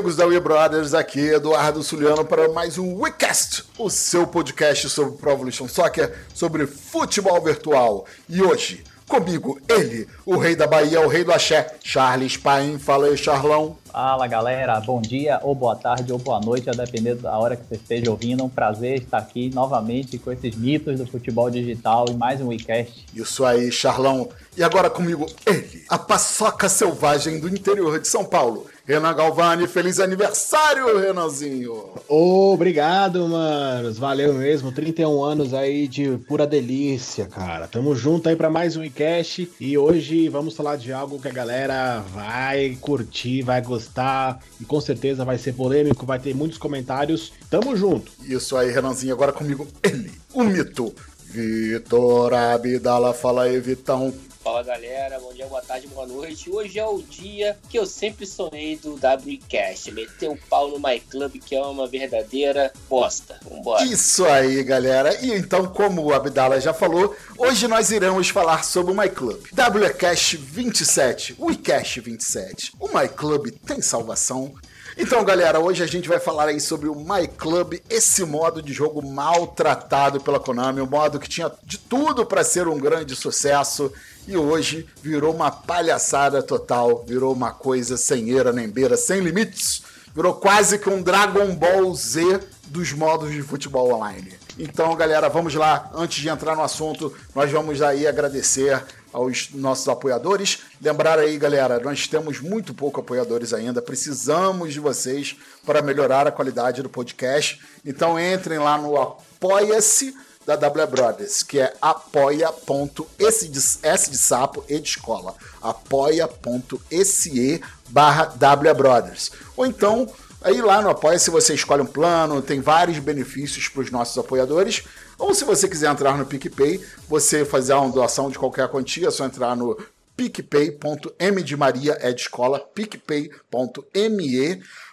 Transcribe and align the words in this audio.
Amigos 0.00 0.16
da 0.16 0.26
We 0.26 0.40
Brothers, 0.40 0.94
aqui 0.94 1.20
Eduardo 1.20 1.82
Suliano 1.82 2.24
para 2.24 2.48
mais 2.48 2.78
um 2.78 3.02
WeCast, 3.02 3.64
o 3.76 3.90
seu 3.90 4.26
podcast 4.26 4.88
sobre 4.88 5.18
Pro 5.18 5.32
Evolution 5.32 5.68
Soccer, 5.68 6.16
sobre 6.32 6.66
futebol 6.66 7.38
virtual. 7.42 8.06
E 8.26 8.40
hoje, 8.40 8.82
comigo, 9.06 9.60
ele, 9.68 10.08
o 10.24 10.38
rei 10.38 10.56
da 10.56 10.66
Bahia, 10.66 11.02
o 11.02 11.06
rei 11.06 11.22
do 11.22 11.30
axé, 11.30 11.74
Charles 11.84 12.38
Paim. 12.38 12.78
Fala 12.78 13.08
aí, 13.08 13.16
Charlão. 13.18 13.76
Fala 13.92 14.26
galera, 14.26 14.80
bom 14.80 15.02
dia, 15.02 15.38
ou 15.42 15.54
boa 15.54 15.76
tarde, 15.76 16.10
ou 16.12 16.18
boa 16.18 16.40
noite, 16.40 16.70
a 16.70 16.72
depender 16.72 17.16
da 17.16 17.36
hora 17.36 17.54
que 17.54 17.66
você 17.66 17.74
esteja 17.74 18.10
ouvindo. 18.10 18.42
Um 18.42 18.48
prazer 18.48 19.02
estar 19.02 19.18
aqui 19.18 19.50
novamente 19.52 20.16
com 20.16 20.32
esses 20.32 20.56
mitos 20.56 20.98
do 20.98 21.06
futebol 21.06 21.50
digital 21.50 22.06
e 22.08 22.14
mais 22.14 22.40
um 22.40 22.46
WeCast. 22.46 23.04
Isso 23.14 23.44
aí, 23.44 23.70
Charlão. 23.70 24.30
E 24.56 24.62
agora 24.62 24.88
comigo, 24.88 25.26
ele, 25.44 25.84
a 25.88 25.98
paçoca 25.98 26.70
selvagem 26.70 27.38
do 27.38 27.48
interior 27.48 28.00
de 28.00 28.08
São 28.08 28.24
Paulo, 28.24 28.66
Renan 28.90 29.14
Galvani. 29.14 29.68
Feliz 29.68 30.00
aniversário, 30.00 30.98
Renanzinho! 30.98 31.90
Obrigado, 32.08 33.24
manos. 33.28 33.96
Valeu 33.96 34.34
mesmo. 34.34 34.72
31 34.72 35.22
anos 35.22 35.54
aí 35.54 35.86
de 35.86 36.18
pura 36.26 36.44
delícia, 36.44 37.26
cara. 37.26 37.68
Tamo 37.68 37.94
junto 37.94 38.28
aí 38.28 38.34
para 38.34 38.50
mais 38.50 38.76
um 38.76 38.80
WeCast 38.80 39.48
e 39.60 39.78
hoje 39.78 40.28
vamos 40.28 40.56
falar 40.56 40.74
de 40.74 40.92
algo 40.92 41.20
que 41.20 41.28
a 41.28 41.32
galera 41.32 42.00
vai 42.12 42.76
curtir, 42.80 43.42
vai 43.42 43.62
gostar 43.62 44.40
e 44.60 44.64
com 44.64 44.80
certeza 44.80 45.24
vai 45.24 45.38
ser 45.38 45.52
polêmico, 45.52 46.04
vai 46.04 46.18
ter 46.18 46.34
muitos 46.34 46.58
comentários. 46.58 47.32
Tamo 47.48 47.76
junto. 47.76 48.10
Isso 48.24 48.56
aí, 48.56 48.72
Renanzinho. 48.72 49.14
Agora 49.14 49.32
comigo, 49.32 49.68
ele, 49.84 50.10
o 50.34 50.42
mito. 50.42 50.92
Vitor 51.26 52.34
Abdala, 52.34 53.14
fala 53.14 53.44
aí, 53.44 53.60
Vitão. 53.60 54.12
Fala 54.42 54.62
galera, 54.62 55.20
bom 55.20 55.34
dia, 55.34 55.46
boa 55.46 55.60
tarde, 55.60 55.86
boa 55.88 56.06
noite. 56.06 56.50
Hoje 56.50 56.78
é 56.78 56.86
o 56.86 57.02
dia 57.02 57.58
que 57.68 57.78
eu 57.78 57.84
sempre 57.84 58.24
sonhei 58.24 58.74
do 58.74 58.94
WCast, 58.94 59.92
meter 59.92 60.30
o 60.30 60.32
um 60.32 60.36
pau 60.48 60.70
no 60.70 60.78
My 60.78 60.98
Club, 60.98 61.34
que 61.44 61.54
é 61.54 61.60
uma 61.60 61.86
verdadeira 61.86 62.72
bosta. 62.88 63.38
Vambora. 63.44 63.84
Isso 63.84 64.24
aí, 64.24 64.62
galera. 64.64 65.14
E 65.22 65.30
então, 65.30 65.66
como 65.66 66.02
o 66.02 66.14
Abdala 66.14 66.58
já 66.58 66.72
falou, 66.72 67.14
hoje 67.36 67.68
nós 67.68 67.90
iremos 67.90 68.30
falar 68.30 68.64
sobre 68.64 68.94
o 68.94 68.96
My 68.96 69.10
Club. 69.10 69.44
WCast 69.52 70.38
27, 70.38 71.36
WeCast 71.38 72.00
27. 72.00 72.72
O 72.80 72.88
My 72.88 73.08
Club 73.08 73.50
tem 73.66 73.82
salvação? 73.82 74.54
Então, 74.96 75.24
galera, 75.24 75.60
hoje 75.60 75.82
a 75.82 75.86
gente 75.86 76.08
vai 76.08 76.18
falar 76.18 76.48
aí 76.48 76.60
sobre 76.60 76.88
o 76.88 76.94
My 76.94 77.26
Club, 77.28 77.74
esse 77.88 78.24
modo 78.24 78.60
de 78.60 78.72
jogo 78.72 79.00
maltratado 79.00 80.20
pela 80.20 80.40
Konami, 80.40 80.80
um 80.80 80.86
modo 80.86 81.20
que 81.20 81.28
tinha 81.28 81.50
de 81.62 81.78
tudo 81.78 82.26
para 82.26 82.42
ser 82.42 82.66
um 82.66 82.78
grande 82.78 83.14
sucesso 83.14 83.92
e 84.26 84.36
hoje 84.36 84.88
virou 85.02 85.32
uma 85.32 85.50
palhaçada 85.50 86.42
total, 86.42 87.04
virou 87.06 87.32
uma 87.32 87.52
coisa 87.52 87.96
sem 87.96 88.30
eira 88.30 88.52
nem 88.52 88.68
beira, 88.68 88.96
sem 88.96 89.20
limites, 89.20 89.82
virou 90.14 90.34
quase 90.34 90.78
que 90.78 90.90
um 90.90 91.02
Dragon 91.02 91.54
Ball 91.54 91.94
Z 91.94 92.40
dos 92.66 92.92
modos 92.92 93.30
de 93.30 93.42
futebol 93.42 93.92
online. 93.94 94.34
Então, 94.58 94.94
galera, 94.94 95.28
vamos 95.28 95.54
lá. 95.54 95.90
Antes 95.94 96.20
de 96.20 96.28
entrar 96.28 96.54
no 96.54 96.62
assunto, 96.62 97.14
nós 97.34 97.50
vamos 97.50 97.80
aí 97.80 98.06
agradecer 98.06 98.82
aos 99.12 99.50
nossos 99.52 99.88
apoiadores. 99.88 100.60
Lembrar 100.80 101.18
aí, 101.18 101.36
galera, 101.38 101.80
nós 101.80 102.06
temos 102.06 102.40
muito 102.40 102.74
pouco 102.74 103.00
apoiadores 103.00 103.52
ainda, 103.52 103.82
precisamos 103.82 104.72
de 104.72 104.80
vocês 104.80 105.36
para 105.64 105.82
melhorar 105.82 106.26
a 106.26 106.32
qualidade 106.32 106.82
do 106.82 106.88
podcast. 106.88 107.60
Então 107.84 108.18
entrem 108.18 108.58
lá 108.58 108.78
no 108.78 109.00
apoia-se 109.00 110.14
da 110.46 110.56
W 110.56 110.86
Brothers, 110.86 111.42
que 111.42 111.60
é 111.60 111.74
apoia.se 111.80 113.48
de, 113.48 113.60
S 113.82 114.10
de 114.10 114.18
sapo 114.18 114.64
e 114.68 114.78
de 114.78 114.88
escola, 114.88 115.34
apoia.se 115.62 117.62
barra 117.88 118.26
W 118.36 118.74
Brothers. 118.74 119.30
Ou 119.56 119.66
então, 119.66 120.08
aí 120.42 120.60
lá 120.62 120.80
no 120.80 120.88
Apoia, 120.88 121.18
se 121.18 121.30
você 121.30 121.54
escolhe 121.54 121.82
um 121.82 121.86
plano, 121.86 122.40
tem 122.40 122.60
vários 122.60 122.98
benefícios 122.98 123.68
para 123.68 123.82
os 123.82 123.90
nossos 123.90 124.16
apoiadores. 124.16 124.84
Ou 125.20 125.34
se 125.34 125.44
você 125.44 125.68
quiser 125.68 125.90
entrar 125.90 126.16
no 126.16 126.24
PicPay, 126.24 126.80
você 127.06 127.44
fazer 127.44 127.74
uma 127.74 127.90
doação 127.90 128.30
de 128.30 128.38
qualquer 128.38 128.66
quantia, 128.68 129.08
é 129.08 129.10
só 129.10 129.26
entrar 129.26 129.54
no 129.54 129.76
picpay.m 130.16 131.42
de 131.42 131.56
Maria 131.56 131.96
é 132.00 132.10
de 132.12 132.22
escola, 132.22 132.58
picpay.me 132.58 133.30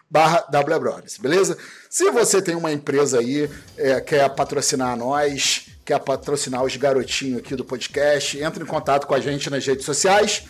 barra 0.09 0.45
WBrothers, 0.53 1.17
beleza? 1.17 1.57
Se 1.89 2.09
você 2.11 2.41
tem 2.41 2.55
uma 2.55 2.71
empresa 2.71 3.19
aí, 3.19 3.49
é, 3.77 3.99
quer 3.99 4.29
patrocinar 4.29 4.95
nós, 4.97 5.67
quer 5.85 5.99
patrocinar 5.99 6.63
os 6.63 6.75
garotinhos 6.75 7.39
aqui 7.39 7.55
do 7.55 7.65
podcast, 7.65 8.37
entre 8.37 8.63
em 8.63 8.67
contato 8.67 9.07
com 9.07 9.13
a 9.13 9.19
gente 9.19 9.49
nas 9.49 9.65
redes 9.65 9.85
sociais, 9.85 10.43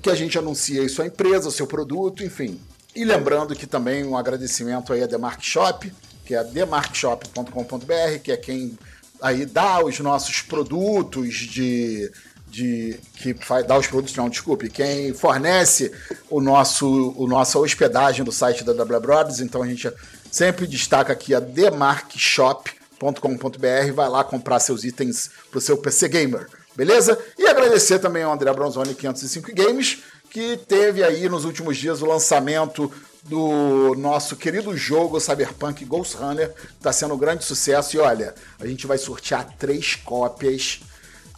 que 0.00 0.10
a 0.10 0.14
gente 0.14 0.38
anuncia 0.38 0.80
aí 0.80 0.88
sua 0.88 1.06
empresa, 1.06 1.50
seu 1.50 1.66
produto, 1.66 2.24
enfim. 2.24 2.60
E 2.94 3.04
lembrando 3.04 3.54
que 3.54 3.66
também 3.66 4.04
um 4.04 4.16
agradecimento 4.16 4.92
aí 4.92 5.02
a 5.02 5.06
Demark 5.06 5.42
Shop, 5.42 5.92
que 6.24 6.34
é 6.34 6.42
demarkshop.com.br, 6.42 8.18
que 8.22 8.32
é 8.32 8.36
quem 8.36 8.76
aí 9.20 9.46
dá 9.46 9.84
os 9.84 9.98
nossos 10.00 10.42
produtos 10.42 11.34
de 11.34 12.10
de 12.50 12.98
que 13.16 13.34
faz, 13.34 13.66
dá 13.66 13.76
os 13.76 13.86
produtos, 13.86 14.16
não, 14.16 14.28
desculpe, 14.28 14.70
quem 14.70 15.12
fornece 15.12 15.92
o 16.30 16.40
nosso, 16.40 17.14
o 17.16 17.26
nossa 17.26 17.58
hospedagem 17.58 18.24
do 18.24 18.32
site 18.32 18.64
da 18.64 18.72
W 18.72 19.00
Brothers, 19.00 19.40
então 19.40 19.62
a 19.62 19.66
gente 19.66 19.92
sempre 20.30 20.66
destaca 20.66 21.12
aqui 21.12 21.34
a 21.34 21.40
demarkshop.com.br, 21.40 23.92
vai 23.94 24.08
lá 24.08 24.24
comprar 24.24 24.60
seus 24.60 24.84
itens 24.84 25.30
para 25.50 25.58
o 25.58 25.60
seu 25.60 25.76
PC 25.76 26.08
Gamer, 26.08 26.46
beleza? 26.74 27.18
E 27.38 27.46
agradecer 27.46 27.98
também 27.98 28.22
ao 28.22 28.32
André 28.32 28.52
Bronzoni 28.52 28.94
505 28.94 29.54
Games, 29.54 29.98
que 30.30 30.56
teve 30.56 31.04
aí 31.04 31.28
nos 31.28 31.44
últimos 31.44 31.76
dias 31.76 32.02
o 32.02 32.06
lançamento 32.06 32.90
do 33.24 33.94
nosso 33.96 34.36
querido 34.36 34.76
jogo 34.76 35.20
Cyberpunk 35.20 35.84
Ghost 35.84 36.16
Runner, 36.16 36.54
está 36.76 36.92
sendo 36.92 37.14
um 37.14 37.18
grande 37.18 37.44
sucesso. 37.44 37.96
E 37.96 37.98
olha, 37.98 38.34
a 38.58 38.66
gente 38.66 38.86
vai 38.86 38.98
sortear 38.98 39.56
três 39.58 39.94
cópias 39.94 40.80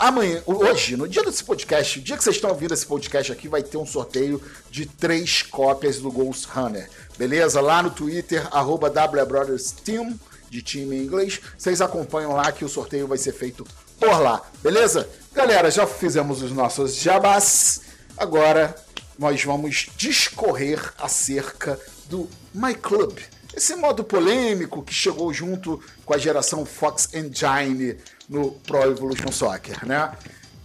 Amanhã, 0.00 0.42
hoje, 0.46 0.96
no 0.96 1.06
dia 1.06 1.22
desse 1.22 1.44
podcast, 1.44 1.98
o 1.98 2.02
dia 2.02 2.16
que 2.16 2.24
vocês 2.24 2.36
estão 2.36 2.48
ouvindo 2.48 2.72
esse 2.72 2.86
podcast 2.86 3.30
aqui, 3.30 3.48
vai 3.48 3.62
ter 3.62 3.76
um 3.76 3.84
sorteio 3.84 4.40
de 4.70 4.86
três 4.86 5.42
cópias 5.42 5.98
do 5.98 6.10
Ghost 6.10 6.48
Runner. 6.54 6.88
Beleza? 7.18 7.60
Lá 7.60 7.82
no 7.82 7.90
Twitter, 7.90 8.48
arroba 8.50 8.88
WBrothersTeam, 8.88 10.18
de 10.48 10.62
time 10.62 10.96
em 10.96 11.02
inglês. 11.02 11.38
Vocês 11.58 11.82
acompanham 11.82 12.32
lá 12.32 12.50
que 12.50 12.64
o 12.64 12.68
sorteio 12.68 13.06
vai 13.06 13.18
ser 13.18 13.32
feito 13.32 13.62
por 13.98 14.18
lá. 14.22 14.40
Beleza? 14.62 15.06
Galera, 15.34 15.70
já 15.70 15.86
fizemos 15.86 16.40
os 16.42 16.50
nossos 16.50 16.94
jabás. 16.94 17.82
Agora 18.16 18.74
nós 19.20 19.44
vamos 19.44 19.90
discorrer 19.98 20.94
acerca 20.98 21.78
do 22.08 22.26
My 22.54 22.74
Club. 22.74 23.18
Esse 23.54 23.76
modo 23.76 24.02
polêmico 24.02 24.82
que 24.82 24.94
chegou 24.94 25.30
junto 25.30 25.78
com 26.06 26.14
a 26.14 26.18
geração 26.18 26.64
Fox 26.64 27.10
Engine 27.12 27.98
no 28.26 28.52
Pro 28.52 28.82
Evolution 28.90 29.30
Soccer, 29.30 29.86
né? 29.86 30.10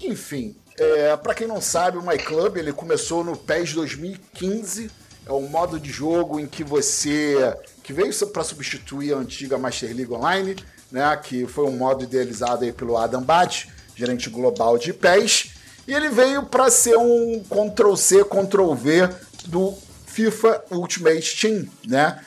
Enfim, 0.02 0.56
é, 0.80 1.18
para 1.18 1.34
quem 1.34 1.48
não 1.48 1.60
sabe, 1.60 1.98
o 1.98 2.02
My 2.02 2.18
Club 2.18 2.56
ele 2.56 2.72
começou 2.72 3.26
no 3.26 3.36
PES 3.36 3.74
2015. 3.74 4.90
É 5.26 5.34
um 5.34 5.50
modo 5.50 5.78
de 5.78 5.92
jogo 5.92 6.40
em 6.40 6.48
que 6.48 6.64
você 6.64 7.54
que 7.84 7.92
veio 7.92 8.14
para 8.28 8.44
substituir 8.44 9.14
a 9.14 9.18
antiga 9.18 9.58
Master 9.58 9.94
League 9.94 10.14
Online, 10.14 10.56
né? 10.90 11.18
Que 11.18 11.46
foi 11.46 11.66
um 11.66 11.76
modo 11.76 12.06
idealizado 12.06 12.64
aí 12.64 12.72
pelo 12.72 12.96
Adam 12.96 13.22
Bat, 13.22 13.70
gerente 13.98 14.30
global 14.30 14.78
de 14.78 14.94
PES, 14.94 15.55
e 15.88 15.94
ele 15.94 16.10
veio 16.10 16.44
para 16.44 16.70
ser 16.70 16.98
um 16.98 17.44
Ctrl 17.44 17.96
C, 17.96 18.24
Ctrl 18.24 18.74
V 18.74 19.10
do 19.48 19.74
FIFA 20.06 20.64
Ultimate 20.72 21.40
Team, 21.40 21.68
né? 21.86 22.24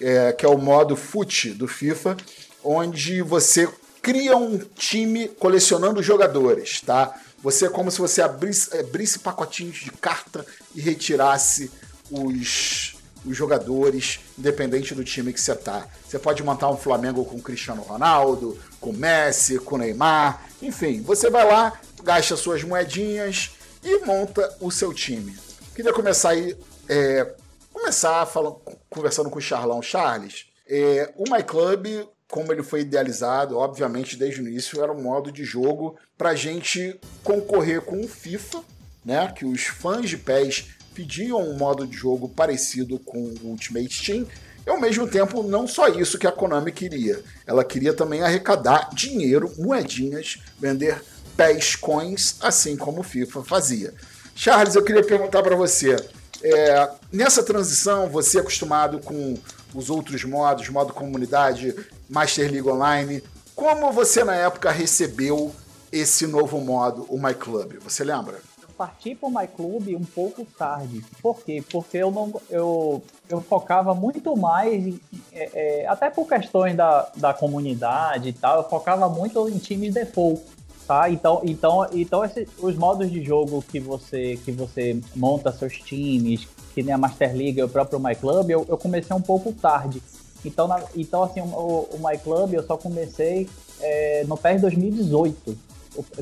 É, 0.00 0.32
que 0.32 0.44
é 0.44 0.48
o 0.48 0.58
modo 0.58 0.96
FUT 0.96 1.50
do 1.50 1.68
FIFA, 1.68 2.16
onde 2.64 3.22
você 3.22 3.68
cria 4.00 4.36
um 4.36 4.58
time 4.58 5.28
colecionando 5.28 6.02
jogadores, 6.02 6.80
tá? 6.80 7.14
Você 7.42 7.66
é 7.66 7.68
como 7.68 7.90
se 7.90 7.98
você 7.98 8.22
abrisse, 8.22 8.76
abrisse 8.76 9.18
pacotinhos 9.18 9.76
de 9.76 9.90
carta 9.92 10.44
e 10.74 10.80
retirasse 10.80 11.70
os, 12.10 12.96
os 13.24 13.36
jogadores, 13.36 14.20
independente 14.38 14.94
do 14.94 15.04
time 15.04 15.32
que 15.32 15.40
você 15.40 15.54
tá. 15.54 15.86
Você 16.08 16.18
pode 16.18 16.42
montar 16.42 16.70
um 16.70 16.76
Flamengo 16.76 17.24
com 17.24 17.40
Cristiano 17.40 17.82
Ronaldo, 17.82 18.58
com 18.82 18.92
Messi, 18.92 19.58
com 19.58 19.78
Neymar, 19.78 20.44
enfim, 20.60 21.00
você 21.00 21.30
vai 21.30 21.46
lá, 21.46 21.80
gasta 22.02 22.36
suas 22.36 22.62
moedinhas 22.62 23.52
e 23.82 24.04
monta 24.04 24.54
o 24.60 24.70
seu 24.70 24.92
time. 24.92 25.34
Queria 25.74 25.92
começar 25.92 26.30
aí, 26.30 26.54
é, 26.88 27.34
começar 27.72 28.26
falando, 28.26 28.60
conversando 28.90 29.30
com 29.30 29.38
o 29.38 29.42
Charlão 29.42 29.80
Charles. 29.80 30.46
É, 30.68 31.12
o 31.16 31.32
My 31.32 31.42
Club 31.42 32.06
como 32.32 32.50
ele 32.50 32.62
foi 32.62 32.80
idealizado, 32.80 33.58
obviamente 33.58 34.16
desde 34.16 34.40
o 34.40 34.48
início 34.48 34.82
era 34.82 34.90
um 34.90 35.02
modo 35.02 35.30
de 35.30 35.44
jogo 35.44 35.98
para 36.16 36.30
a 36.30 36.34
gente 36.34 36.98
concorrer 37.22 37.82
com 37.82 38.00
o 38.00 38.08
FIFA, 38.08 38.62
né? 39.04 39.30
Que 39.36 39.44
os 39.44 39.64
fãs 39.64 40.08
de 40.08 40.16
PES 40.16 40.68
pediam 40.94 41.42
um 41.42 41.58
modo 41.58 41.86
de 41.86 41.94
jogo 41.94 42.30
parecido 42.30 42.98
com 42.98 43.18
o 43.18 43.48
Ultimate 43.48 44.02
Team. 44.02 44.26
E 44.66 44.70
ao 44.70 44.80
mesmo 44.80 45.06
tempo, 45.08 45.42
não 45.42 45.66
só 45.66 45.88
isso 45.88 46.18
que 46.18 46.26
a 46.26 46.32
Konami 46.32 46.72
queria, 46.72 47.22
ela 47.46 47.64
queria 47.64 47.92
também 47.92 48.22
arrecadar 48.22 48.90
dinheiro, 48.94 49.52
moedinhas, 49.58 50.38
vender 50.58 51.02
PES 51.36 51.76
coins, 51.76 52.36
assim 52.40 52.76
como 52.76 53.00
o 53.00 53.04
FIFA 53.04 53.42
fazia. 53.42 53.94
Charles, 54.34 54.74
eu 54.74 54.84
queria 54.84 55.04
perguntar 55.04 55.42
para 55.42 55.56
você, 55.56 55.96
É, 56.44 56.90
nessa 57.12 57.40
transição, 57.40 58.08
você 58.08 58.38
é 58.38 58.40
acostumado 58.40 58.98
com 58.98 59.38
os 59.72 59.88
outros 59.88 60.24
modos, 60.24 60.68
modo 60.68 60.92
comunidade, 60.92 61.72
Master 62.10 62.50
League 62.50 62.68
Online. 62.68 63.22
Como 63.54 63.92
você 63.92 64.24
na 64.24 64.34
época 64.34 64.72
recebeu 64.72 65.54
esse 65.92 66.26
novo 66.26 66.60
modo, 66.60 67.06
o 67.08 67.16
My 67.16 67.32
Club? 67.32 67.74
Você 67.84 68.02
lembra? 68.02 68.40
Parti 68.72 69.14
para 69.14 69.28
o 69.28 69.30
My 69.30 69.46
Club 69.46 69.88
um 69.88 70.04
pouco 70.04 70.44
tarde. 70.44 71.04
Por 71.22 71.42
quê? 71.42 71.62
Porque 71.70 71.98
eu 71.98 72.10
não 72.10 72.32
eu, 72.50 73.02
eu 73.28 73.40
focava 73.40 73.94
muito 73.94 74.36
mais, 74.36 74.94
é, 75.32 75.82
é, 75.82 75.86
até 75.86 76.10
por 76.10 76.26
questões 76.26 76.76
da, 76.76 77.10
da 77.16 77.34
comunidade 77.34 78.30
e 78.30 78.32
tal, 78.32 78.58
eu 78.58 78.68
focava 78.68 79.08
muito 79.08 79.48
em 79.48 79.58
times 79.58 79.94
default. 79.94 80.42
Tá? 80.86 81.08
Então, 81.08 81.40
então, 81.44 81.86
então 81.92 82.24
esse, 82.24 82.48
os 82.58 82.76
modos 82.76 83.10
de 83.10 83.22
jogo 83.22 83.62
que 83.62 83.78
você 83.78 84.36
que 84.44 84.50
você 84.50 85.00
monta 85.14 85.52
seus 85.52 85.78
times, 85.78 86.48
que 86.74 86.82
nem 86.82 86.92
a 86.92 86.98
Master 86.98 87.34
League 87.36 87.60
e 87.60 87.62
o 87.62 87.68
próprio 87.68 88.00
My 88.00 88.16
Club, 88.16 88.50
eu, 88.50 88.66
eu 88.68 88.76
comecei 88.76 89.14
um 89.14 89.22
pouco 89.22 89.52
tarde. 89.52 90.02
Então, 90.44 90.66
na, 90.66 90.82
então 90.96 91.22
assim, 91.22 91.40
o, 91.40 91.88
o 91.92 91.98
My 91.98 92.18
Club 92.18 92.54
eu 92.54 92.64
só 92.64 92.76
comecei 92.76 93.48
é, 93.80 94.24
no 94.26 94.36
PES 94.36 94.62
2018 94.62 95.71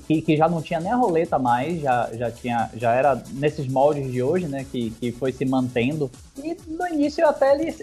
que, 0.06 0.20
que 0.22 0.36
já 0.36 0.48
não 0.48 0.60
tinha 0.60 0.80
nem 0.80 0.92
a 0.92 0.96
roleta 0.96 1.38
mais, 1.38 1.80
já, 1.80 2.10
já 2.12 2.30
tinha, 2.30 2.70
já 2.74 2.92
era 2.92 3.22
nesses 3.32 3.68
moldes 3.68 4.10
de 4.10 4.22
hoje, 4.22 4.46
né, 4.46 4.66
que, 4.70 4.90
que 4.90 5.12
foi 5.12 5.32
se 5.32 5.44
mantendo. 5.44 6.10
E 6.42 6.56
no 6.66 6.86
início 6.88 7.26
até 7.26 7.54
ele, 7.54 7.74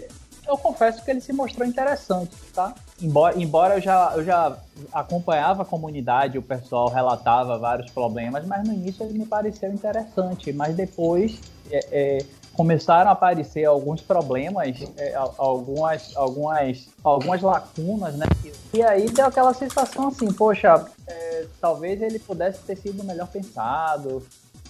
eu 0.46 0.56
confesso 0.56 1.04
que 1.04 1.10
ele 1.10 1.20
se 1.20 1.32
mostrou 1.32 1.66
interessante, 1.66 2.34
tá? 2.54 2.74
Embora, 3.00 3.40
embora 3.40 3.74
eu, 3.76 3.80
já, 3.80 4.12
eu 4.16 4.24
já 4.24 4.56
acompanhava 4.92 5.62
a 5.62 5.64
comunidade, 5.64 6.38
o 6.38 6.42
pessoal 6.42 6.88
relatava 6.88 7.58
vários 7.58 7.90
problemas, 7.90 8.46
mas 8.46 8.66
no 8.66 8.72
início 8.72 9.04
ele 9.04 9.18
me 9.18 9.26
pareceu 9.26 9.72
interessante, 9.72 10.52
mas 10.52 10.74
depois 10.74 11.40
é, 11.70 11.86
é, 11.92 12.18
começaram 12.54 13.10
a 13.10 13.12
aparecer 13.12 13.64
alguns 13.64 14.00
problemas, 14.00 14.82
é, 14.96 15.14
algumas, 15.14 16.16
algumas, 16.16 16.88
algumas 17.04 17.42
lacunas, 17.42 18.16
né? 18.16 18.26
E 18.74 18.82
aí 18.82 19.08
deu 19.10 19.26
aquela 19.26 19.54
sensação 19.54 20.08
assim, 20.08 20.32
poxa, 20.32 20.84
é, 21.08 21.46
talvez 21.60 22.00
ele 22.02 22.18
pudesse 22.18 22.60
ter 22.60 22.76
sido 22.76 23.02
melhor 23.02 23.28
pensado. 23.28 24.22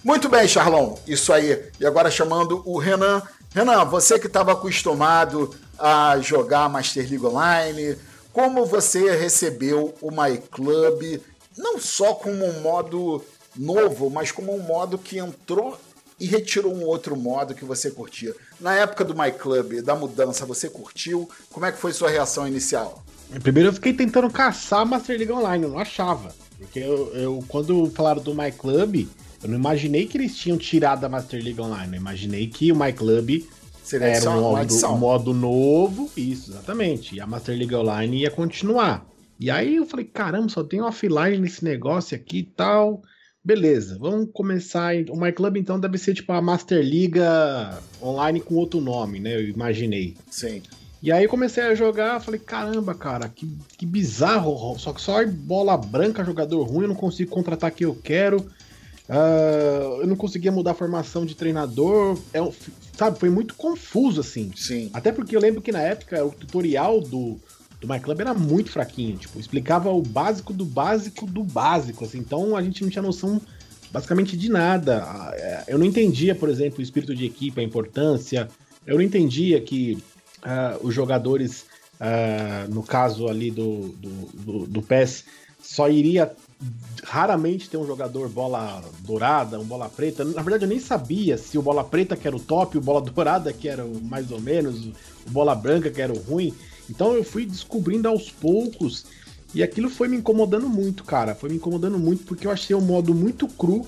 Muito 0.03 0.29
bem, 0.29 0.47
Charlon, 0.47 0.95
isso 1.05 1.33
aí. 1.33 1.69
E 1.79 1.85
agora 1.85 2.09
chamando 2.09 2.63
o 2.65 2.77
Renan. 2.77 3.21
Renan, 3.53 3.83
você 3.85 4.17
que 4.17 4.27
estava 4.27 4.53
acostumado 4.53 5.53
a 5.77 6.17
jogar 6.19 6.69
Master 6.69 7.07
League 7.09 7.25
Online, 7.25 7.97
como 8.31 8.65
você 8.65 9.15
recebeu 9.15 9.93
o 10.01 10.09
My 10.11 10.37
Club, 10.37 11.19
não 11.57 11.79
só 11.79 12.13
como 12.13 12.45
um 12.45 12.61
modo 12.61 13.23
novo, 13.55 14.09
mas 14.09 14.31
como 14.31 14.55
um 14.55 14.59
modo 14.59 14.97
que 14.97 15.17
entrou 15.17 15.77
e 16.19 16.25
retirou 16.25 16.73
um 16.73 16.85
outro 16.85 17.15
modo 17.15 17.55
que 17.55 17.65
você 17.65 17.89
curtia. 17.89 18.35
Na 18.59 18.75
época 18.75 19.03
do 19.03 19.15
My 19.15 19.31
Club, 19.31 19.81
da 19.81 19.95
mudança, 19.95 20.45
você 20.45 20.69
curtiu? 20.69 21.29
Como 21.51 21.65
é 21.65 21.71
que 21.71 21.77
foi 21.77 21.91
sua 21.91 22.09
reação 22.09 22.47
inicial? 22.47 23.03
Primeiro 23.43 23.69
eu 23.69 23.73
fiquei 23.73 23.93
tentando 23.93 24.29
caçar 24.29 24.85
Master 24.85 25.17
League 25.17 25.31
Online, 25.31 25.63
eu 25.63 25.69
não 25.69 25.79
achava. 25.79 26.33
Porque 26.57 26.79
eu, 26.79 27.13
eu 27.15 27.43
quando 27.47 27.89
falaram 27.91 28.21
do 28.21 28.33
My 28.33 28.51
Club, 28.51 29.07
eu 29.41 29.49
não 29.49 29.57
imaginei 29.57 30.07
que 30.07 30.17
eles 30.17 30.35
tinham 30.35 30.57
tirado 30.57 31.03
a 31.05 31.09
Master 31.09 31.41
League 31.43 31.59
Online. 31.61 31.95
Eu 31.95 32.01
imaginei 32.01 32.47
que 32.47 32.71
o 32.71 32.75
My 32.75 32.91
Club 32.91 33.43
Seria 33.83 34.07
era 34.07 34.29
um 34.31 34.41
modo, 34.41 34.85
um 34.87 34.97
modo 34.97 35.33
novo, 35.33 36.11
isso, 36.15 36.51
exatamente. 36.51 37.15
E 37.15 37.21
a 37.21 37.25
Master 37.25 37.57
League 37.57 37.73
Online 37.73 38.21
ia 38.21 38.31
continuar. 38.31 39.07
E 39.39 39.49
aí 39.49 39.77
eu 39.77 39.85
falei, 39.85 40.05
caramba, 40.05 40.49
só 40.49 40.63
tem 40.63 40.81
offline 40.81 41.37
nesse 41.37 41.63
negócio 41.63 42.15
aqui 42.15 42.39
e 42.39 42.43
tal. 42.43 43.01
Beleza, 43.43 43.97
vamos 43.97 44.29
começar. 44.33 44.93
O 45.09 45.19
My 45.19 45.31
Club 45.31 45.57
então 45.57 45.79
deve 45.79 45.97
ser 45.97 46.13
tipo 46.13 46.31
a 46.33 46.41
Master 46.41 46.83
Liga 46.83 47.79
online 48.01 48.41
com 48.41 48.55
outro 48.55 48.81
nome, 48.81 49.19
né? 49.19 49.35
Eu 49.35 49.47
imaginei. 49.47 50.17
Sim. 50.29 50.61
E 51.01 51.11
aí 51.11 51.27
comecei 51.27 51.63
a 51.63 51.75
jogar, 51.75 52.19
falei, 52.19 52.39
caramba, 52.39 52.93
cara, 52.93 53.29
que, 53.29 53.57
que 53.77 53.85
bizarro. 53.85 54.77
Só 54.77 54.91
que 54.91 55.01
só 55.01 55.25
bola 55.25 55.77
branca, 55.77 56.25
jogador 56.25 56.63
ruim, 56.63 56.83
eu 56.83 56.89
não 56.89 56.95
consigo 56.95 57.31
contratar 57.31 57.71
quem 57.71 57.85
eu 57.85 57.95
quero. 57.95 58.45
Uh, 59.09 60.01
eu 60.01 60.07
não 60.07 60.15
conseguia 60.15 60.51
mudar 60.51 60.71
a 60.71 60.75
formação 60.75 61.25
de 61.25 61.35
treinador. 61.35 62.19
É, 62.33 62.39
sabe, 62.97 63.17
foi 63.17 63.29
muito 63.29 63.55
confuso, 63.55 64.19
assim. 64.19 64.51
Sim. 64.55 64.89
Até 64.93 65.11
porque 65.11 65.35
eu 65.35 65.41
lembro 65.41 65.61
que 65.61 65.71
na 65.71 65.81
época 65.81 66.23
o 66.23 66.31
tutorial 66.31 66.99
do, 66.99 67.39
do 67.79 67.87
My 67.87 67.99
Club 67.99 68.19
era 68.19 68.33
muito 68.33 68.69
fraquinho, 68.69 69.17
tipo, 69.17 69.39
explicava 69.39 69.89
o 69.89 70.01
básico 70.01 70.53
do 70.53 70.65
básico 70.65 71.25
do 71.25 71.43
básico, 71.43 72.03
assim, 72.03 72.19
então 72.19 72.55
a 72.55 72.61
gente 72.61 72.83
não 72.83 72.89
tinha 72.89 73.01
noção 73.01 73.41
basicamente 73.91 74.37
de 74.37 74.49
nada. 74.49 75.33
É, 75.33 75.63
eu 75.69 75.79
não 75.79 75.85
entendia, 75.85 76.35
por 76.35 76.49
exemplo, 76.49 76.79
o 76.79 76.83
espírito 76.83 77.15
de 77.15 77.25
equipe, 77.25 77.59
a 77.59 77.63
importância, 77.63 78.47
eu 78.85 78.95
não 78.95 79.01
entendia 79.01 79.59
que 79.61 79.97
uh, 80.43 80.85
os 80.85 80.93
jogadores, 80.93 81.65
uh, 81.99 82.71
no 82.73 82.83
caso 82.83 83.27
ali 83.27 83.51
do, 83.51 83.89
do, 83.89 84.09
do, 84.33 84.67
do 84.67 84.81
PES, 84.81 85.25
só 85.61 85.89
iria 85.89 86.35
raramente 87.03 87.69
ter 87.69 87.77
um 87.77 87.85
jogador 87.85 88.27
bola 88.29 88.83
dourada, 89.01 89.59
um 89.59 89.65
bola 89.65 89.89
preta. 89.89 90.23
Na 90.23 90.41
verdade, 90.41 90.65
eu 90.65 90.69
nem 90.69 90.79
sabia 90.79 91.37
se 91.37 91.57
o 91.57 91.61
bola 91.61 91.83
preta 91.83 92.15
que 92.15 92.27
era 92.27 92.35
o 92.35 92.39
top, 92.39 92.77
o 92.77 92.81
bola 92.81 93.01
dourada 93.09 93.53
que 93.53 93.67
era 93.67 93.85
o 93.85 94.01
mais 94.01 94.31
ou 94.31 94.39
menos, 94.39 94.85
o 94.85 95.29
bola 95.29 95.55
branca 95.55 95.89
que 95.89 96.01
era 96.01 96.13
o 96.13 96.19
ruim. 96.19 96.53
Então 96.89 97.13
eu 97.13 97.23
fui 97.23 97.45
descobrindo 97.45 98.07
aos 98.07 98.29
poucos 98.29 99.05
e 99.53 99.63
aquilo 99.63 99.89
foi 99.89 100.07
me 100.07 100.17
incomodando 100.17 100.67
muito, 100.67 101.03
cara. 101.03 101.35
Foi 101.35 101.49
me 101.49 101.55
incomodando 101.55 101.97
muito 101.97 102.23
porque 102.25 102.45
eu 102.45 102.51
achei 102.51 102.75
o 102.75 102.81
modo 102.81 103.13
muito 103.13 103.47
cru, 103.47 103.85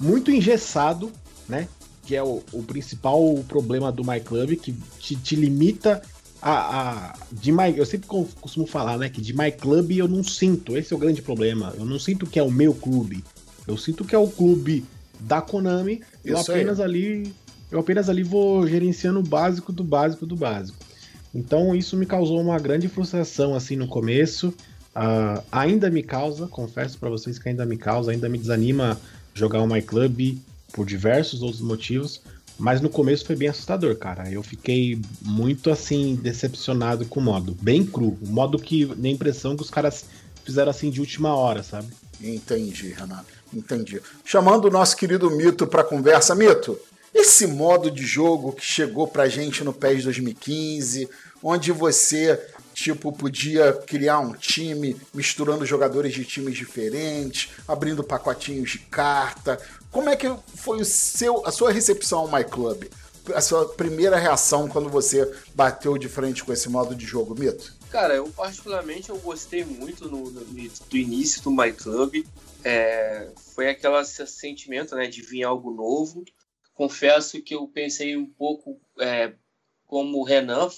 muito 0.00 0.30
engessado, 0.30 1.12
né? 1.48 1.68
Que 2.06 2.16
é 2.16 2.22
o, 2.22 2.42
o 2.52 2.62
principal 2.62 3.22
problema 3.48 3.90
do 3.90 4.04
My 4.04 4.20
Club, 4.20 4.56
que 4.56 4.72
te, 5.00 5.16
te 5.16 5.36
limita 5.36 6.02
a, 6.44 6.52
a, 6.52 7.16
de 7.32 7.50
My, 7.50 7.74
eu 7.74 7.86
sempre 7.86 8.06
costumo 8.06 8.66
falar, 8.66 8.98
né, 8.98 9.08
que 9.08 9.22
de 9.22 9.34
My 9.34 9.50
Club 9.50 9.92
eu 9.92 10.06
não 10.06 10.22
sinto, 10.22 10.76
esse 10.76 10.92
é 10.92 10.96
o 10.96 10.98
grande 10.98 11.22
problema. 11.22 11.72
Eu 11.78 11.86
não 11.86 11.98
sinto 11.98 12.26
que 12.26 12.38
é 12.38 12.42
o 12.42 12.50
meu 12.50 12.74
clube. 12.74 13.24
Eu 13.66 13.78
sinto 13.78 14.04
que 14.04 14.14
é 14.14 14.18
o 14.18 14.28
clube 14.28 14.84
da 15.20 15.40
Konami. 15.40 16.02
Eu 16.22 16.38
apenas 16.38 16.80
aí. 16.80 16.84
ali, 16.84 17.34
eu 17.70 17.80
apenas 17.80 18.10
ali 18.10 18.22
vou 18.22 18.66
gerenciando 18.66 19.20
o 19.20 19.22
básico 19.22 19.72
do 19.72 19.82
básico 19.82 20.26
do 20.26 20.36
básico. 20.36 20.76
Então 21.34 21.74
isso 21.74 21.96
me 21.96 22.04
causou 22.04 22.38
uma 22.38 22.58
grande 22.58 22.88
frustração 22.88 23.54
assim 23.54 23.74
no 23.74 23.88
começo. 23.88 24.48
Uh, 24.94 25.42
ainda 25.50 25.90
me 25.90 26.02
causa, 26.02 26.46
confesso 26.46 26.98
para 26.98 27.08
vocês 27.08 27.38
que 27.38 27.48
ainda 27.48 27.64
me 27.64 27.78
causa, 27.78 28.12
ainda 28.12 28.28
me 28.28 28.36
desanima 28.36 29.00
jogar 29.32 29.62
o 29.62 29.66
My 29.66 29.80
Club 29.80 30.38
por 30.74 30.84
diversos 30.84 31.40
outros 31.40 31.62
motivos. 31.62 32.20
Mas 32.58 32.80
no 32.80 32.90
começo 32.90 33.24
foi 33.24 33.34
bem 33.34 33.48
assustador, 33.48 33.96
cara. 33.96 34.30
Eu 34.30 34.42
fiquei 34.42 35.00
muito 35.22 35.70
assim 35.70 36.14
decepcionado 36.14 37.04
com 37.06 37.18
o 37.18 37.22
modo, 37.22 37.56
bem 37.60 37.84
cru, 37.84 38.18
o 38.20 38.28
modo 38.28 38.58
que 38.58 38.84
nem 38.96 39.14
impressão 39.14 39.56
que 39.56 39.62
os 39.62 39.70
caras 39.70 40.04
fizeram 40.44 40.70
assim 40.70 40.90
de 40.90 41.00
última 41.00 41.34
hora, 41.34 41.62
sabe? 41.62 41.88
Entendi, 42.20 42.90
Renato. 42.90 43.26
Entendi. 43.52 44.00
Chamando 44.24 44.66
o 44.66 44.70
nosso 44.70 44.96
querido 44.96 45.30
Mito 45.30 45.66
para 45.66 45.82
conversa, 45.82 46.34
Mito. 46.34 46.78
Esse 47.12 47.46
modo 47.46 47.90
de 47.90 48.04
jogo 48.04 48.52
que 48.52 48.64
chegou 48.64 49.06
pra 49.06 49.28
gente 49.28 49.62
no 49.62 49.72
PES 49.72 50.04
2015, 50.04 51.08
onde 51.42 51.70
você 51.70 52.40
tipo 52.74 53.12
podia 53.12 53.72
criar 53.72 54.18
um 54.18 54.32
time 54.32 54.96
misturando 55.14 55.64
jogadores 55.64 56.12
de 56.12 56.24
times 56.24 56.56
diferentes, 56.56 57.52
abrindo 57.66 58.02
pacotinhos 58.02 58.72
de 58.72 58.78
carta. 58.80 59.58
Como 59.90 60.10
é 60.10 60.16
que 60.16 60.30
foi 60.56 60.80
o 60.80 60.84
seu, 60.84 61.46
a 61.46 61.52
sua 61.52 61.72
recepção 61.72 62.20
ao 62.20 62.32
My 62.32 62.44
Club? 62.44 62.84
A 63.34 63.40
sua 63.40 63.66
primeira 63.68 64.16
reação 64.16 64.68
quando 64.68 64.90
você 64.90 65.32
bateu 65.54 65.96
de 65.96 66.08
frente 66.08 66.44
com 66.44 66.52
esse 66.52 66.68
modo 66.68 66.94
de 66.94 67.06
jogo, 67.06 67.34
Mito? 67.38 67.72
Cara, 67.90 68.14
eu 68.14 68.28
particularmente 68.28 69.08
eu 69.08 69.16
gostei 69.18 69.64
muito 69.64 70.08
no, 70.08 70.30
no, 70.30 70.44
do 70.44 70.96
início 70.96 71.40
do 71.42 71.50
My 71.50 71.72
Club. 71.72 72.26
É, 72.62 73.28
foi 73.54 73.70
aquele 73.70 74.04
sentimento 74.04 74.94
né, 74.94 75.06
de 75.06 75.22
vir 75.22 75.44
algo 75.44 75.70
novo 75.70 76.24
confesso 76.74 77.40
que 77.40 77.54
eu 77.54 77.66
pensei 77.68 78.16
um 78.16 78.26
pouco 78.26 78.80
é, 78.98 79.32
como 79.94 80.18
o 80.18 80.24
Renan, 80.24 80.68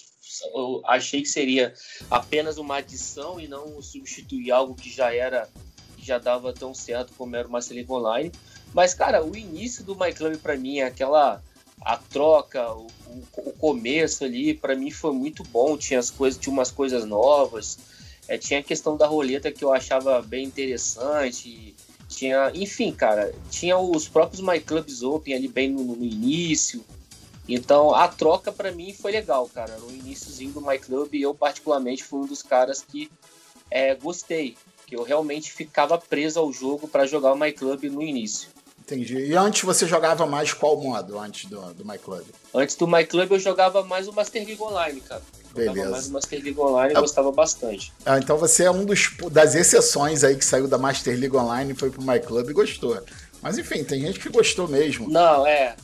eu 0.54 0.82
achei 0.84 1.22
que 1.22 1.28
seria 1.30 1.72
apenas 2.10 2.58
uma 2.58 2.76
adição 2.76 3.40
e 3.40 3.48
não 3.48 3.80
substituir 3.80 4.50
algo 4.50 4.74
que 4.74 4.90
já 4.90 5.10
era, 5.14 5.48
já 5.96 6.18
dava 6.18 6.52
tão 6.52 6.74
certo 6.74 7.14
como 7.16 7.34
era 7.34 7.48
o 7.48 7.50
League 7.50 7.90
Online. 7.90 8.30
Mas, 8.74 8.92
cara, 8.92 9.24
o 9.24 9.34
início 9.34 9.82
do 9.82 9.98
My 9.98 10.12
Club 10.12 10.36
para 10.36 10.54
mim, 10.54 10.80
aquela 10.80 11.42
a 11.80 11.96
troca, 11.96 12.70
o, 12.74 12.88
o, 13.06 13.24
o 13.36 13.52
começo 13.54 14.22
ali, 14.22 14.52
para 14.52 14.76
mim 14.76 14.90
foi 14.90 15.14
muito 15.14 15.42
bom. 15.44 15.78
Tinha 15.78 15.98
as 15.98 16.10
coisas, 16.10 16.38
tinha 16.38 16.52
umas 16.52 16.70
coisas 16.70 17.06
novas. 17.06 17.78
É, 18.28 18.36
tinha 18.36 18.60
a 18.60 18.62
questão 18.62 18.98
da 18.98 19.06
roleta 19.06 19.50
que 19.50 19.64
eu 19.64 19.72
achava 19.72 20.20
bem 20.20 20.44
interessante. 20.44 21.74
Tinha, 22.06 22.52
enfim, 22.54 22.92
cara, 22.92 23.34
tinha 23.50 23.78
os 23.78 24.06
próprios 24.06 24.42
My 24.42 24.60
Clubs 24.60 25.02
Open 25.02 25.34
ali 25.34 25.48
bem 25.48 25.70
no, 25.70 25.96
no 25.96 26.04
início. 26.04 26.84
Então 27.48 27.94
a 27.94 28.08
troca 28.08 28.50
para 28.50 28.72
mim 28.72 28.92
foi 28.92 29.12
legal, 29.12 29.48
cara. 29.48 29.76
No 29.78 29.90
iníciozinho 29.90 30.52
do 30.52 30.60
My 30.60 30.78
Club, 30.78 31.14
eu 31.14 31.34
particularmente 31.34 32.02
fui 32.02 32.20
um 32.20 32.26
dos 32.26 32.42
caras 32.42 32.82
que 32.82 33.10
é, 33.70 33.94
gostei, 33.94 34.56
que 34.86 34.96
eu 34.96 35.02
realmente 35.02 35.52
ficava 35.52 35.98
preso 35.98 36.40
ao 36.40 36.52
jogo 36.52 36.88
para 36.88 37.06
jogar 37.06 37.32
o 37.32 37.38
My 37.38 37.52
Club 37.52 37.84
no 37.84 38.02
início. 38.02 38.48
Entendi. 38.80 39.16
E 39.16 39.34
antes 39.34 39.62
você 39.62 39.84
jogava 39.84 40.26
mais 40.26 40.52
qual 40.52 40.80
modo 40.80 41.18
antes 41.18 41.50
do, 41.50 41.60
do 41.74 41.84
My 41.84 41.98
Club? 41.98 42.24
Antes 42.54 42.76
do 42.76 42.86
My 42.86 43.04
Club 43.04 43.32
eu 43.32 43.38
jogava 43.40 43.82
mais 43.82 44.06
o 44.06 44.12
Master 44.12 44.46
League 44.46 44.62
Online, 44.62 45.00
cara. 45.00 45.22
Beleza. 45.52 45.74
Jogava 45.74 45.90
mais 45.90 46.06
o 46.06 46.12
Master 46.12 46.42
League 46.42 46.60
Online 46.60 46.94
e 46.94 47.00
gostava 47.00 47.32
bastante. 47.32 47.92
Ah, 48.04 48.18
então 48.18 48.36
você 48.36 48.64
é 48.64 48.70
um 48.70 48.84
dos, 48.84 49.16
das 49.32 49.56
exceções 49.56 50.22
aí 50.22 50.36
que 50.36 50.44
saiu 50.44 50.68
da 50.68 50.78
Master 50.78 51.18
League 51.18 51.36
Online, 51.36 51.74
foi 51.74 51.90
pro 51.90 52.02
My 52.02 52.20
Club 52.20 52.50
e 52.50 52.52
gostou. 52.52 53.02
Mas 53.42 53.58
enfim, 53.58 53.82
tem 53.82 54.00
gente 54.00 54.20
que 54.20 54.28
gostou 54.28 54.68
mesmo. 54.68 55.10
Não, 55.10 55.44
é. 55.44 55.74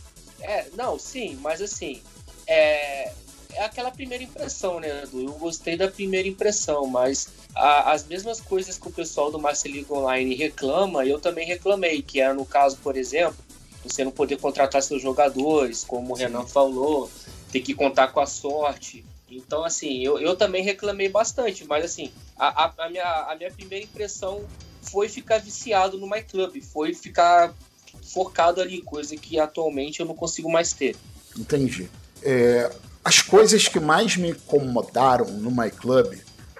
É, 0.42 0.66
não, 0.76 0.98
sim, 0.98 1.38
mas 1.40 1.62
assim, 1.62 2.02
é, 2.46 3.12
é 3.52 3.64
aquela 3.64 3.90
primeira 3.90 4.24
impressão, 4.24 4.80
né, 4.80 5.04
Edu? 5.04 5.22
Eu 5.22 5.32
gostei 5.34 5.76
da 5.76 5.88
primeira 5.88 6.28
impressão, 6.28 6.86
mas 6.86 7.28
a, 7.54 7.92
as 7.92 8.04
mesmas 8.06 8.40
coisas 8.40 8.78
que 8.78 8.88
o 8.88 8.92
pessoal 8.92 9.30
do 9.30 9.38
Master 9.38 9.72
League 9.72 9.92
Online 9.92 10.34
reclama, 10.34 11.04
eu 11.04 11.18
também 11.18 11.46
reclamei, 11.46 12.02
que 12.02 12.20
era 12.20 12.34
no 12.34 12.44
caso, 12.44 12.78
por 12.78 12.96
exemplo, 12.96 13.36
você 13.82 14.04
não 14.04 14.12
poder 14.12 14.38
contratar 14.38 14.82
seus 14.82 15.02
jogadores, 15.02 15.84
como 15.84 16.12
o 16.12 16.16
Renan 16.16 16.46
falou, 16.46 17.10
ter 17.50 17.60
que 17.60 17.74
contar 17.74 18.08
com 18.08 18.20
a 18.20 18.26
sorte. 18.26 19.04
Então, 19.30 19.64
assim, 19.64 20.04
eu, 20.04 20.18
eu 20.18 20.36
também 20.36 20.62
reclamei 20.62 21.08
bastante, 21.08 21.64
mas 21.64 21.84
assim, 21.84 22.12
a, 22.36 22.64
a, 22.64 22.72
a, 22.78 22.88
minha, 22.88 23.04
a 23.04 23.34
minha 23.36 23.50
primeira 23.50 23.84
impressão 23.84 24.44
foi 24.82 25.08
ficar 25.08 25.38
viciado 25.38 25.98
no 25.98 26.08
My 26.08 26.22
Club, 26.22 26.60
foi 26.60 26.94
ficar 26.94 27.54
focado 28.02 28.60
ali, 28.60 28.82
coisa 28.82 29.16
que 29.16 29.38
atualmente 29.38 30.00
eu 30.00 30.06
não 30.06 30.14
consigo 30.14 30.50
mais 30.50 30.72
ter. 30.72 30.96
Entendi. 31.38 31.88
É, 32.22 32.70
as 33.04 33.20
coisas 33.20 33.66
que 33.68 33.80
mais 33.80 34.16
me 34.16 34.30
incomodaram 34.30 35.26
no 35.26 35.50
My 35.50 35.70
Club, 35.70 36.14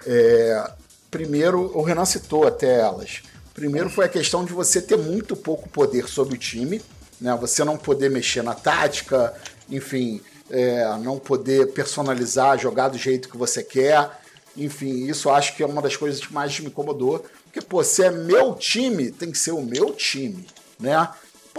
é, 0.05 0.71
primeiro, 1.09 1.71
o 1.77 1.81
Renan 1.81 2.05
citou 2.05 2.47
até 2.47 2.79
elas. 2.79 3.21
Primeiro 3.53 3.89
foi 3.89 4.05
a 4.05 4.09
questão 4.09 4.43
de 4.43 4.51
você 4.51 4.81
ter 4.81 4.97
muito 4.97 5.35
pouco 5.35 5.69
poder 5.69 6.09
sobre 6.09 6.35
o 6.35 6.37
time, 6.37 6.81
né? 7.21 7.35
Você 7.39 7.63
não 7.63 7.77
poder 7.77 8.09
mexer 8.09 8.41
na 8.41 8.55
tática, 8.55 9.33
enfim, 9.69 10.21
é, 10.49 10.83
não 10.97 11.19
poder 11.19 11.67
personalizar, 11.71 12.59
jogar 12.59 12.89
do 12.89 12.97
jeito 12.97 13.29
que 13.29 13.37
você 13.37 13.63
quer. 13.63 14.09
Enfim, 14.57 15.05
isso 15.05 15.29
acho 15.29 15.55
que 15.55 15.63
é 15.63 15.65
uma 15.65 15.81
das 15.81 15.95
coisas 15.95 16.19
que 16.19 16.33
mais 16.33 16.59
me 16.59 16.67
incomodou. 16.67 17.23
Porque, 17.45 17.61
pô, 17.61 17.83
se 17.83 18.03
é 18.03 18.11
meu 18.11 18.55
time, 18.55 19.11
tem 19.11 19.31
que 19.31 19.37
ser 19.37 19.51
o 19.51 19.61
meu 19.61 19.91
time, 19.93 20.45
né? 20.79 21.09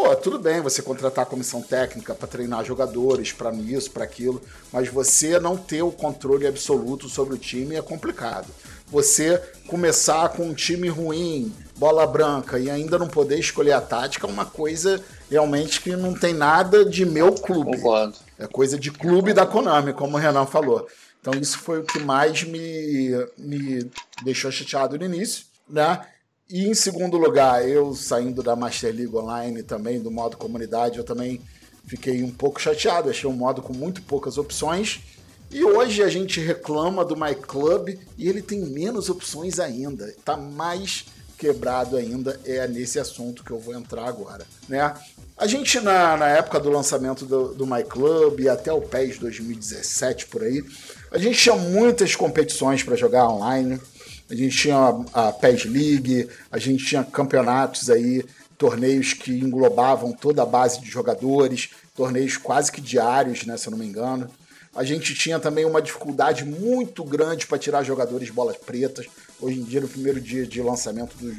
Pô, 0.04 0.14
tudo 0.14 0.38
bem 0.38 0.60
você 0.60 0.82
contratar 0.82 1.22
a 1.22 1.26
comissão 1.26 1.62
técnica 1.62 2.14
para 2.14 2.28
treinar 2.28 2.62
jogadores, 2.62 3.32
para 3.32 3.50
isso, 3.54 3.90
para 3.90 4.04
aquilo, 4.04 4.38
mas 4.70 4.86
você 4.86 5.40
não 5.40 5.56
ter 5.56 5.80
o 5.80 5.90
controle 5.90 6.46
absoluto 6.46 7.08
sobre 7.08 7.32
o 7.32 7.38
time 7.38 7.74
é 7.74 7.80
complicado. 7.80 8.46
Você 8.88 9.38
começar 9.66 10.28
com 10.28 10.48
um 10.48 10.52
time 10.52 10.90
ruim, 10.90 11.50
bola 11.78 12.06
branca 12.06 12.58
e 12.58 12.68
ainda 12.68 12.98
não 12.98 13.08
poder 13.08 13.38
escolher 13.38 13.72
a 13.72 13.80
tática 13.80 14.26
é 14.26 14.30
uma 14.30 14.44
coisa 14.44 15.02
realmente 15.30 15.80
que 15.80 15.96
não 15.96 16.12
tem 16.12 16.34
nada 16.34 16.84
de 16.84 17.06
meu 17.06 17.32
clube. 17.32 17.78
Concordo. 17.78 18.14
É 18.38 18.46
coisa 18.46 18.78
de 18.78 18.90
clube 18.90 19.32
da 19.32 19.46
Konami, 19.46 19.94
como 19.94 20.18
o 20.18 20.20
Renan 20.20 20.44
falou. 20.44 20.86
Então 21.18 21.32
isso 21.40 21.58
foi 21.58 21.78
o 21.78 21.84
que 21.84 21.98
mais 21.98 22.44
me, 22.44 23.08
me 23.38 23.90
deixou 24.22 24.52
chateado 24.52 24.98
no 24.98 25.06
início, 25.06 25.46
né? 25.66 25.98
E 26.48 26.66
em 26.68 26.74
segundo 26.74 27.16
lugar, 27.16 27.66
eu 27.66 27.94
saindo 27.94 28.42
da 28.42 28.54
Master 28.54 28.94
League 28.94 29.16
Online 29.16 29.62
também, 29.62 30.00
do 30.00 30.10
modo 30.10 30.36
comunidade, 30.36 30.98
eu 30.98 31.04
também 31.04 31.40
fiquei 31.86 32.22
um 32.22 32.30
pouco 32.30 32.60
chateado. 32.60 33.08
Achei 33.08 33.28
um 33.28 33.34
modo 33.34 33.62
com 33.62 33.72
muito 33.72 34.02
poucas 34.02 34.36
opções. 34.36 35.00
E 35.50 35.64
hoje 35.64 36.02
a 36.02 36.08
gente 36.08 36.40
reclama 36.40 37.04
do 37.04 37.16
My 37.16 37.34
Club 37.34 37.96
e 38.18 38.28
ele 38.28 38.42
tem 38.42 38.60
menos 38.60 39.08
opções 39.08 39.58
ainda. 39.58 40.08
Está 40.08 40.36
mais 40.36 41.06
quebrado 41.38 41.96
ainda. 41.96 42.38
É 42.44 42.68
nesse 42.68 42.98
assunto 42.98 43.42
que 43.42 43.50
eu 43.50 43.58
vou 43.58 43.74
entrar 43.74 44.06
agora. 44.06 44.44
Né? 44.68 44.94
A 45.38 45.46
gente, 45.46 45.80
na, 45.80 46.16
na 46.16 46.28
época 46.28 46.60
do 46.60 46.70
lançamento 46.70 47.24
do, 47.24 47.54
do 47.54 47.66
My 47.66 47.82
Club 47.84 48.40
e 48.40 48.48
até 48.48 48.72
o 48.72 48.82
PES 48.82 49.18
2017 49.18 50.26
por 50.26 50.42
aí, 50.42 50.62
a 51.10 51.18
gente 51.18 51.38
tinha 51.38 51.56
muitas 51.56 52.14
competições 52.14 52.82
para 52.82 52.96
jogar 52.96 53.28
online 53.28 53.80
a 54.34 54.36
gente 54.36 54.56
tinha 54.56 55.04
a, 55.12 55.32
PES 55.32 55.64
League, 55.66 56.28
a 56.50 56.58
gente 56.58 56.84
tinha 56.84 57.04
campeonatos 57.04 57.88
aí, 57.88 58.24
torneios 58.58 59.12
que 59.12 59.30
englobavam 59.32 60.12
toda 60.12 60.42
a 60.42 60.46
base 60.46 60.80
de 60.80 60.90
jogadores, 60.90 61.70
torneios 61.94 62.36
quase 62.36 62.70
que 62.70 62.80
diários, 62.80 63.44
né, 63.44 63.56
se 63.56 63.68
eu 63.68 63.70
não 63.70 63.78
me 63.78 63.86
engano. 63.86 64.28
A 64.74 64.82
gente 64.82 65.14
tinha 65.14 65.38
também 65.38 65.64
uma 65.64 65.80
dificuldade 65.80 66.44
muito 66.44 67.04
grande 67.04 67.46
para 67.46 67.58
tirar 67.58 67.84
jogadores 67.84 68.28
bolas 68.30 68.56
pretas. 68.56 69.06
Hoje 69.40 69.60
em 69.60 69.62
dia, 69.62 69.80
no 69.80 69.88
primeiro 69.88 70.20
dia 70.20 70.44
de 70.44 70.60
lançamento 70.60 71.16
do, 71.16 71.32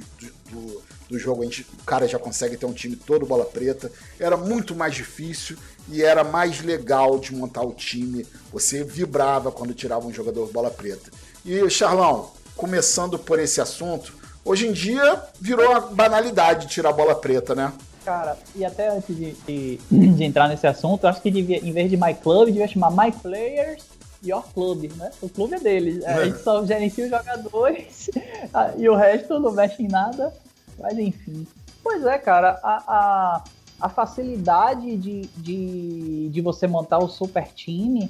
do, 0.50 0.84
do 1.10 1.20
jogo, 1.20 1.42
a 1.42 1.46
gente, 1.46 1.68
o 1.82 1.84
cara 1.84 2.08
já 2.08 2.18
consegue 2.18 2.56
ter 2.56 2.66
um 2.66 2.72
time 2.72 2.96
todo 2.96 3.26
bola 3.26 3.44
preta. 3.44 3.92
Era 4.18 4.38
muito 4.38 4.74
mais 4.74 4.96
difícil 4.96 5.58
e 5.92 6.02
era 6.02 6.24
mais 6.24 6.62
legal 6.62 7.20
de 7.20 7.36
montar 7.36 7.62
o 7.62 7.74
time. 7.74 8.26
Você 8.54 8.86
vibrava 8.86 9.52
quando 9.52 9.74
tirava 9.74 10.08
um 10.08 10.14
jogador 10.14 10.50
bola 10.50 10.72
preta. 10.72 11.12
E, 11.44 11.70
Charlão, 11.70 12.32
começando 12.56 13.18
por 13.20 13.40
esse 13.40 13.60
assunto, 13.60 14.14
hoje 14.44 14.68
em 14.68 14.72
dia 14.72 15.22
virou 15.40 15.70
uma 15.70 15.82
banalidade 15.82 16.68
tirar 16.68 16.90
a 16.90 16.94
bola 16.94 17.16
preta, 17.16 17.54
né? 17.54 17.72
Cara, 18.04 18.38
e 18.56 18.64
até 18.64 18.90
antes 18.90 19.16
de, 19.16 19.34
de, 19.34 19.78
de 19.90 20.24
entrar 20.24 20.48
nesse 20.48 20.68
assunto, 20.68 21.08
acho 21.08 21.22
que 21.22 21.32
devia, 21.32 21.58
em 21.58 21.72
vez 21.72 21.90
de 21.90 21.98
My 21.98 22.14
Club, 22.14 22.48
devia 22.48 22.68
chamar 22.68 22.92
My 22.92 23.12
Players 23.12 23.84
Your 24.24 24.44
Club, 24.54 24.92
né? 24.96 25.12
O 25.22 25.28
clube 25.28 25.56
é 25.56 25.60
deles. 25.60 26.04
É. 26.04 26.14
A 26.14 26.26
gente 26.26 26.40
só 26.44 26.64
gerencia 26.66 27.06
os 27.06 27.10
jogadores 27.10 28.10
e 28.78 28.88
o 28.88 28.96
resto 28.96 29.40
não 29.40 29.52
mexe 29.52 29.84
em 29.84 29.88
nada. 29.88 30.32
Mas 30.80 30.98
enfim. 30.98 31.48
Pois 31.84 32.06
é, 32.06 32.18
cara, 32.18 32.60
a, 32.64 32.84
a, 32.88 33.44
a 33.82 33.90
facilidade 33.90 34.98
de, 34.98 35.22
de, 35.38 36.30
de 36.30 36.42
você 36.42 36.68
montar 36.68 37.00
o 37.00 37.08
super 37.08 37.48
time 37.54 38.10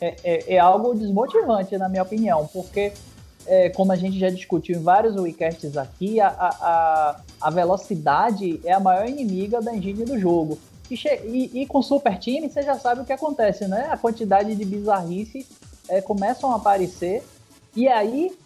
é, 0.00 0.16
é, 0.24 0.54
é 0.54 0.58
algo 0.58 0.94
desmotivante, 0.94 1.76
na 1.78 1.88
minha 1.88 2.02
opinião, 2.02 2.48
porque 2.52 2.92
é, 3.46 3.68
como 3.70 3.92
a 3.92 3.96
gente 3.96 4.18
já 4.18 4.30
discutiu 4.30 4.76
em 4.76 4.82
vários 4.82 5.16
weekends 5.16 5.76
aqui, 5.76 6.20
a, 6.20 6.28
a, 6.28 7.20
a 7.40 7.50
velocidade 7.50 8.60
é 8.64 8.72
a 8.72 8.80
maior 8.80 9.08
inimiga 9.08 9.60
da 9.60 9.74
engine 9.74 10.04
do 10.04 10.18
jogo. 10.18 10.58
E, 10.90 10.94
e, 11.24 11.62
e, 11.62 11.66
com 11.66 11.82
Super 11.82 12.18
Time, 12.18 12.48
você 12.48 12.62
já 12.62 12.78
sabe 12.78 13.00
o 13.00 13.04
que 13.04 13.12
acontece, 13.12 13.66
né? 13.66 13.88
A 13.90 13.96
quantidade 13.96 14.54
de 14.54 14.64
bizarrice 14.64 15.46
é, 15.88 16.00
começam 16.00 16.52
a 16.52 16.56
aparecer. 16.56 17.22
E 17.74 17.88
aí, 17.88 18.36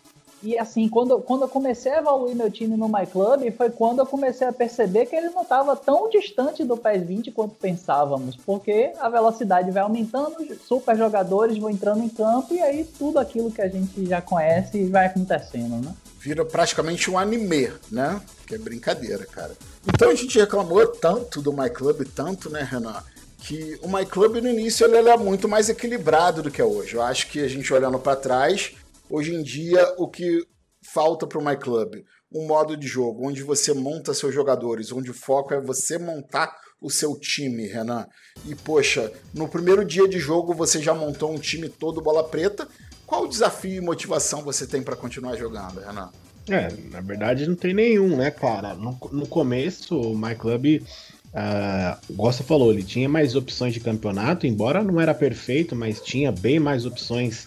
e 0.42 0.57
assim, 0.57 0.88
quando, 0.88 1.21
quando 1.21 1.42
eu 1.42 1.49
comecei 1.49 1.92
a 1.92 1.99
evoluir 1.99 2.37
meu 2.37 2.50
time 2.50 2.76
no 2.76 2.88
My 2.88 3.07
Club, 3.07 3.50
foi 3.57 3.71
quando 3.71 3.99
eu 3.99 4.07
comecei 4.07 4.47
a 4.47 4.52
perceber 4.52 5.07
que 5.07 5.16
ele 5.16 5.30
não 5.30 5.42
estava 5.42 5.75
tão 5.75 6.09
distante 6.09 6.64
do 6.64 6.76
PES 6.76 7.02
20 7.07 7.30
quanto 7.33 7.54
pensávamos, 7.57 8.37
porque 8.37 8.92
a 9.00 9.09
velocidade 9.09 9.71
vai 9.71 9.83
aumentando, 9.83 10.37
super 10.66 10.97
jogadores 10.97 11.59
vão 11.59 11.71
entrando 11.71 12.04
em 12.04 12.09
campo 12.09 12.54
e 12.54 12.61
aí 12.61 12.85
tudo 12.85 13.18
aquilo 13.18 13.50
que 13.50 13.62
a 13.62 13.68
gente 13.68 14.07
já 14.07 14.21
conhece 14.21 14.85
vai 14.87 15.07
acontecendo, 15.07 15.85
né? 15.85 15.92
Vira 16.21 16.45
praticamente 16.45 17.11
um 17.11 17.18
anime, 17.18 17.73
né? 17.90 18.21
Que 18.47 18.54
é 18.54 18.59
brincadeira, 18.59 19.25
cara. 19.26 19.52
Então 19.87 20.11
a 20.11 20.14
gente 20.14 20.38
reclamou 20.38 20.87
tanto 20.87 21.40
do 21.40 21.52
My 21.52 21.71
Club, 21.71 22.07
tanto, 22.14 22.50
né, 22.50 22.62
Renan? 22.62 23.02
que 23.40 23.78
o 23.83 23.88
My 23.88 24.04
Club 24.04 24.42
no 24.42 24.49
início 24.49 24.85
ele 24.85 24.97
era 24.97 25.16
muito 25.16 25.49
mais 25.49 25.68
equilibrado 25.68 26.42
do 26.42 26.50
que 26.50 26.61
é 26.61 26.64
hoje. 26.64 26.95
Eu 26.95 27.02
acho 27.02 27.28
que 27.28 27.40
a 27.40 27.49
gente 27.49 27.73
olhando 27.73 27.99
para 27.99 28.16
trás, 28.16 28.73
Hoje 29.11 29.35
em 29.35 29.43
dia, 29.43 29.95
o 29.97 30.07
que 30.07 30.47
falta 30.83 31.27
para 31.27 31.38
o 31.38 31.45
My 31.45 31.57
Club? 31.57 32.05
Um 32.31 32.47
modo 32.47 32.77
de 32.77 32.87
jogo 32.87 33.27
onde 33.27 33.43
você 33.43 33.73
monta 33.73 34.12
seus 34.12 34.35
jogadores, 34.35 34.93
onde 34.93 35.11
o 35.11 35.15
foco 35.15 35.55
é 35.55 35.61
você 35.61 35.99
montar 35.99 36.55
o 36.79 36.91
seu 36.91 37.19
time, 37.19 37.67
Renan. 37.67 38.07
E 38.45 38.55
poxa, 38.55 39.11
no 39.33 39.49
primeiro 39.49 39.83
dia 39.83 40.07
de 40.07 40.19
jogo 40.19 40.53
você 40.53 40.83
já 40.83 40.93
montou 40.93 41.33
um 41.33 41.38
time 41.38 41.71
todo 41.71 42.03
bola 42.03 42.23
preta. 42.23 42.69
Qual 43.07 43.27
desafio 43.27 43.77
e 43.77 43.81
motivação 43.81 44.43
você 44.43 44.67
tem 44.67 44.83
para 44.83 44.95
continuar 44.95 45.37
jogando, 45.37 45.81
Renan? 45.81 46.11
É, 46.47 46.69
na 46.91 47.00
verdade 47.00 47.47
não 47.47 47.57
tem 47.57 47.73
nenhum, 47.73 48.15
né, 48.15 48.31
cara? 48.31 48.75
No, 48.75 48.99
no 49.11 49.27
começo, 49.27 49.99
o 49.99 50.17
My 50.17 50.35
Club, 50.35 50.83
uh, 51.29 52.15
você 52.15 52.43
falou, 52.43 52.71
ele 52.71 52.83
tinha 52.83 53.09
mais 53.09 53.35
opções 53.35 53.73
de 53.73 53.81
campeonato, 53.81 54.47
embora 54.47 54.85
não 54.85 55.00
era 55.00 55.15
perfeito, 55.15 55.75
mas 55.75 55.99
tinha 55.99 56.31
bem 56.31 56.61
mais 56.61 56.85
opções 56.85 57.47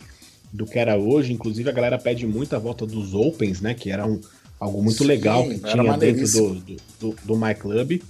do 0.51 0.65
que 0.65 0.77
era 0.77 0.97
hoje. 0.97 1.33
Inclusive, 1.33 1.69
a 1.69 1.73
galera 1.73 1.97
pede 1.97 2.25
muito 2.27 2.55
a 2.55 2.59
volta 2.59 2.85
dos 2.85 3.13
Opens, 3.13 3.61
né? 3.61 3.73
Que 3.73 3.91
era 3.91 4.05
um, 4.05 4.19
algo 4.59 4.81
muito 4.81 4.99
Sim, 4.99 5.05
legal 5.05 5.47
que 5.47 5.59
tinha 5.59 5.97
dentro 5.97 6.31
do, 6.31 6.55
do, 6.55 6.77
do, 6.99 7.15
do 7.23 7.37
My 7.37 7.55
Club. 7.55 8.01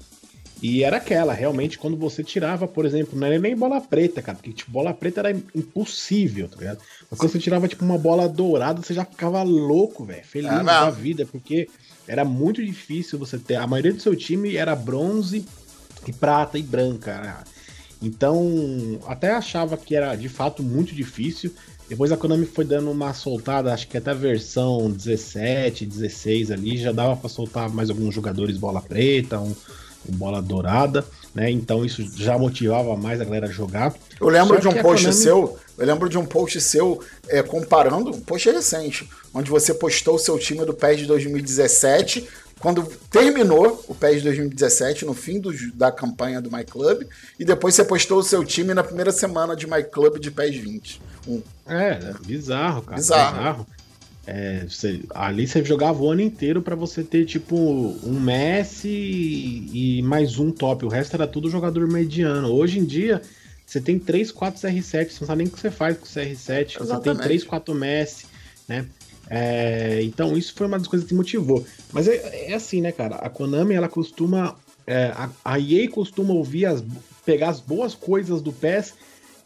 E 0.62 0.83
era 0.83 0.98
aquela, 0.98 1.33
realmente, 1.33 1.79
quando 1.79 1.98
você 1.98 2.24
tirava, 2.24 2.67
por 2.67 2.86
exemplo, 2.86 3.19
não 3.19 3.25
era 3.25 3.39
nem 3.39 3.55
bola 3.55 3.81
preta, 3.81 4.21
cara, 4.21 4.38
porque 4.38 4.53
tipo, 4.53 4.69
bola 4.69 4.93
preta 4.93 5.21
era 5.21 5.31
impossível, 5.55 6.48
tá 6.48 6.57
ligado? 6.57 6.79
Mas 7.10 7.19
quando 7.19 7.31
você 7.31 7.39
tirava, 7.39 7.67
tipo, 7.67 7.83
uma 7.83 7.98
bola 7.98 8.29
dourada, 8.29 8.79
você 8.79 8.93
já 8.93 9.03
ficava 9.03 9.41
louco, 9.41 10.05
velho, 10.05 10.24
feliz 10.24 10.51
ah, 10.51 10.62
da 10.62 10.89
vida, 10.91 11.25
porque 11.25 11.67
era 12.07 12.24
muito 12.24 12.63
difícil 12.63 13.17
você 13.17 13.39
ter. 13.39 13.55
A 13.55 13.65
maioria 13.65 13.91
do 13.91 14.01
seu 14.01 14.15
time 14.15 14.55
era 14.55 14.75
bronze 14.75 15.43
e 16.05 16.13
prata 16.13 16.60
e 16.60 16.62
branca. 16.62 17.19
Né? 17.19 17.36
Então, 18.00 19.00
até 19.07 19.31
achava 19.31 19.75
que 19.77 19.95
era 19.95 20.15
de 20.15 20.29
fato 20.29 20.62
muito 20.62 20.93
difícil. 20.93 21.51
Depois 21.91 22.10
a 22.10 22.15
Konami 22.15 22.45
foi 22.45 22.63
dando 22.63 22.89
uma 22.89 23.13
soltada, 23.13 23.74
acho 23.74 23.86
que 23.86 23.98
até 23.98 24.12
a 24.12 24.13
versão 24.13 24.89
17, 24.89 25.86
16 25.86 26.50
ali, 26.50 26.77
já 26.77 26.93
dava 26.93 27.17
para 27.17 27.27
soltar 27.27 27.69
mais 27.69 27.89
alguns 27.89 28.15
jogadores 28.15 28.55
bola 28.55 28.81
preta, 28.81 29.38
um, 29.38 29.53
o 30.07 30.12
Bola 30.13 30.41
Dourada, 30.41 31.05
né? 31.36 31.51
Então 31.51 31.83
isso 31.83 32.01
já 32.15 32.38
motivava 32.38 32.95
mais 32.95 33.19
a 33.19 33.25
galera 33.25 33.48
a 33.48 33.51
jogar. 33.51 33.93
Eu 34.21 34.29
lembro 34.29 34.55
Só 34.55 34.62
de 34.62 34.67
um 34.69 34.81
post 34.81 35.05
Konami... 35.05 35.21
seu, 35.21 35.60
eu 35.77 35.86
lembro 35.86 36.07
de 36.07 36.17
um 36.17 36.25
post 36.25 36.62
seu 36.62 37.03
é, 37.27 37.43
comparando, 37.43 38.12
um 38.12 38.21
post 38.21 38.50
recente, 38.50 39.10
onde 39.33 39.51
você 39.51 39.74
postou 39.74 40.15
o 40.15 40.19
seu 40.19 40.39
time 40.39 40.63
do 40.63 40.74
PES 40.74 41.00
de 41.00 41.05
2017 41.07 42.25
quando 42.62 42.83
terminou 43.10 43.83
o 43.89 43.93
PES 43.93 44.24
2017, 44.24 45.03
no 45.03 45.13
fim 45.13 45.41
do, 45.41 45.51
da 45.74 45.91
campanha 45.91 46.39
do 46.39 46.50
My 46.50 46.63
Club, 46.63 47.03
e 47.38 47.43
depois 47.43 47.75
você 47.75 47.83
postou 47.83 48.19
o 48.19 48.24
seu 48.24 48.45
time 48.45 48.74
na 48.74 48.83
primeira 48.83 49.12
semana 49.12 49.57
de 49.57 49.67
My 49.67 49.83
Club 49.83 50.19
de 50.19 50.31
PES 50.31 50.55
20. 50.55 51.10
Um. 51.27 51.41
É, 51.67 52.13
bizarro, 52.25 52.81
cara. 52.81 52.97
Bizarro. 52.97 53.37
bizarro. 53.37 53.67
É, 54.25 54.65
você, 54.67 55.01
ali 55.15 55.47
você 55.47 55.63
jogava 55.65 56.01
o 56.01 56.11
ano 56.11 56.21
inteiro 56.21 56.61
para 56.61 56.75
você 56.75 57.03
ter 57.03 57.25
tipo 57.25 57.55
um 57.57 58.19
Messi 58.19 58.87
e 59.73 60.01
mais 60.03 60.37
um 60.37 60.51
top. 60.51 60.85
O 60.85 60.89
resto 60.89 61.15
era 61.15 61.27
tudo 61.27 61.49
jogador 61.49 61.87
mediano. 61.87 62.49
Hoje 62.49 62.79
em 62.79 62.85
dia, 62.85 63.21
você 63.65 63.81
tem 63.81 63.97
3, 63.97 64.31
4 64.31 64.61
CR7, 64.61 65.09
você 65.09 65.17
não 65.21 65.27
sabe 65.27 65.37
nem 65.39 65.47
o 65.47 65.51
que 65.51 65.59
você 65.59 65.71
faz 65.71 65.97
com 65.97 66.05
o 66.05 66.07
CR7. 66.07 66.81
Exatamente. 66.81 66.87
Você 66.87 66.99
tem 66.99 67.15
3, 67.15 67.43
4 67.43 67.73
Messi, 67.73 68.25
né? 68.67 68.85
É, 69.29 70.03
então 70.03 70.37
isso 70.37 70.53
foi 70.53 70.67
uma 70.67 70.77
das 70.77 70.87
coisas 70.87 71.07
que 71.07 71.15
motivou. 71.15 71.65
Mas 71.91 72.07
é, 72.07 72.51
é 72.51 72.53
assim, 72.53 72.81
né, 72.81 72.91
cara? 72.91 73.15
A 73.15 73.29
Konami 73.29 73.73
ela 73.73 73.87
costuma. 73.87 74.55
É, 74.85 75.05
a, 75.15 75.29
a 75.45 75.59
EA 75.59 75.89
costuma 75.89 76.33
ouvir 76.33 76.65
as. 76.65 76.83
pegar 77.25 77.49
as 77.49 77.59
boas 77.59 77.95
coisas 77.95 78.41
do 78.41 78.51
PES 78.51 78.93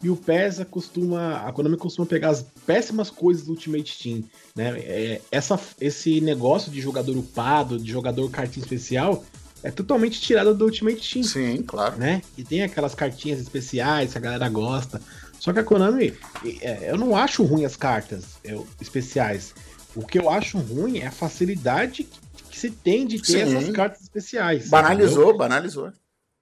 e 0.02 0.10
o 0.10 0.16
PES 0.16 0.64
costuma. 0.70 1.38
A 1.46 1.52
Konami 1.52 1.76
costuma 1.76 2.06
pegar 2.06 2.30
as 2.30 2.44
péssimas 2.66 3.10
coisas 3.10 3.44
do 3.44 3.52
Ultimate 3.52 3.98
Team. 3.98 4.24
Né? 4.54 4.78
É, 4.80 5.20
essa, 5.30 5.58
esse 5.80 6.20
negócio 6.20 6.70
de 6.70 6.80
jogador 6.80 7.16
upado, 7.16 7.78
de 7.78 7.90
jogador 7.90 8.30
cartinha 8.30 8.62
especial, 8.62 9.24
é 9.62 9.70
totalmente 9.70 10.20
tirado 10.20 10.54
do 10.54 10.64
Ultimate 10.64 11.12
Team. 11.12 11.24
Sim, 11.24 11.62
claro. 11.62 11.96
Né? 11.96 12.22
E 12.36 12.44
tem 12.44 12.62
aquelas 12.62 12.94
cartinhas 12.94 13.40
especiais 13.40 14.12
que 14.12 14.18
a 14.18 14.20
galera 14.20 14.48
gosta. 14.48 15.00
Só 15.38 15.52
que 15.52 15.58
a 15.58 15.64
Konami, 15.64 16.14
é, 16.60 16.90
eu 16.90 16.96
não 16.96 17.16
acho 17.16 17.42
ruim 17.42 17.64
as 17.64 17.76
cartas 17.76 18.36
eu, 18.42 18.66
especiais. 18.80 19.54
O 19.94 20.06
que 20.06 20.18
eu 20.18 20.28
acho 20.28 20.58
ruim 20.58 20.98
é 20.98 21.06
a 21.06 21.12
facilidade 21.12 22.06
que 22.50 22.58
se 22.58 22.70
tem 22.70 23.06
de 23.06 23.20
ter 23.20 23.46
Sim. 23.46 23.56
essas 23.56 23.70
cartas 23.70 24.02
especiais. 24.02 24.68
Banalizou, 24.68 25.24
entendeu? 25.24 25.38
banalizou. 25.38 25.92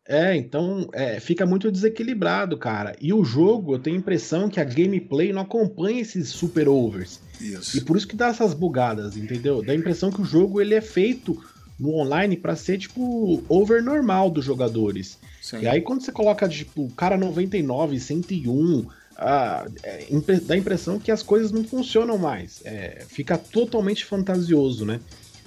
É, 0.06 0.36
então 0.36 0.88
é, 0.92 1.18
fica 1.18 1.46
muito 1.46 1.70
desequilibrado, 1.72 2.58
cara. 2.58 2.94
E 3.00 3.12
o 3.12 3.24
jogo, 3.24 3.74
eu 3.74 3.78
tenho 3.78 3.96
a 3.96 3.98
impressão 3.98 4.50
que 4.50 4.60
a 4.60 4.64
gameplay 4.64 5.32
não 5.32 5.42
acompanha 5.42 6.00
esses 6.00 6.28
super 6.28 6.68
overs. 6.68 7.20
Isso. 7.40 7.78
E 7.78 7.80
por 7.80 7.96
isso 7.96 8.06
que 8.06 8.16
dá 8.16 8.28
essas 8.28 8.52
bugadas, 8.52 9.16
entendeu? 9.16 9.62
Dá 9.62 9.72
a 9.72 9.76
impressão 9.76 10.10
que 10.10 10.20
o 10.20 10.24
jogo 10.24 10.60
ele 10.60 10.74
é 10.74 10.80
feito 10.80 11.42
no 11.78 11.94
online 11.94 12.36
para 12.36 12.54
ser 12.54 12.78
tipo 12.78 13.42
over 13.48 13.82
normal 13.82 14.30
dos 14.30 14.44
jogadores. 14.44 15.18
Sim. 15.40 15.60
E 15.60 15.66
aí 15.66 15.80
quando 15.80 16.02
você 16.02 16.12
coloca 16.12 16.48
tipo 16.48 16.88
cara 16.94 17.16
99, 17.16 17.98
101, 17.98 18.86
ah, 19.16 19.66
é, 19.82 20.06
dá 20.42 20.54
a 20.54 20.58
impressão 20.58 20.98
que 20.98 21.10
as 21.10 21.22
coisas 21.22 21.50
não 21.50 21.64
funcionam 21.64 22.18
mais. 22.18 22.60
É, 22.64 23.04
fica 23.08 23.38
totalmente 23.38 24.04
fantasioso, 24.04 24.84
né? 24.84 25.00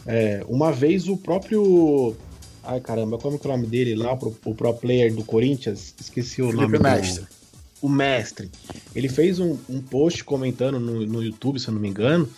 É, 0.05 0.43
uma 0.47 0.71
vez 0.71 1.07
o 1.07 1.17
próprio. 1.17 2.15
Ai 2.67 2.82
caramba, 2.82 3.17
como 3.17 3.39
é, 3.41 3.47
o 3.47 3.47
nome 3.47 3.65
dele 3.65 3.95
lá, 3.95 4.12
o 4.13 4.53
pro 4.53 4.73
player 4.73 5.13
do 5.13 5.23
Corinthians? 5.23 5.95
Esqueci 5.99 6.41
o 6.41 6.51
Felipe 6.51 6.73
nome. 6.73 6.80
Mestre. 6.80 7.21
Do, 7.21 7.27
o 7.82 7.89
Mestre. 7.89 8.51
Ele 8.93 9.08
fez 9.08 9.39
um, 9.39 9.58
um 9.69 9.82
post 9.82 10.23
comentando 10.23 10.80
no, 10.80 11.06
no 11.06 11.23
YouTube, 11.23 11.60
se 11.60 11.69
eu 11.69 11.73
não 11.73 11.80
me 11.80 11.88
engano, 11.88 12.30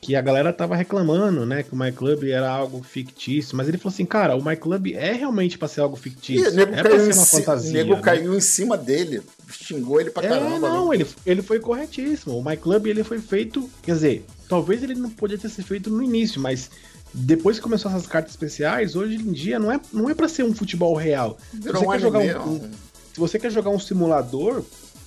que 0.00 0.14
a 0.14 0.20
galera 0.20 0.52
tava 0.52 0.76
reclamando, 0.76 1.46
né, 1.46 1.62
que 1.62 1.72
o 1.72 1.76
My 1.76 1.90
Club 1.92 2.24
era 2.24 2.50
algo 2.50 2.82
fictício, 2.82 3.56
mas 3.56 3.68
ele 3.68 3.78
falou 3.78 3.92
assim, 3.92 4.04
cara, 4.04 4.36
o 4.36 4.44
My 4.44 4.56
Club 4.56 4.92
é 4.94 5.12
realmente 5.12 5.58
para 5.58 5.68
ser 5.68 5.80
algo 5.80 5.96
fictício, 5.96 6.52
e, 6.52 6.62
é 6.62 6.82
pra 6.82 6.98
ser 6.98 7.14
uma 7.14 7.26
fantasia. 7.26 7.70
O 7.70 7.74
nego 7.74 7.94
né? 7.96 8.02
caiu 8.02 8.34
em 8.34 8.40
cima 8.40 8.76
dele, 8.76 9.22
xingou 9.50 10.00
ele 10.00 10.10
pra 10.10 10.24
é, 10.24 10.28
caramba. 10.28 10.68
Não, 10.68 10.92
ele, 10.92 11.06
ele 11.24 11.42
foi 11.42 11.58
corretíssimo. 11.58 12.38
O 12.38 12.44
My 12.44 12.56
Club 12.56 12.86
ele 12.86 13.02
foi 13.02 13.18
feito, 13.18 13.68
quer 13.82 13.94
dizer, 13.94 14.24
talvez 14.48 14.82
ele 14.82 14.94
não 14.94 15.10
podia 15.10 15.38
ter 15.38 15.48
sido 15.48 15.64
feito 15.64 15.90
no 15.90 16.02
início, 16.02 16.40
mas 16.40 16.70
depois 17.12 17.56
que 17.56 17.62
começou 17.62 17.90
essas 17.90 18.06
cartas 18.06 18.32
especiais, 18.32 18.96
hoje 18.96 19.16
em 19.16 19.32
dia 19.32 19.58
não 19.58 19.72
é, 19.72 19.80
não 19.92 20.10
é 20.10 20.14
para 20.14 20.28
ser 20.28 20.44
um 20.44 20.54
futebol 20.54 20.94
real. 20.94 21.38
Se 21.50 21.60
você, 21.60 21.86
quer 21.86 22.00
jogar 22.00 22.18
um, 22.18 22.50
um, 22.50 22.70
se 23.12 23.20
você 23.20 23.38
quer 23.38 23.50
jogar 23.50 23.70
um 23.70 23.78
simulador, 23.78 24.62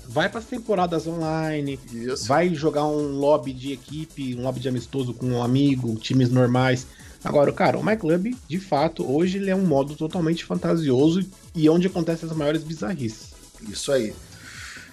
vai 0.07 0.27
para 0.27 0.39
as 0.39 0.45
temporadas 0.45 1.05
online, 1.05 1.79
Isso. 1.93 2.25
vai 2.25 2.53
jogar 2.53 2.85
um 2.87 3.11
lobby 3.19 3.53
de 3.53 3.73
equipe, 3.73 4.35
um 4.35 4.41
lobby 4.41 4.59
de 4.59 4.67
amistoso 4.67 5.13
com 5.13 5.27
um 5.27 5.43
amigo, 5.43 5.95
times 5.97 6.31
normais. 6.31 6.87
Agora, 7.23 7.51
cara, 7.51 7.77
o 7.77 7.85
My 7.85 7.95
Club, 7.95 8.33
de 8.47 8.59
fato, 8.59 9.05
hoje 9.09 9.37
ele 9.37 9.51
é 9.51 9.55
um 9.55 9.65
modo 9.65 9.95
totalmente 9.95 10.45
fantasioso 10.45 11.23
e 11.53 11.69
onde 11.69 11.87
acontecem 11.87 12.27
as 12.27 12.35
maiores 12.35 12.63
bizarrices. 12.63 13.33
Isso 13.69 13.91
aí. 13.91 14.15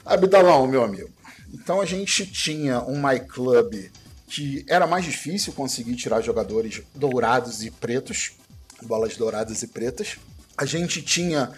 Abdalão, 0.04 0.66
meu 0.66 0.82
amigo. 0.82 1.08
Então 1.54 1.80
a 1.80 1.86
gente 1.86 2.26
tinha 2.26 2.82
um 2.82 3.00
My 3.00 3.20
Club 3.20 3.74
que 4.26 4.64
era 4.68 4.86
mais 4.86 5.04
difícil 5.04 5.52
conseguir 5.52 5.94
tirar 5.94 6.20
jogadores 6.20 6.82
dourados 6.94 7.62
e 7.64 7.70
pretos, 7.70 8.32
bolas 8.82 9.16
douradas 9.16 9.62
e 9.62 9.66
pretas. 9.68 10.16
A 10.56 10.64
gente 10.64 11.02
tinha 11.02 11.52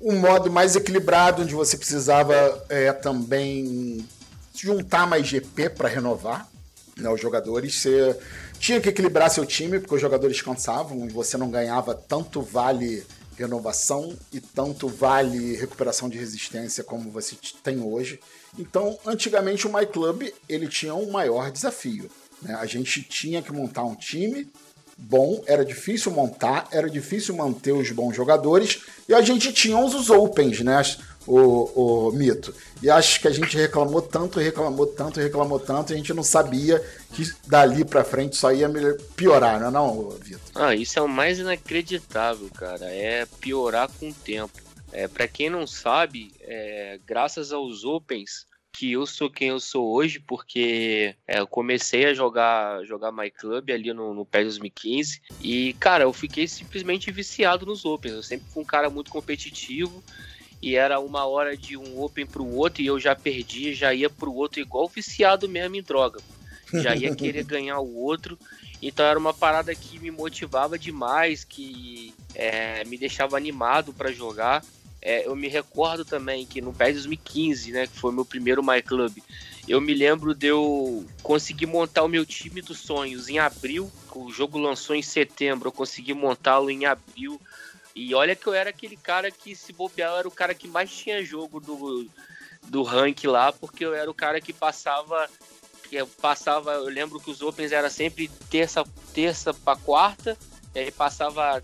um 0.00 0.18
modo 0.18 0.50
mais 0.50 0.76
equilibrado, 0.76 1.42
onde 1.42 1.54
você 1.54 1.76
precisava 1.76 2.64
é, 2.68 2.92
também 2.92 4.06
juntar 4.54 5.06
mais 5.06 5.26
GP 5.26 5.70
para 5.70 5.88
renovar 5.88 6.48
né, 6.96 7.10
os 7.10 7.20
jogadores. 7.20 7.74
Você 7.74 8.16
tinha 8.58 8.80
que 8.80 8.88
equilibrar 8.88 9.30
seu 9.30 9.44
time, 9.44 9.78
porque 9.78 9.94
os 9.94 10.00
jogadores 10.00 10.40
cansavam 10.40 11.06
e 11.06 11.10
você 11.10 11.36
não 11.36 11.50
ganhava 11.50 11.94
tanto 11.94 12.42
vale 12.42 13.04
renovação 13.36 14.16
e 14.32 14.40
tanto 14.40 14.88
vale 14.88 15.56
recuperação 15.56 16.08
de 16.08 16.18
resistência 16.18 16.82
como 16.82 17.10
você 17.10 17.36
tem 17.62 17.80
hoje. 17.80 18.20
Então, 18.56 18.98
antigamente 19.04 19.66
o 19.66 19.72
My 19.72 19.86
Club 19.86 20.28
ele 20.48 20.68
tinha 20.68 20.94
um 20.94 21.10
maior 21.10 21.50
desafio. 21.50 22.10
Né? 22.40 22.54
A 22.54 22.66
gente 22.66 23.02
tinha 23.02 23.42
que 23.42 23.52
montar 23.52 23.84
um 23.84 23.94
time 23.94 24.48
bom, 24.98 25.42
era 25.46 25.64
difícil 25.64 26.10
montar, 26.10 26.66
era 26.72 26.90
difícil 26.90 27.36
manter 27.36 27.72
os 27.72 27.90
bons 27.92 28.16
jogadores, 28.16 28.80
e 29.08 29.14
a 29.14 29.22
gente 29.22 29.52
tinha 29.52 29.78
os 29.78 30.10
Opens, 30.10 30.60
né? 30.60 30.82
O, 31.24 32.08
o 32.08 32.12
mito. 32.12 32.54
E 32.82 32.88
acho 32.88 33.20
que 33.20 33.28
a 33.28 33.30
gente 33.30 33.54
reclamou 33.54 34.00
tanto, 34.00 34.40
reclamou 34.40 34.86
tanto, 34.86 35.20
reclamou 35.20 35.60
tanto, 35.60 35.92
a 35.92 35.96
gente 35.96 36.14
não 36.14 36.22
sabia 36.22 36.82
que 37.12 37.30
dali 37.46 37.84
para 37.84 38.02
frente 38.02 38.34
só 38.34 38.50
ia 38.50 38.66
piorar, 39.14 39.60
não 39.60 39.68
é 39.68 39.70
não, 39.70 40.10
Vitor? 40.22 40.40
Ah, 40.54 40.74
isso 40.74 40.98
é 40.98 41.02
o 41.02 41.08
mais 41.08 41.38
inacreditável, 41.38 42.48
cara. 42.54 42.86
É 42.86 43.26
piorar 43.40 43.90
com 44.00 44.08
o 44.08 44.14
tempo. 44.14 44.67
É, 44.92 45.06
para 45.06 45.28
quem 45.28 45.50
não 45.50 45.66
sabe, 45.66 46.32
é, 46.40 46.98
graças 47.06 47.52
aos 47.52 47.84
Opens, 47.84 48.46
que 48.72 48.92
eu 48.92 49.06
sou 49.06 49.28
quem 49.28 49.48
eu 49.48 49.58
sou 49.58 49.92
hoje, 49.92 50.20
porque 50.20 51.14
é, 51.26 51.40
eu 51.40 51.46
comecei 51.46 52.06
a 52.06 52.14
jogar 52.14 52.84
jogar 52.84 53.10
My 53.10 53.30
Club 53.30 53.70
ali 53.70 53.92
no, 53.92 54.14
no 54.14 54.24
PES 54.24 54.44
2015 54.44 55.22
e, 55.40 55.72
cara, 55.74 56.04
eu 56.04 56.12
fiquei 56.12 56.46
simplesmente 56.46 57.10
viciado 57.10 57.66
nos 57.66 57.84
Opens. 57.84 58.14
Eu 58.14 58.22
sempre 58.22 58.48
fui 58.50 58.62
um 58.62 58.66
cara 58.66 58.88
muito 58.88 59.10
competitivo 59.10 60.02
e 60.62 60.76
era 60.76 61.00
uma 61.00 61.26
hora 61.26 61.56
de 61.56 61.76
um 61.76 62.00
Open 62.00 62.26
pro 62.26 62.46
outro 62.46 62.82
e 62.82 62.86
eu 62.86 62.98
já 62.98 63.14
perdia, 63.14 63.74
já 63.74 63.92
ia 63.92 64.10
pro 64.10 64.32
outro 64.32 64.60
igual 64.60 64.88
viciado 64.88 65.48
mesmo 65.48 65.76
em 65.76 65.82
droga. 65.82 66.20
Já 66.72 66.94
ia 66.94 67.14
querer 67.14 67.42
ganhar 67.44 67.80
o 67.80 67.96
outro. 67.96 68.38
Então 68.80 69.04
era 69.04 69.18
uma 69.18 69.34
parada 69.34 69.74
que 69.74 69.98
me 69.98 70.10
motivava 70.10 70.78
demais, 70.78 71.42
que 71.42 72.14
é, 72.34 72.84
me 72.84 72.96
deixava 72.96 73.36
animado 73.36 73.92
para 73.92 74.12
jogar. 74.12 74.64
É, 75.00 75.26
eu 75.26 75.36
me 75.36 75.48
recordo 75.48 76.04
também 76.04 76.44
que 76.44 76.60
no 76.60 76.72
PES 76.72 76.94
2015, 76.94 77.72
né, 77.72 77.86
que 77.86 77.98
foi 77.98 78.12
meu 78.12 78.24
primeiro 78.24 78.62
My 78.62 78.82
Club, 78.82 79.16
eu 79.68 79.80
me 79.80 79.94
lembro 79.94 80.34
de 80.34 80.46
eu 80.48 81.06
conseguir 81.22 81.66
montar 81.66 82.02
o 82.02 82.08
meu 82.08 82.24
time 82.24 82.60
dos 82.60 82.80
sonhos 82.80 83.28
em 83.28 83.38
abril. 83.38 83.90
O 84.14 84.32
jogo 84.32 84.58
lançou 84.58 84.96
em 84.96 85.02
setembro, 85.02 85.68
eu 85.68 85.72
consegui 85.72 86.14
montá-lo 86.14 86.70
em 86.70 86.86
abril. 86.86 87.40
E 87.94 88.14
olha 88.14 88.34
que 88.34 88.46
eu 88.46 88.54
era 88.54 88.70
aquele 88.70 88.96
cara 88.96 89.30
que, 89.30 89.54
se 89.54 89.72
bobear, 89.72 90.18
era 90.18 90.28
o 90.28 90.32
cara 90.32 90.54
que 90.54 90.66
mais 90.66 90.90
tinha 90.90 91.22
jogo 91.22 91.60
do, 91.60 92.08
do 92.66 92.82
rank 92.82 93.24
lá, 93.24 93.52
porque 93.52 93.84
eu 93.84 93.94
era 93.94 94.10
o 94.10 94.14
cara 94.14 94.40
que 94.40 94.52
passava. 94.52 95.28
Que 95.88 96.04
passava, 96.20 96.72
eu 96.74 96.84
lembro 96.84 97.18
que 97.20 97.30
os 97.30 97.40
Opens 97.40 97.72
era 97.72 97.88
sempre 97.88 98.28
terça, 98.50 98.84
terça 99.14 99.54
para 99.54 99.78
quarta, 99.78 100.36
e 100.74 100.80
aí 100.80 100.90
passava 100.90 101.62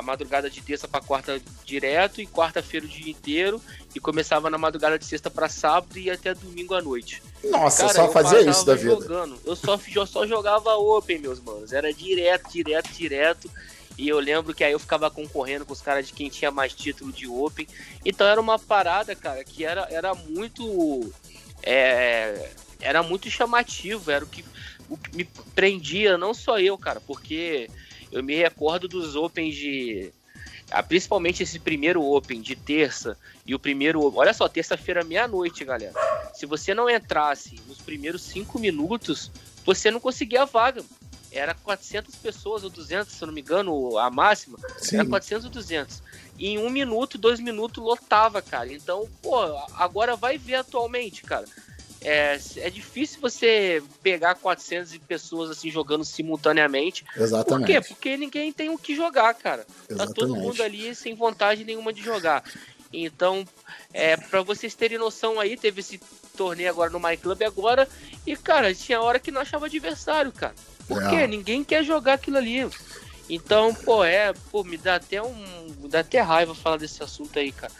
a 0.00 0.02
madrugada 0.02 0.50
de 0.50 0.60
terça 0.60 0.88
para 0.88 1.00
quarta 1.00 1.40
direto 1.64 2.20
e 2.20 2.26
quarta-feira 2.26 2.84
o 2.84 2.88
dia 2.88 3.10
inteiro 3.10 3.60
e 3.94 4.00
começava 4.00 4.50
na 4.50 4.58
madrugada 4.58 4.98
de 4.98 5.04
sexta 5.04 5.30
para 5.30 5.48
sábado 5.48 5.98
e 5.98 6.10
até 6.10 6.34
domingo 6.34 6.74
à 6.74 6.82
noite. 6.82 7.22
Nossa, 7.44 7.86
Cara, 7.86 7.94
só 7.94 8.12
fazia 8.12 8.40
isso 8.40 8.64
da 8.64 8.74
vida. 8.74 8.90
Jogando. 8.90 9.38
Eu 9.44 9.54
só, 9.54 9.78
eu 9.94 10.06
só 10.06 10.26
jogava 10.26 10.74
Open, 10.76 11.18
meus 11.18 11.40
manos. 11.40 11.72
Era 11.72 11.92
direto, 11.92 12.50
direto, 12.50 12.90
direto. 12.92 13.50
E 13.96 14.08
eu 14.08 14.18
lembro 14.18 14.54
que 14.54 14.64
aí 14.64 14.72
eu 14.72 14.78
ficava 14.78 15.10
concorrendo 15.10 15.66
com 15.66 15.72
os 15.72 15.82
caras 15.82 16.06
de 16.06 16.12
quem 16.12 16.30
tinha 16.30 16.50
mais 16.50 16.72
título 16.72 17.12
de 17.12 17.26
Open. 17.28 17.66
Então 18.04 18.26
era 18.26 18.40
uma 18.40 18.58
parada, 18.58 19.14
cara, 19.14 19.44
que 19.44 19.64
era, 19.64 19.86
era 19.90 20.14
muito. 20.14 21.12
É, 21.62 22.50
era 22.80 23.02
muito 23.02 23.30
chamativo, 23.30 24.10
era 24.10 24.24
o 24.24 24.28
que, 24.28 24.42
o 24.88 24.96
que 24.96 25.14
me 25.14 25.24
prendia, 25.54 26.16
não 26.16 26.32
só 26.32 26.58
eu, 26.58 26.78
cara, 26.78 27.00
porque 27.00 27.68
eu 28.12 28.22
me 28.22 28.34
recordo 28.34 28.88
dos 28.88 29.16
Opens 29.16 29.54
de, 29.54 30.12
ah, 30.70 30.82
principalmente 30.82 31.42
esse 31.42 31.58
primeiro 31.58 32.02
Open 32.02 32.40
de 32.40 32.54
terça 32.54 33.16
e 33.44 33.54
o 33.54 33.58
primeiro. 33.58 34.00
Olha 34.16 34.32
só, 34.32 34.48
terça-feira, 34.48 35.02
meia-noite, 35.02 35.64
galera. 35.64 35.92
Se 36.34 36.46
você 36.46 36.72
não 36.72 36.88
entrasse 36.88 37.60
nos 37.66 37.78
primeiros 37.78 38.22
cinco 38.22 38.58
minutos, 38.58 39.30
você 39.64 39.90
não 39.90 39.98
conseguia 39.98 40.42
a 40.42 40.46
vaga. 40.46 40.82
Era 41.32 41.54
400 41.54 42.14
pessoas 42.16 42.64
ou 42.64 42.70
200, 42.70 43.12
se 43.12 43.22
eu 43.22 43.26
não 43.26 43.34
me 43.34 43.40
engano, 43.40 43.98
a 43.98 44.10
máxima. 44.10 44.58
Sim. 44.78 44.96
Era 44.96 45.06
400 45.06 45.44
ou 45.44 45.50
200. 45.50 46.02
E 46.38 46.48
em 46.48 46.58
um 46.58 46.70
minuto, 46.70 47.18
dois 47.18 47.38
minutos, 47.38 47.82
lotava, 47.82 48.40
cara. 48.40 48.72
Então, 48.72 49.08
pô, 49.22 49.36
agora 49.74 50.16
vai 50.16 50.38
ver 50.38 50.56
atualmente, 50.56 51.22
cara. 51.22 51.44
É, 52.02 52.38
é 52.56 52.70
difícil 52.70 53.20
você 53.20 53.82
pegar 54.02 54.34
400 54.34 54.96
pessoas 54.98 55.50
assim 55.50 55.70
jogando 55.70 56.04
simultaneamente. 56.04 57.04
Exatamente. 57.16 57.66
Por 57.66 57.82
quê? 57.82 57.88
Porque 57.88 58.16
ninguém 58.16 58.52
tem 58.52 58.70
o 58.70 58.78
que 58.78 58.96
jogar, 58.96 59.34
cara. 59.34 59.66
Exatamente. 59.88 60.14
Tá 60.14 60.14
todo 60.14 60.34
mundo 60.34 60.62
ali 60.62 60.94
sem 60.94 61.14
vontade 61.14 61.64
nenhuma 61.64 61.92
de 61.92 62.02
jogar. 62.02 62.42
Então, 62.92 63.46
é, 63.92 64.16
para 64.16 64.42
vocês 64.42 64.74
terem 64.74 64.98
noção 64.98 65.38
aí, 65.38 65.56
teve 65.56 65.80
esse 65.80 66.00
torneio 66.36 66.70
agora 66.70 66.90
no 66.90 66.98
My 66.98 67.16
Club 67.16 67.42
agora 67.42 67.88
e 68.26 68.36
cara, 68.36 68.74
tinha 68.74 69.00
hora 69.00 69.18
que 69.18 69.30
não 69.30 69.40
achava 69.40 69.66
adversário, 69.66 70.32
cara. 70.32 70.54
Por 70.88 71.02
é. 71.02 71.10
quê? 71.10 71.26
Ninguém 71.26 71.62
quer 71.62 71.84
jogar 71.84 72.14
aquilo 72.14 72.38
ali. 72.38 72.68
Então, 73.28 73.72
pô, 73.72 74.02
é, 74.02 74.32
pô, 74.50 74.64
me 74.64 74.76
dá 74.76 74.96
até 74.96 75.22
um, 75.22 75.66
me 75.80 75.88
dá 75.88 76.00
até 76.00 76.20
raiva 76.20 76.52
falar 76.52 76.78
desse 76.78 77.00
assunto 77.00 77.38
aí, 77.38 77.52
cara. 77.52 77.72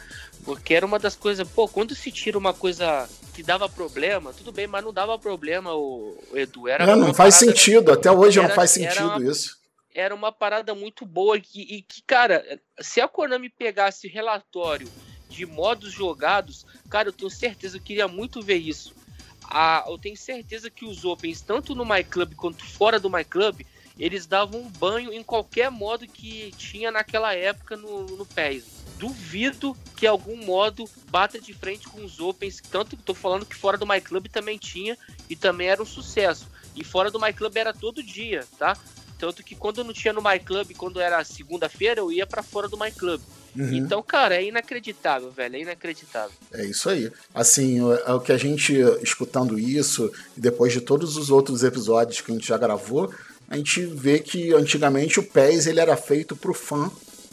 Porque 0.45 0.75
era 0.75 0.87
uma 0.87 0.99
das 0.99 1.15
coisas, 1.15 1.47
pô, 1.49 1.69
quando 1.69 1.95
se 1.95 2.11
tira 2.11 2.39
uma 2.39 2.53
coisa 2.53 3.09
que 3.35 3.43
dava 3.43 3.69
problema, 3.69 4.33
tudo 4.33 4.53
bem, 4.53 4.67
mas 4.67 4.83
não 4.83 4.93
dava 4.93 5.19
problema, 5.19 5.75
o, 5.75 6.17
Edu. 6.35 6.67
Era 6.67 6.87
não, 6.87 6.97
não 6.97 7.15
faz 7.15 7.37
parada, 7.37 7.57
sentido, 7.57 7.93
até 7.93 8.11
hoje 8.11 8.39
era, 8.39 8.49
não 8.49 8.55
faz 8.55 8.71
sentido 8.71 9.07
uma, 9.07 9.31
isso. 9.31 9.59
Era 9.95 10.15
uma 10.15 10.33
parada 10.33 10.75
muito 10.75 11.05
boa 11.05 11.37
e, 11.37 11.43
e 11.55 11.83
que, 11.83 12.03
cara, 12.03 12.61
se 12.81 13.01
a 13.01 13.09
Konami 13.09 13.49
pegasse 13.49 14.09
relatório 14.09 14.91
de 15.29 15.47
modos 15.47 15.93
jogados, 15.93 16.67
cara, 16.89 17.09
eu 17.09 17.13
tenho 17.13 17.31
certeza, 17.31 17.77
eu 17.77 17.83
queria 17.83 18.09
muito 18.09 18.43
ver 18.43 18.57
isso. 18.57 18.95
Ah, 19.45 19.85
eu 19.89 19.99
tenho 19.99 20.17
certeza 20.17 20.71
que 20.71 20.85
os 20.85 21.05
Opens, 21.05 21.41
tanto 21.41 21.75
no 21.75 21.85
My 21.85 22.05
Club 22.05 22.35
quanto 22.35 22.65
fora 22.65 22.99
do 22.99 23.11
My 23.11 23.25
Club, 23.25 23.61
eles 24.01 24.27
davam 24.27 24.61
um 24.61 24.69
banho 24.69 25.13
em 25.13 25.23
qualquer 25.23 25.71
modo 25.71 26.07
que 26.07 26.53
tinha 26.57 26.91
naquela 26.91 27.35
época 27.35 27.77
no, 27.77 28.07
no 28.07 28.27
PES 28.27 28.81
duvido 29.01 29.75
que 29.97 30.07
algum 30.07 30.37
modo 30.45 30.85
bata 31.11 31.41
de 31.41 31.55
frente 31.55 31.89
com 31.89 32.05
os 32.05 32.21
Opens. 32.21 32.61
Tanto 32.71 32.99
que 32.99 33.03
tô 33.03 33.15
falando 33.15 33.47
que 33.47 33.57
fora 33.57 33.79
do 33.79 33.87
My 33.87 33.99
Club 33.99 34.27
também 34.27 34.59
tinha 34.59 34.97
e 35.29 35.35
também 35.35 35.69
era 35.69 35.83
um 35.83 35.87
sucesso. 35.87 36.47
E 36.77 36.85
fora 36.85 37.11
do 37.11 37.19
My 37.19 37.33
Club 37.33 37.57
era 37.57 37.73
todo 37.73 38.03
dia, 38.03 38.45
tá? 38.59 38.77
Tanto 39.19 39.43
que 39.43 39.55
quando 39.55 39.83
não 39.83 39.93
tinha 39.93 40.13
no 40.13 40.23
My 40.23 40.39
Club, 40.39 40.73
quando 40.77 41.01
era 41.01 41.25
segunda-feira, 41.25 42.01
eu 42.01 42.13
ia 42.13 42.27
para 42.27 42.43
fora 42.43 42.69
do 42.69 42.79
My 42.79 42.93
Club. 42.93 43.21
Uhum. 43.57 43.75
Então, 43.75 44.03
cara, 44.03 44.37
é 44.37 44.45
inacreditável, 44.45 45.31
velho, 45.31 45.57
é 45.57 45.61
inacreditável. 45.61 46.33
É 46.53 46.65
isso 46.65 46.89
aí. 46.89 47.11
Assim, 47.35 47.81
é 48.07 48.13
o 48.13 48.21
que 48.21 48.33
a 48.33 48.39
gente, 48.39 48.75
escutando 49.03 49.59
isso, 49.59 50.13
e 50.37 50.41
depois 50.41 50.73
de 50.73 50.81
todos 50.81 51.17
os 51.17 51.31
outros 51.31 51.65
episódios 51.65 52.21
que 52.21 52.31
a 52.31 52.35
gente 52.35 52.47
já 52.47 52.57
gravou, 52.57 53.13
a 53.51 53.57
gente 53.57 53.85
vê 53.85 54.21
que 54.21 54.55
antigamente 54.55 55.19
o 55.19 55.25
PES 55.25 55.67
ele 55.67 55.81
era 55.81 55.97
feito 55.97 56.37
pro 56.37 56.55
fã, 56.55 56.89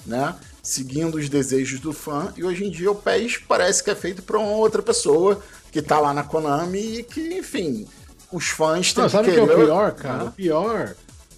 né? 0.06 0.36
seguindo 0.64 1.16
os 1.16 1.30
desejos 1.30 1.80
do 1.80 1.94
fã, 1.94 2.34
e 2.36 2.44
hoje 2.44 2.66
em 2.66 2.72
dia 2.72 2.92
o 2.92 2.96
PES 2.96 3.38
parece 3.48 3.84
que 3.84 3.92
é 3.92 3.96
feito 3.96 4.22
para 4.24 4.38
uma 4.38 4.52
outra 4.52 4.82
pessoa 4.82 5.42
que 5.72 5.82
tá 5.82 6.00
lá 6.00 6.14
na 6.14 6.24
Konami 6.24 6.98
e 6.98 7.04
que, 7.04 7.38
enfim, 7.38 7.88
os 8.32 8.48
fãs 8.48 8.92
têm 8.92 9.04
Não, 9.04 9.10
que 9.10 9.16
sabe 9.16 9.30
querer... 9.30 9.46
que 9.46 9.52
é 9.52 9.56
o 9.56 9.66
pior, 9.66 9.92
cara? 9.94 10.26
O 10.26 10.32
pior 10.32 10.96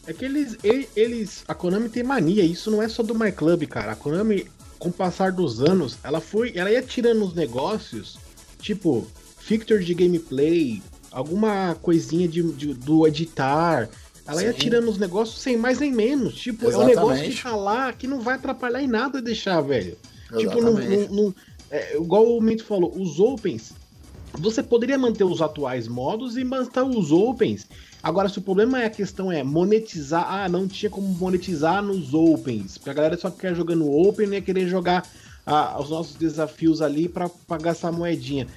é 0.08 0.14
que 0.14 0.26
eles, 0.26 0.58
eles, 0.96 1.44
a 1.48 1.54
Konami 1.54 1.90
tem 1.90 2.02
mania, 2.02 2.44
isso 2.44 2.72
não 2.72 2.82
é 2.82 2.88
só 2.88 3.04
do 3.04 3.14
My 3.14 3.32
Club, 3.32 3.68
cara. 3.68 3.92
A 3.92 3.96
Konami, 3.96 4.48
com 4.80 4.90
o 4.90 4.94
passar 4.94 5.32
dos 5.32 5.62
anos, 5.62 5.98
ela 6.04 6.20
foi, 6.22 6.54
ela 6.56 6.72
ia 6.72 6.82
tirando 6.82 7.24
os 7.24 7.36
negócios, 7.36 8.18
tipo, 8.60 9.06
fixture 9.38 9.84
de 9.84 9.94
gameplay, 9.94 10.82
alguma 11.12 11.76
coisinha 11.82 12.28
de, 12.28 12.42
de 12.54 12.74
do 12.74 13.06
editar, 13.06 13.90
ela 14.30 14.42
Sim. 14.42 14.46
ia 14.46 14.54
tirando 14.54 14.90
os 14.90 14.98
negócios 14.98 15.42
sem 15.42 15.58
mais 15.58 15.80
nem 15.80 15.92
menos. 15.92 16.36
Tipo, 16.36 16.68
Exatamente. 16.68 16.98
é 16.98 17.02
um 17.02 17.08
negócio 17.08 17.32
que 17.32 17.44
tá 17.44 17.56
lá 17.56 17.92
que 17.92 18.08
não 18.08 18.22
vai 18.22 18.36
atrapalhar 18.36 18.82
em 18.82 18.88
nada 18.88 19.22
deixar, 19.22 19.60
velho. 19.62 19.98
Exatamente. 20.32 20.50
Tipo, 20.50 20.62
não, 20.62 20.74
não, 20.74 21.24
não 21.24 21.36
é, 21.72 21.98
igual 21.98 22.26
o 22.26 22.42
Mito 22.42 22.64
falou, 22.64 22.92
os 22.96 23.20
Opens, 23.20 23.74
você 24.34 24.62
poderia 24.62 24.98
manter 24.98 25.24
os 25.24 25.42
atuais 25.42 25.88
modos 25.88 26.38
e 26.38 26.44
manter 26.44 26.84
os 26.84 27.12
Opens. 27.12 27.68
Agora, 28.02 28.30
se 28.30 28.40
o 28.40 28.42
problema 28.42 28.82
é 28.82 28.86
a 28.86 28.90
questão 28.90 29.32
é 29.32 29.44
monetizar, 29.44 30.26
ah, 30.32 30.48
não 30.48 30.68
tinha 30.68 30.90
como 30.90 31.08
monetizar 31.08 31.84
nos 31.84 32.14
Opens, 32.14 32.78
porque 32.78 32.90
a 32.90 32.94
galera 32.94 33.18
só 33.18 33.30
quer 33.30 33.56
jogar 33.56 33.76
no 33.76 33.92
Open 33.92 34.30
e 34.30 34.34
ia 34.34 34.42
querer 34.42 34.68
jogar 34.68 35.06
ah, 35.46 35.80
os 35.80 35.90
nossos 35.90 36.16
desafios 36.16 36.82
ali 36.82 37.10
para 37.10 37.30
gastar 37.62 37.92
moedinha. 37.92 38.48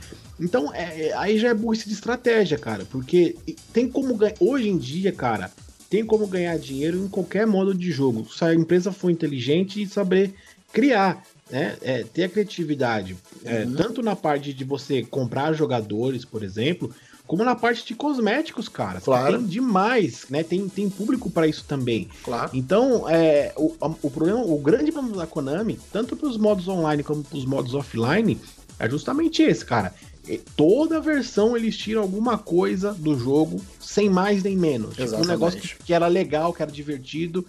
Então, 0.42 0.74
é, 0.74 1.08
é, 1.08 1.14
aí 1.14 1.38
já 1.38 1.48
é 1.48 1.54
burrice 1.54 1.86
de 1.88 1.94
estratégia, 1.94 2.58
cara. 2.58 2.84
Porque 2.90 3.36
tem 3.72 3.88
como 3.88 4.14
ganhar. 4.16 4.34
Hoje 4.40 4.68
em 4.68 4.76
dia, 4.76 5.12
cara, 5.12 5.50
tem 5.88 6.04
como 6.04 6.26
ganhar 6.26 6.58
dinheiro 6.58 6.98
em 6.98 7.08
qualquer 7.08 7.46
modo 7.46 7.72
de 7.72 7.92
jogo. 7.92 8.26
Se 8.30 8.44
a 8.44 8.52
empresa 8.52 8.90
for 8.90 9.10
inteligente 9.10 9.80
e 9.80 9.86
saber 9.86 10.34
criar, 10.72 11.22
né? 11.50 11.76
É, 11.80 12.02
ter 12.02 12.24
a 12.24 12.28
criatividade. 12.28 13.16
É, 13.44 13.64
uhum. 13.64 13.74
Tanto 13.74 14.02
na 14.02 14.16
parte 14.16 14.52
de 14.52 14.64
você 14.64 15.02
comprar 15.04 15.52
jogadores, 15.52 16.24
por 16.24 16.42
exemplo, 16.42 16.92
como 17.26 17.44
na 17.44 17.54
parte 17.54 17.86
de 17.86 17.94
cosméticos, 17.94 18.68
cara. 18.68 19.00
Claro. 19.00 19.38
Tem 19.38 19.46
demais, 19.46 20.26
né? 20.28 20.42
Tem, 20.42 20.68
tem 20.68 20.90
público 20.90 21.30
para 21.30 21.46
isso 21.46 21.64
também. 21.68 22.08
Claro. 22.24 22.50
Então, 22.52 23.08
é, 23.08 23.52
o, 23.56 23.74
o 24.02 24.10
problema, 24.10 24.40
o 24.40 24.58
grande 24.58 24.90
problema 24.90 25.18
da 25.18 25.26
Konami, 25.26 25.78
tanto 25.92 26.16
para 26.16 26.28
os 26.28 26.36
modos 26.36 26.66
online 26.66 27.04
como 27.04 27.22
para 27.22 27.38
os 27.38 27.44
modos 27.44 27.74
offline, 27.74 28.40
é 28.78 28.90
justamente 28.90 29.42
esse, 29.42 29.64
cara 29.64 29.94
toda 30.56 31.00
versão 31.00 31.56
eles 31.56 31.76
tiram 31.76 32.00
alguma 32.00 32.38
coisa 32.38 32.92
do 32.94 33.18
jogo, 33.18 33.60
sem 33.80 34.08
mais 34.08 34.42
nem 34.42 34.56
menos. 34.56 34.94
Tipo, 34.94 35.16
um 35.16 35.26
negócio 35.26 35.60
que, 35.60 35.76
que, 35.84 35.92
era 35.92 36.06
legal, 36.06 36.52
que 36.52 36.62
era 36.62 36.70
divertido. 36.70 37.44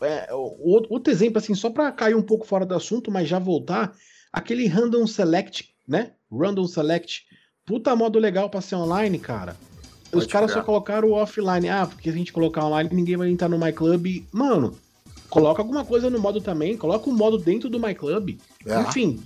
É, 0.00 0.28
outro, 0.32 1.10
exemplo, 1.10 1.38
assim, 1.38 1.54
só 1.54 1.70
para 1.70 1.90
cair 1.90 2.14
um 2.14 2.22
pouco 2.22 2.46
fora 2.46 2.66
do 2.66 2.74
assunto, 2.74 3.10
mas 3.10 3.28
já 3.28 3.38
voltar, 3.38 3.94
aquele 4.32 4.66
Random 4.66 5.06
Select, 5.06 5.70
né? 5.86 6.12
Random 6.30 6.66
Select. 6.66 7.22
Puta 7.64 7.96
modo 7.96 8.18
legal 8.18 8.48
pra 8.48 8.60
ser 8.60 8.76
online, 8.76 9.18
cara. 9.18 9.56
Pode 10.10 10.24
Os 10.24 10.30
caras 10.30 10.52
só 10.52 10.62
colocaram 10.62 11.08
o 11.08 11.12
offline. 11.12 11.68
Ah, 11.68 11.86
porque 11.86 12.10
se 12.10 12.14
a 12.14 12.18
gente 12.18 12.32
colocar 12.32 12.64
online, 12.64 12.90
ninguém 12.92 13.16
vai 13.16 13.28
entrar 13.28 13.48
no 13.48 13.58
My 13.58 13.72
Club. 13.72 14.24
Mano, 14.32 14.78
coloca 15.28 15.60
alguma 15.60 15.84
coisa 15.84 16.08
no 16.08 16.18
modo 16.18 16.40
também. 16.40 16.76
Coloca 16.76 17.08
o 17.08 17.12
um 17.12 17.16
modo 17.16 17.36
dentro 17.36 17.68
do 17.68 17.78
My 17.78 17.94
Club. 17.94 18.38
É. 18.64 18.80
Enfim, 18.82 19.20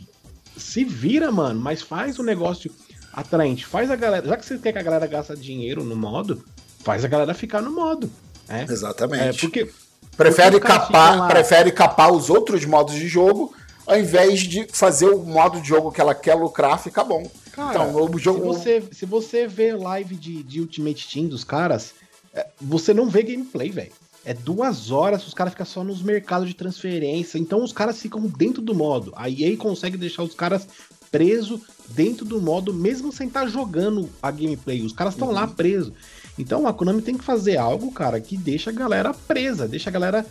se 0.57 0.85
vira, 0.85 1.31
mano, 1.31 1.61
mas 1.61 1.83
faz 1.83 2.19
o 2.19 2.23
negócio 2.23 2.73
atraente. 3.13 3.67
Faz 3.67 3.91
a 3.91 3.97
galera. 3.97 4.27
Já 4.27 4.37
que 4.37 4.45
você 4.45 4.59
quer 4.59 4.73
que 4.73 4.79
a 4.79 4.83
galera 4.83 5.07
gaste 5.07 5.37
dinheiro 5.37 5.85
no 5.85 5.97
modo, 5.97 6.45
faz 6.85 7.05
a 7.05 7.09
galera 7.09 7.35
ficar 7.35 7.61
no 7.61 7.71
modo. 7.71 8.11
Né? 8.49 8.67
Exatamente. 8.69 9.23
É, 9.23 9.33
porque. 9.33 9.71
Prefere 10.17 10.61
capar, 10.61 11.27
prefere 11.29 11.73
capar 11.73 12.13
os 12.13 12.29
outros 12.29 12.67
modos 12.67 12.95
de 12.95 13.09
jogo 13.09 13.55
ao 13.87 13.99
invés 13.99 14.41
de 14.41 14.67
fazer 14.73 15.07
o 15.07 15.23
modo 15.23 15.61
de 15.61 15.69
jogo 15.69 15.91
que 15.91 16.01
ela 16.01 16.15
quer 16.15 16.35
lucrar, 16.35 16.79
fica 16.79 17.03
bom. 17.03 17.29
Cara, 17.53 17.71
então, 17.71 17.95
o 17.95 18.19
jogo... 18.19 18.41
se, 18.41 18.47
você, 18.47 18.85
se 18.93 19.07
você 19.07 19.47
vê 19.47 19.75
live 19.75 20.15
de, 20.17 20.43
de 20.43 20.61
Ultimate 20.61 21.09
Team 21.13 21.27
dos 21.27 21.45
caras, 21.45 21.93
é, 22.35 22.47
você 22.61 22.95
não 22.95 23.09
vê 23.09 23.23
gameplay, 23.23 23.71
velho. 23.71 23.93
É 24.25 24.33
duas 24.33 24.93
horas, 24.93 25.27
os 25.27 25.35
caras 25.35 25.53
ficam 25.53 25.67
só 25.67 25.83
nos 25.83 26.01
mercados 26.01 26.47
de 26.47 26.55
transferência. 26.55 27.39
Então 27.39 27.63
os 27.63 27.73
caras 27.73 28.01
ficam 28.01 28.23
dentro 28.23 28.63
do 28.63 28.73
modo. 28.73 29.13
A 29.17 29.29
EA 29.29 29.57
consegue 29.57 29.97
deixar 29.97 30.23
os 30.23 30.35
caras 30.35 30.67
presos 31.13 31.61
dentro 31.91 32.25
do 32.25 32.41
modo, 32.41 32.73
mesmo 32.73 33.13
sem 33.13 33.29
estar 33.29 33.43
tá 33.43 33.47
jogando 33.47 34.09
a 34.21 34.31
gameplay. 34.31 34.83
Os 34.83 34.95
caras 34.95 35.13
estão 35.15 35.29
uhum. 35.29 35.35
lá 35.35 35.47
presos. 35.47 35.93
Então 36.39 36.67
a 36.67 36.73
Konami 36.73 37.03
tem 37.03 37.17
que 37.17 37.23
fazer 37.23 37.59
algo, 37.59 37.93
cara, 37.93 38.19
que 38.21 38.37
deixa 38.37 38.71
a 38.71 38.73
galera 38.73 39.13
presa, 39.13 39.69
deixa 39.69 39.91
a 39.91 39.93
galera. 39.93 40.27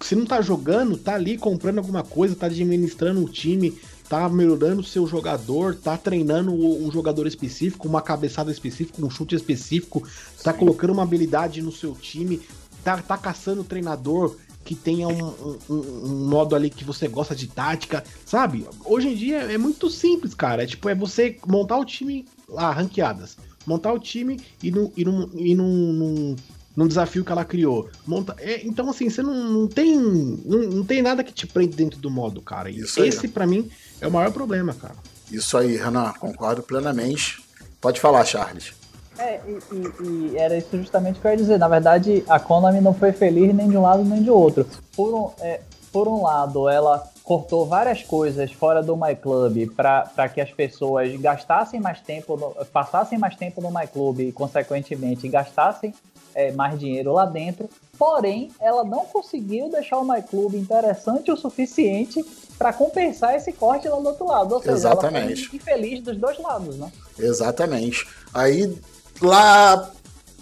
Se 0.00 0.14
não 0.14 0.26
tá 0.26 0.42
jogando, 0.42 0.98
tá 0.98 1.14
ali 1.14 1.38
comprando 1.38 1.78
alguma 1.78 2.02
coisa, 2.02 2.34
tá 2.34 2.46
administrando 2.46 3.24
o 3.24 3.28
time, 3.28 3.78
tá 4.08 4.28
melhorando 4.28 4.80
o 4.80 4.84
seu 4.84 5.06
jogador, 5.06 5.74
tá 5.74 5.96
treinando 5.96 6.52
um 6.52 6.90
jogador 6.90 7.26
específico, 7.26 7.88
uma 7.88 8.02
cabeçada 8.02 8.50
específica, 8.50 9.04
um 9.04 9.08
chute 9.08 9.34
específico, 9.34 10.06
tá 10.42 10.52
colocando 10.52 10.92
uma 10.92 11.02
habilidade 11.02 11.62
no 11.62 11.72
seu 11.72 11.94
time, 11.94 12.42
tá, 12.84 12.98
tá 12.98 13.16
caçando 13.16 13.62
o 13.62 13.64
treinador, 13.64 14.36
que 14.66 14.74
tenha 14.74 15.06
um, 15.06 15.58
um, 15.70 15.74
um, 15.74 16.28
modo 16.28 16.56
ali 16.56 16.68
que 16.68 16.84
você 16.84 17.06
gosta 17.06 17.36
de 17.36 17.46
tática, 17.46 18.02
sabe? 18.24 18.66
Hoje 18.84 19.08
em 19.08 19.14
dia 19.14 19.38
é 19.38 19.56
muito 19.56 19.88
simples, 19.88 20.34
cara. 20.34 20.64
É 20.64 20.66
tipo, 20.66 20.88
é 20.88 20.94
você 20.94 21.38
montar 21.46 21.78
o 21.78 21.84
time 21.84 22.26
lá, 22.48 22.72
ranqueadas. 22.72 23.36
Montar 23.64 23.92
o 23.92 23.98
time 23.98 24.40
e, 24.60 24.72
no, 24.72 24.92
e, 24.96 25.04
num, 25.04 25.30
e 25.34 25.54
num, 25.54 25.92
num, 25.92 26.36
num 26.76 26.88
desafio 26.88 27.24
que 27.24 27.30
ela 27.30 27.44
criou. 27.44 27.88
Monta, 28.04 28.34
é, 28.38 28.66
então, 28.66 28.90
assim, 28.90 29.08
você 29.08 29.22
não, 29.22 29.34
não 29.34 29.68
tem. 29.68 29.96
Não, 29.96 30.58
não, 30.68 30.84
tem 30.84 31.00
nada 31.00 31.22
que 31.22 31.32
te 31.32 31.46
prende 31.46 31.76
dentro 31.76 32.00
do 32.00 32.10
modo, 32.10 32.42
cara. 32.42 32.68
E 32.68 32.80
Isso 32.80 33.04
esse, 33.04 33.28
para 33.28 33.46
mim, 33.46 33.70
é 34.00 34.08
o 34.08 34.10
maior 34.10 34.32
problema, 34.32 34.74
cara. 34.74 34.96
Isso 35.30 35.56
aí, 35.56 35.76
Renan, 35.76 36.12
concordo 36.18 36.62
plenamente. 36.62 37.40
Pode 37.80 38.00
falar, 38.00 38.24
Charles. 38.24 38.72
É, 39.18 39.40
e, 39.46 39.58
e, 39.74 40.32
e, 40.32 40.36
era 40.36 40.56
isso 40.56 40.76
justamente 40.76 41.18
que 41.18 41.26
eu 41.26 41.30
ia 41.30 41.36
dizer. 41.36 41.58
Na 41.58 41.68
verdade, 41.68 42.24
a 42.28 42.38
Konami 42.38 42.80
não 42.80 42.92
foi 42.92 43.12
feliz 43.12 43.54
nem 43.54 43.68
de 43.68 43.76
um 43.76 43.82
lado 43.82 44.04
nem 44.04 44.22
de 44.22 44.30
outro. 44.30 44.66
Por 44.94 45.14
um, 45.14 45.30
é, 45.40 45.60
por 45.92 46.08
um 46.08 46.22
lado, 46.22 46.68
ela 46.68 47.10
cortou 47.24 47.66
várias 47.66 48.02
coisas 48.02 48.52
fora 48.52 48.82
do 48.82 48.96
MyClub 48.96 49.66
para 49.74 50.28
que 50.28 50.40
as 50.40 50.50
pessoas 50.52 51.14
gastassem 51.16 51.80
mais 51.80 52.00
tempo, 52.00 52.36
no, 52.36 52.64
passassem 52.66 53.18
mais 53.18 53.34
tempo 53.34 53.60
no 53.60 53.70
MyClub 53.70 54.22
e, 54.22 54.32
consequentemente, 54.32 55.26
gastassem 55.28 55.92
é, 56.34 56.52
mais 56.52 56.78
dinheiro 56.78 57.12
lá 57.12 57.24
dentro. 57.24 57.68
Porém, 57.98 58.50
ela 58.60 58.84
não 58.84 59.06
conseguiu 59.06 59.70
deixar 59.70 59.98
o 59.98 60.04
MyClub 60.04 60.56
interessante 60.56 61.32
o 61.32 61.36
suficiente 61.36 62.24
para 62.58 62.72
compensar 62.72 63.34
esse 63.34 63.52
corte 63.52 63.88
lá 63.88 63.98
do 63.98 64.06
outro 64.06 64.26
lado. 64.26 64.54
Ou 64.54 64.60
seja, 64.60 64.74
Exatamente. 64.74 65.40
ela 65.40 65.48
foi 65.48 65.56
infeliz 65.56 66.00
dos 66.02 66.16
dois 66.16 66.38
lados, 66.38 66.76
né? 66.76 66.92
Exatamente. 67.18 68.06
Aí, 68.34 68.78
lá 69.20 69.92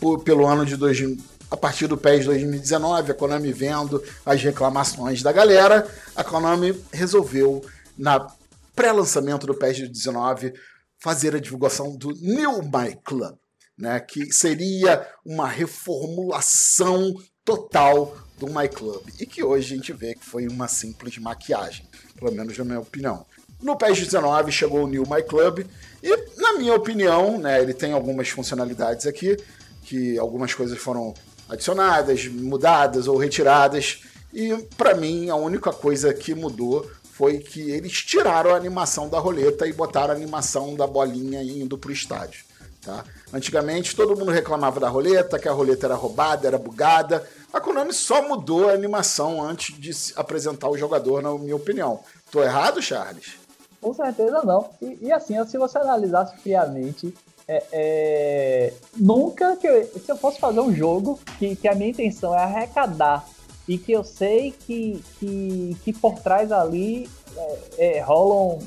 por, 0.00 0.22
pelo 0.22 0.46
ano 0.46 0.64
de 0.66 0.76
2000, 0.76 1.16
a 1.50 1.56
partir 1.56 1.86
do 1.86 1.96
PES 1.96 2.24
2019, 2.26 3.12
a 3.12 3.14
Konami 3.14 3.52
vendo 3.52 4.02
as 4.26 4.42
reclamações 4.42 5.22
da 5.22 5.30
galera, 5.30 5.88
a 6.16 6.24
Konami 6.24 6.78
resolveu, 6.92 7.64
na 7.96 8.26
pré-lançamento 8.74 9.46
do 9.46 9.54
PES 9.54 9.88
19, 9.88 10.52
fazer 10.98 11.36
a 11.36 11.38
divulgação 11.38 11.96
do 11.96 12.12
New 12.12 12.62
My 12.62 12.96
Club, 13.04 13.36
né, 13.78 14.00
que 14.00 14.32
seria 14.32 15.06
uma 15.24 15.46
reformulação 15.46 17.14
total 17.44 18.16
do 18.38 18.46
My 18.46 18.68
Club, 18.68 19.02
e 19.20 19.26
que 19.26 19.44
hoje 19.44 19.74
a 19.74 19.76
gente 19.76 19.92
vê 19.92 20.14
que 20.14 20.24
foi 20.24 20.48
uma 20.48 20.66
simples 20.66 21.18
maquiagem, 21.18 21.86
pelo 22.18 22.32
menos 22.32 22.56
na 22.58 22.64
minha 22.64 22.80
opinião. 22.80 23.24
No 23.62 23.76
PES 23.76 24.00
19 24.00 24.50
chegou 24.50 24.84
o 24.84 24.88
New 24.88 25.04
My 25.08 25.22
Club, 25.22 25.66
e 26.06 26.38
na 26.38 26.52
minha 26.58 26.74
opinião, 26.74 27.38
né, 27.38 27.62
ele 27.62 27.72
tem 27.72 27.94
algumas 27.94 28.28
funcionalidades 28.28 29.06
aqui, 29.06 29.38
que 29.82 30.18
algumas 30.18 30.52
coisas 30.52 30.76
foram 30.78 31.14
adicionadas, 31.48 32.26
mudadas 32.26 33.08
ou 33.08 33.16
retiradas. 33.16 34.02
E 34.30 34.54
para 34.76 34.94
mim 34.94 35.30
a 35.30 35.36
única 35.36 35.72
coisa 35.72 36.12
que 36.12 36.34
mudou 36.34 36.86
foi 37.12 37.38
que 37.38 37.70
eles 37.70 37.92
tiraram 38.02 38.52
a 38.52 38.56
animação 38.56 39.08
da 39.08 39.18
roleta 39.18 39.66
e 39.66 39.72
botaram 39.72 40.12
a 40.12 40.16
animação 40.16 40.74
da 40.74 40.86
bolinha 40.86 41.42
indo 41.42 41.78
pro 41.78 41.90
estádio. 41.90 42.44
Tá? 42.82 43.02
Antigamente 43.32 43.96
todo 43.96 44.14
mundo 44.14 44.30
reclamava 44.30 44.78
da 44.78 44.90
roleta, 44.90 45.38
que 45.38 45.48
a 45.48 45.52
roleta 45.52 45.86
era 45.86 45.94
roubada, 45.94 46.46
era 46.46 46.58
bugada. 46.58 47.26
A 47.50 47.62
Konami 47.62 47.94
só 47.94 48.28
mudou 48.28 48.68
a 48.68 48.72
animação 48.72 49.42
antes 49.42 49.74
de 49.78 49.90
apresentar 50.16 50.68
o 50.68 50.76
jogador, 50.76 51.22
na 51.22 51.32
minha 51.38 51.56
opinião. 51.56 52.00
Tô 52.30 52.42
errado, 52.42 52.82
Charles? 52.82 53.43
Com 53.84 53.92
certeza 53.92 54.40
não. 54.42 54.70
E, 54.80 54.98
e 55.02 55.12
assim, 55.12 55.34
se 55.44 55.58
você 55.58 55.76
analisasse 55.76 56.34
friamente, 56.38 57.12
é, 57.46 57.62
é, 57.70 58.72
nunca 58.96 59.56
que 59.56 59.66
eu, 59.66 59.84
se 59.84 60.10
eu 60.10 60.16
fosse 60.16 60.40
fazer 60.40 60.60
um 60.60 60.74
jogo 60.74 61.20
que, 61.38 61.54
que 61.54 61.68
a 61.68 61.74
minha 61.74 61.90
intenção 61.90 62.34
é 62.34 62.38
arrecadar 62.38 63.28
e 63.68 63.76
que 63.76 63.92
eu 63.92 64.02
sei 64.02 64.52
que, 64.52 65.04
que, 65.20 65.76
que 65.84 65.92
por 65.92 66.18
trás 66.20 66.50
ali 66.50 67.06
é, 67.36 67.58
é, 67.76 68.00
rolam, 68.00 68.58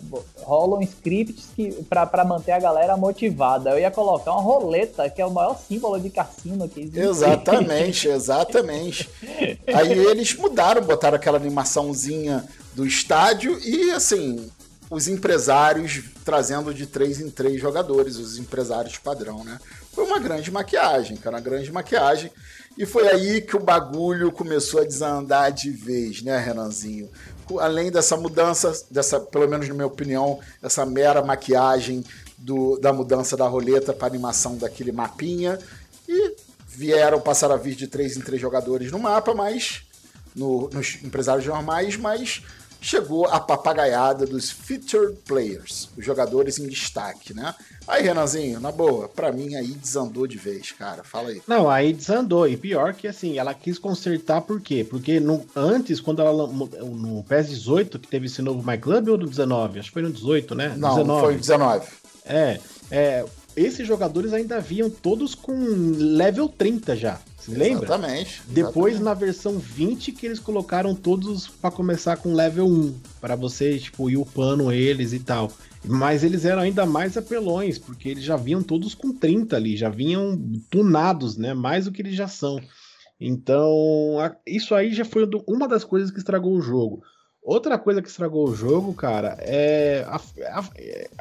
rolam 0.43 0.84
scripts 0.84 1.49
para 1.89 2.23
manter 2.23 2.51
a 2.51 2.60
galera 2.60 2.95
motivada. 2.95 3.71
Eu 3.71 3.80
ia 3.80 3.89
colocar 3.89 4.34
uma 4.34 4.41
roleta, 4.41 5.10
que 5.10 5.19
é 5.19 5.25
o 5.25 5.32
maior 5.32 5.58
símbolo 5.58 5.99
de 5.99 6.12
cassino 6.12 6.69
que 6.69 6.82
existe. 6.82 6.99
Exatamente, 6.99 8.08
exatamente. 8.08 9.10
Aí 9.73 9.93
eles 9.93 10.36
mudaram, 10.36 10.84
botaram 10.84 11.15
aquela 11.15 11.38
animaçãozinha 11.38 12.47
do 12.75 12.86
estádio 12.86 13.60
e 13.65 13.89
assim, 13.89 14.51
os 14.89 15.08
empresários 15.08 16.04
trazendo 16.23 16.73
de 16.73 16.86
três 16.86 17.19
em 17.19 17.30
três 17.30 17.60
jogadores, 17.60 18.17
os 18.17 18.38
empresários 18.38 18.97
padrão, 18.97 19.43
né? 19.43 19.60
Foi 19.91 20.06
uma 20.06 20.19
grande 20.19 20.52
maquiagem, 20.52 21.17
cara, 21.17 21.38
uma 21.38 21.41
grande 21.41 21.71
maquiagem. 21.71 22.32
E 22.78 22.86
foi 22.86 23.08
aí 23.08 23.41
que 23.41 23.56
o 23.56 23.60
bagulho 23.60 24.32
começou 24.32 24.82
a 24.82 24.86
desandar 24.86 25.52
de 25.52 25.71
vez, 25.71 26.21
né, 26.21 26.38
Renanzinho? 26.38 27.10
Além 27.60 27.91
dessa 27.91 28.15
mudança, 28.15 28.71
dessa, 28.91 29.19
pelo 29.19 29.47
menos 29.47 29.67
na 29.67 29.73
minha 29.73 29.88
opinião, 29.88 30.39
essa 30.62 30.86
mera 30.86 31.23
maquiagem 31.23 32.04
do, 32.38 32.78
da 32.78 32.93
mudança 32.93 33.36
da 33.36 33.47
roleta 33.47 33.93
para 33.93 34.08
animação 34.08 34.58
daquele 34.58 34.91
mapinha. 34.91 35.58
E 36.08 36.36
vieram 36.67 37.19
passar 37.19 37.52
a 37.52 37.58
vir 37.58 37.76
de 37.76 37.88
três 37.88 38.15
em 38.15 38.21
três 38.21 38.39
jogadores 38.39 38.91
no 38.91 39.00
mapa, 39.00 39.34
mas 39.34 39.82
no, 40.36 40.69
nos 40.69 41.00
empresários 41.04 41.47
normais, 41.47 41.97
mas 41.97 42.43
chegou 42.81 43.25
a 43.27 43.39
papagaiada 43.39 44.25
dos 44.25 44.49
featured 44.49 45.17
players, 45.25 45.89
os 45.97 46.05
jogadores 46.05 46.59
em 46.59 46.67
destaque, 46.67 47.33
né? 47.33 47.53
Aí, 47.87 48.03
Renanzinho, 48.03 48.59
na 48.59 48.71
boa, 48.71 49.07
pra 49.07 49.31
mim 49.31 49.55
aí 49.55 49.67
desandou 49.67 50.27
de 50.27 50.37
vez, 50.37 50.73
cara. 50.73 51.03
Fala 51.05 51.29
aí. 51.29 51.41
Não, 51.47 51.69
aí 51.69 51.93
desandou. 51.93 52.47
E 52.47 52.57
pior 52.57 52.93
que 52.93 53.07
assim, 53.07 53.37
ela 53.37 53.53
quis 53.53 53.79
consertar 53.79 54.41
por 54.41 54.59
quê? 54.59 54.85
Porque 54.87 55.19
no, 55.19 55.45
antes, 55.55 56.01
quando 56.01 56.21
ela 56.21 56.47
no 56.47 57.23
PES 57.23 57.49
18, 57.49 57.97
que 57.99 58.07
teve 58.07 58.25
esse 58.25 58.41
novo 58.41 58.65
My 58.69 58.77
Club 58.77 59.07
ou 59.07 59.17
no 59.17 59.25
19? 59.25 59.79
Acho 59.79 59.89
que 59.89 59.93
foi 59.93 60.01
no 60.01 60.11
18, 60.11 60.53
né? 60.53 60.75
Não, 60.77 60.95
19. 60.95 61.21
foi 61.21 61.33
no 61.33 61.39
19. 61.39 61.87
É, 62.25 62.59
é, 62.91 63.25
esses 63.55 63.87
jogadores 63.87 64.33
ainda 64.33 64.59
vinham 64.59 64.89
todos 64.89 65.33
com 65.33 65.53
level 65.53 66.49
30 66.49 66.95
já. 66.95 67.19
Lembra? 67.47 67.86
Exatamente. 67.86 68.41
Depois, 68.47 68.99
na 68.99 69.13
versão 69.13 69.57
20, 69.57 70.12
que 70.12 70.25
eles 70.25 70.39
colocaram 70.39 70.93
todos 70.93 71.47
para 71.47 71.71
começar 71.71 72.17
com 72.17 72.33
level 72.33 72.67
1. 72.67 72.95
para 73.21 73.36
você, 73.36 73.77
tipo, 73.77 74.10
ir 74.10 74.17
upando 74.17 74.71
eles 74.71 75.13
e 75.13 75.19
tal. 75.19 75.51
Mas 75.86 76.23
eles 76.23 76.43
eram 76.43 76.62
ainda 76.62 76.86
mais 76.86 77.15
apelões, 77.15 77.77
porque 77.77 78.10
eles 78.10 78.23
já 78.23 78.36
vinham 78.36 78.62
todos 78.62 78.93
com 78.93 79.13
30 79.13 79.55
ali, 79.55 79.77
já 79.77 79.89
vinham 79.89 80.38
tunados, 80.69 81.38
né? 81.38 81.53
Mais 81.53 81.86
do 81.86 81.91
que 81.91 82.01
eles 82.01 82.15
já 82.15 82.27
são. 82.27 82.60
Então, 83.19 84.17
isso 84.45 84.75
aí 84.75 84.93
já 84.93 85.05
foi 85.05 85.27
uma 85.47 85.67
das 85.67 85.83
coisas 85.83 86.12
que 86.12 86.19
estragou 86.19 86.53
o 86.53 86.62
jogo. 86.62 87.01
Outra 87.41 87.77
coisa 87.77 88.01
que 88.01 88.10
estragou 88.10 88.49
o 88.49 88.55
jogo, 88.55 88.93
cara, 88.93 89.38
é 89.39 90.05
a, 90.07 90.19
a, 90.51 90.60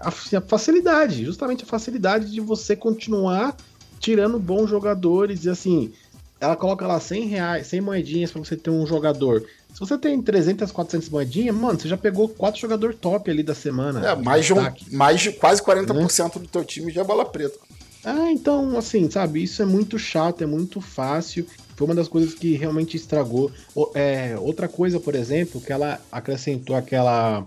a, 0.01 0.09
a 0.09 0.41
facilidade, 0.41 1.25
justamente 1.25 1.63
a 1.63 1.69
facilidade 1.69 2.33
de 2.33 2.41
você 2.41 2.75
continuar 2.75 3.57
tirando 3.99 4.39
bons 4.39 4.69
jogadores 4.69 5.45
e 5.45 5.51
assim, 5.51 5.93
ela 6.41 6.57
coloca 6.57 6.87
lá 6.87 7.01
100 7.01 7.27
reais, 7.27 7.67
100 7.69 7.81
moedinhas 7.81 8.31
para 8.31 8.45
você 8.45 8.57
ter 8.57 8.71
um 8.71 8.87
jogador. 8.87 9.45
Se 9.73 9.81
você 9.81 9.99
tem 9.99 10.21
300, 10.21 10.71
400 10.71 11.09
moedinhas, 11.09 11.55
mano, 11.55 11.79
você 11.79 11.89
já 11.89 11.97
pegou 11.97 12.29
quatro 12.29 12.61
jogadores 12.61 12.97
top 13.01 13.31
ali 13.31 13.43
da 13.43 13.55
semana. 13.55 14.07
É, 14.07 14.15
mais 14.15 14.47
de, 14.47 14.55
um, 14.55 14.73
mais 14.93 15.21
de 15.21 15.33
quase 15.33 15.63
40% 15.63 16.25
né? 16.25 16.31
do 16.43 16.49
teu 16.49 16.65
time 16.65 16.93
já 16.93 17.03
é 17.03 17.05
bola 17.05 17.25
preta. 17.25 17.59
Ah, 18.05 18.31
então, 18.31 18.79
assim, 18.79 19.11
sabe, 19.11 19.43
isso 19.43 19.61
é 19.61 19.67
muito 19.67 19.99
chato, 19.99 20.43
é 20.43 20.47
muito 20.47 20.81
fácil. 20.81 21.47
Foi 21.75 21.87
uma 21.87 21.95
das 21.95 22.09
coisas 22.09 22.35
que 22.35 22.55
realmente 22.55 22.97
estragou. 22.97 23.51
É, 23.95 24.37
outra 24.39 24.69
coisa, 24.69 25.01
por 25.01 25.15
exemplo, 25.15 25.61
que 25.61 25.73
ela 25.73 26.01
acrescentou 26.11 26.77
aquela. 26.77 27.45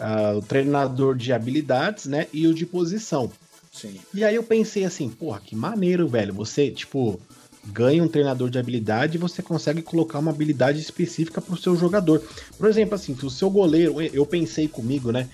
Uh, 0.00 0.38
o 0.38 0.42
treinador 0.42 1.14
de 1.14 1.30
habilidades, 1.30 2.06
né? 2.06 2.26
E 2.32 2.46
o 2.46 2.54
de 2.54 2.64
posição. 2.64 3.30
Sim. 3.70 4.00
E 4.14 4.24
aí 4.24 4.34
eu 4.34 4.42
pensei 4.42 4.84
assim, 4.84 5.10
porra, 5.10 5.40
que 5.44 5.54
maneiro, 5.54 6.08
velho. 6.08 6.32
Você, 6.32 6.70
tipo, 6.70 7.20
ganha 7.66 8.02
um 8.02 8.08
treinador 8.08 8.50
de 8.50 8.58
habilidade 8.58 9.16
e 9.16 9.20
você 9.20 9.42
consegue 9.42 9.82
colocar 9.82 10.18
uma 10.18 10.30
habilidade 10.30 10.80
específica 10.80 11.40
para 11.40 11.54
o 11.54 11.58
seu 11.58 11.76
jogador. 11.76 12.22
Por 12.58 12.68
exemplo, 12.68 12.94
assim, 12.94 13.14
se 13.16 13.26
o 13.26 13.30
seu 13.30 13.50
goleiro, 13.50 14.00
eu 14.00 14.24
pensei 14.24 14.66
comigo, 14.66 15.12
né, 15.12 15.28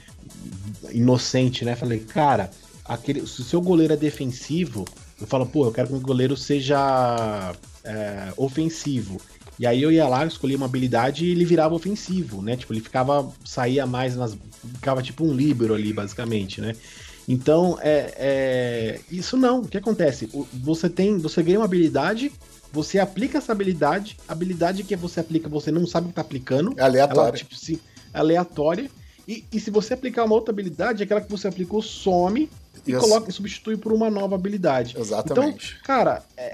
inocente, 0.90 1.64
né, 1.64 1.76
falei, 1.76 2.00
cara, 2.00 2.50
aquele, 2.84 3.26
se 3.26 3.40
o 3.40 3.44
seu 3.44 3.60
goleiro 3.60 3.92
é 3.92 3.96
defensivo, 3.96 4.84
eu 5.20 5.26
falo, 5.26 5.46
pô, 5.46 5.66
eu 5.66 5.72
quero 5.72 5.88
que 5.88 5.94
o 5.94 6.00
goleiro 6.00 6.36
seja 6.36 7.54
é, 7.84 8.32
ofensivo. 8.36 9.20
E 9.58 9.66
aí 9.66 9.82
eu 9.82 9.90
ia 9.90 10.06
lá, 10.06 10.26
escolhia 10.26 10.56
uma 10.56 10.66
habilidade 10.66 11.24
e 11.24 11.30
ele 11.30 11.44
virava 11.44 11.74
ofensivo, 11.74 12.42
né? 12.42 12.56
Tipo, 12.56 12.74
ele 12.74 12.82
ficava, 12.82 13.32
saía 13.42 13.86
mais 13.86 14.14
nas. 14.14 14.36
Ficava 14.74 15.02
tipo 15.02 15.24
um 15.24 15.32
líbero 15.32 15.74
ali, 15.74 15.94
basicamente, 15.94 16.60
né? 16.60 16.74
Então, 17.28 17.78
é, 17.80 18.14
é, 18.16 19.00
isso 19.10 19.36
não. 19.36 19.60
O 19.60 19.68
que 19.68 19.76
acontece? 19.76 20.28
Você 20.52 20.88
tem, 20.88 21.18
você 21.18 21.42
ganha 21.42 21.58
uma 21.58 21.64
habilidade, 21.64 22.32
você 22.72 22.98
aplica 22.98 23.38
essa 23.38 23.52
habilidade, 23.52 24.16
a 24.28 24.32
habilidade 24.32 24.84
que 24.84 24.94
você 24.94 25.20
aplica, 25.20 25.48
você 25.48 25.72
não 25.72 25.86
sabe 25.86 26.06
o 26.06 26.08
que 26.10 26.14
tá 26.14 26.20
aplicando. 26.20 26.74
É 26.76 26.82
aleatória. 26.82 27.30
Ela, 27.30 27.36
tipo, 27.36 27.56
se, 27.56 27.80
é 28.14 28.18
aleatória. 28.18 28.90
E, 29.26 29.44
e, 29.52 29.58
se 29.58 29.70
você 29.70 29.94
aplicar 29.94 30.24
uma 30.24 30.36
outra 30.36 30.52
habilidade, 30.52 31.02
aquela 31.02 31.20
que 31.20 31.30
você 31.30 31.48
aplicou 31.48 31.82
some 31.82 32.48
e 32.86 32.92
Isso. 32.92 33.00
coloca 33.00 33.28
e 33.28 33.32
substitui 33.32 33.76
por 33.76 33.92
uma 33.92 34.08
nova 34.08 34.36
habilidade. 34.36 34.96
Exatamente. 34.96 35.72
Então, 35.72 35.84
cara, 35.84 36.22
é, 36.36 36.44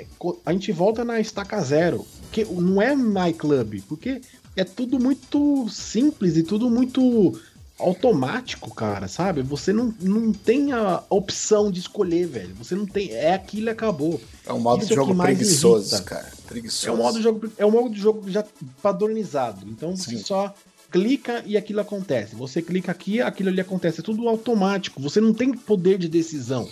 é, 0.00 0.06
a 0.46 0.52
gente 0.52 0.70
volta 0.70 1.04
na 1.04 1.18
estaca 1.18 1.60
zero, 1.60 2.06
que 2.30 2.44
não 2.44 2.80
é 2.80 2.94
My 2.94 3.32
Club, 3.32 3.80
porque 3.88 4.20
é 4.54 4.62
tudo 4.62 5.00
muito 5.00 5.68
simples 5.68 6.36
e 6.36 6.44
tudo 6.44 6.70
muito 6.70 7.36
automático, 7.80 8.74
cara, 8.74 9.08
sabe? 9.08 9.42
Você 9.42 9.72
não, 9.72 9.94
não 10.00 10.32
tem 10.32 10.72
a 10.72 11.02
opção 11.08 11.70
de 11.70 11.80
escolher, 11.80 12.26
velho. 12.26 12.54
Você 12.56 12.74
não 12.74 12.86
tem. 12.86 13.10
É 13.10 13.34
aquilo 13.34 13.66
e 13.66 13.70
acabou. 13.70 14.20
É 14.46 14.52
um 14.52 14.60
modo 14.60 14.80
Isso 14.80 14.88
de 14.88 14.92
é 14.92 14.96
jogo 14.96 15.14
preguiçoso, 15.14 15.94
irrita. 15.94 16.08
cara. 16.08 16.28
Preguiçoso. 16.46 16.88
É 16.88 16.92
um 16.92 16.96
modo 16.96 17.16
de 17.16 17.22
jogo, 17.22 17.52
é 17.58 17.66
um 17.66 17.70
modo 17.70 17.90
de 17.90 18.00
jogo 18.00 18.30
já 18.30 18.44
padronizado. 18.82 19.66
Então 19.68 19.96
você 19.96 20.16
Sim. 20.16 20.22
só 20.22 20.54
clica 20.90 21.42
e 21.46 21.56
aquilo 21.56 21.80
acontece. 21.80 22.34
Você 22.34 22.60
clica 22.60 22.92
aqui, 22.92 23.20
aquilo 23.20 23.48
ali 23.48 23.60
acontece. 23.60 24.00
É 24.00 24.02
tudo 24.02 24.28
automático. 24.28 25.00
Você 25.00 25.20
não 25.20 25.32
tem 25.32 25.52
poder 25.52 25.98
de 25.98 26.08
decisão. 26.08 26.68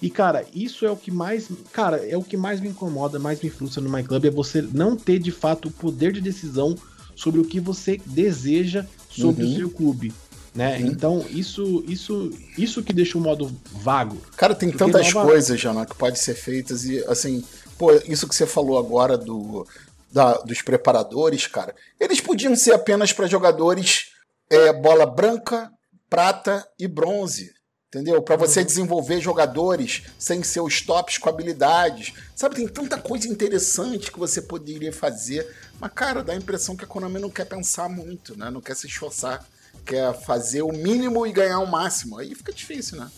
E, 0.00 0.10
cara, 0.10 0.44
isso 0.54 0.84
é 0.84 0.90
o 0.90 0.96
que 0.96 1.10
mais. 1.10 1.48
Cara, 1.72 1.96
é 2.06 2.16
o 2.16 2.22
que 2.22 2.36
mais 2.36 2.60
me 2.60 2.68
incomoda, 2.68 3.18
mais 3.18 3.40
me 3.40 3.48
frustra 3.48 3.82
no 3.82 3.90
My 3.90 4.02
Club, 4.02 4.26
é 4.26 4.30
você 4.30 4.60
não 4.60 4.94
ter 4.94 5.18
de 5.18 5.32
fato 5.32 5.68
o 5.68 5.70
poder 5.70 6.12
de 6.12 6.20
decisão 6.20 6.76
sobre 7.14 7.40
o 7.40 7.44
que 7.44 7.58
você 7.58 7.98
deseja 8.04 8.84
sobre 9.08 9.44
uhum. 9.44 9.52
o 9.52 9.56
seu 9.56 9.70
clube. 9.70 10.12
Né? 10.56 10.78
Uhum. 10.78 10.86
Então, 10.86 11.26
isso, 11.28 11.84
isso, 11.86 12.32
isso 12.56 12.82
que 12.82 12.94
deixa 12.94 13.18
o 13.18 13.20
modo 13.20 13.54
vago. 13.72 14.16
Cara, 14.38 14.54
tem 14.54 14.70
tantas 14.72 15.12
nova... 15.12 15.28
coisas, 15.28 15.60
Jana, 15.60 15.84
que 15.84 15.94
podem 15.94 16.16
ser 16.16 16.34
feitas 16.34 16.86
e, 16.86 17.04
assim, 17.08 17.44
pô, 17.76 17.92
isso 17.92 18.26
que 18.26 18.34
você 18.34 18.46
falou 18.46 18.78
agora 18.78 19.18
do, 19.18 19.66
da, 20.10 20.38
dos 20.38 20.62
preparadores, 20.62 21.46
cara, 21.46 21.74
eles 22.00 22.22
podiam 22.22 22.56
ser 22.56 22.72
apenas 22.72 23.12
para 23.12 23.26
jogadores 23.26 24.12
é, 24.48 24.72
bola 24.72 25.04
branca, 25.04 25.70
prata 26.08 26.66
e 26.78 26.88
bronze. 26.88 27.54
Entendeu? 27.88 28.20
Para 28.20 28.36
você 28.36 28.60
uhum. 28.60 28.66
desenvolver 28.66 29.20
jogadores 29.20 30.04
sem 30.18 30.42
seus 30.42 30.80
tops 30.80 31.18
com 31.18 31.28
habilidades. 31.28 32.14
Sabe, 32.34 32.56
tem 32.56 32.66
tanta 32.66 32.98
coisa 32.98 33.28
interessante 33.28 34.10
que 34.10 34.18
você 34.18 34.42
poderia 34.42 34.92
fazer. 34.92 35.46
Mas, 35.78 35.92
cara, 35.94 36.24
dá 36.24 36.32
a 36.32 36.36
impressão 36.36 36.76
que 36.76 36.84
a 36.84 36.86
Konami 36.86 37.20
não 37.20 37.30
quer 37.30 37.44
pensar 37.44 37.88
muito, 37.88 38.36
né? 38.36 38.50
Não 38.50 38.60
quer 38.60 38.74
se 38.74 38.86
esforçar. 38.86 39.46
Quer 39.86 40.12
fazer 40.14 40.62
o 40.62 40.72
mínimo 40.72 41.26
e 41.26 41.32
ganhar 41.32 41.60
o 41.60 41.70
máximo. 41.70 42.18
Aí 42.18 42.34
fica 42.34 42.52
difícil, 42.52 42.98
né? 42.98 43.08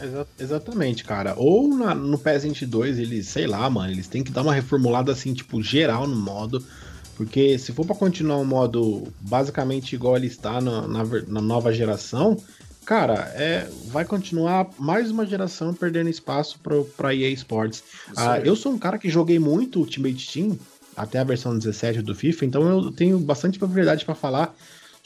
Exa 0.00 0.26
exatamente, 0.38 1.04
cara. 1.04 1.34
Ou 1.36 1.68
na, 1.68 1.94
no 1.94 2.18
PES 2.18 2.44
22, 2.44 2.98
eles, 2.98 3.26
sei 3.28 3.46
lá, 3.46 3.68
mano, 3.68 3.90
eles 3.90 4.06
têm 4.06 4.22
que 4.22 4.30
dar 4.30 4.42
uma 4.42 4.54
reformulada 4.54 5.10
assim, 5.10 5.34
tipo, 5.34 5.62
geral 5.62 6.06
no 6.06 6.16
modo. 6.16 6.64
Porque 7.16 7.58
se 7.58 7.72
for 7.72 7.84
para 7.84 7.96
continuar 7.96 8.36
o 8.36 8.42
um 8.42 8.44
modo 8.44 9.12
basicamente 9.20 9.94
igual 9.94 10.16
ele 10.16 10.28
está 10.28 10.60
na, 10.60 10.86
na, 10.86 11.04
na 11.26 11.40
nova 11.40 11.72
geração, 11.72 12.36
cara, 12.84 13.32
é, 13.34 13.68
vai 13.86 14.04
continuar 14.04 14.68
mais 14.78 15.10
uma 15.10 15.26
geração 15.26 15.74
perdendo 15.74 16.08
espaço 16.08 16.60
para 16.96 17.12
EA 17.12 17.30
Sports. 17.30 17.82
Ah, 18.16 18.38
eu 18.38 18.54
sou 18.54 18.72
um 18.72 18.78
cara 18.78 18.98
que 18.98 19.10
joguei 19.10 19.38
muito 19.38 19.80
Ultimate 19.80 20.32
Team, 20.32 20.56
até 20.96 21.18
a 21.18 21.24
versão 21.24 21.58
17 21.58 22.02
do 22.02 22.14
FIFA, 22.14 22.44
então 22.44 22.68
eu 22.68 22.92
tenho 22.92 23.18
bastante 23.18 23.58
propriedade 23.58 24.04
para 24.04 24.14
falar 24.14 24.54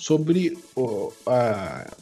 sobre 0.03 0.59
o, 0.75 1.13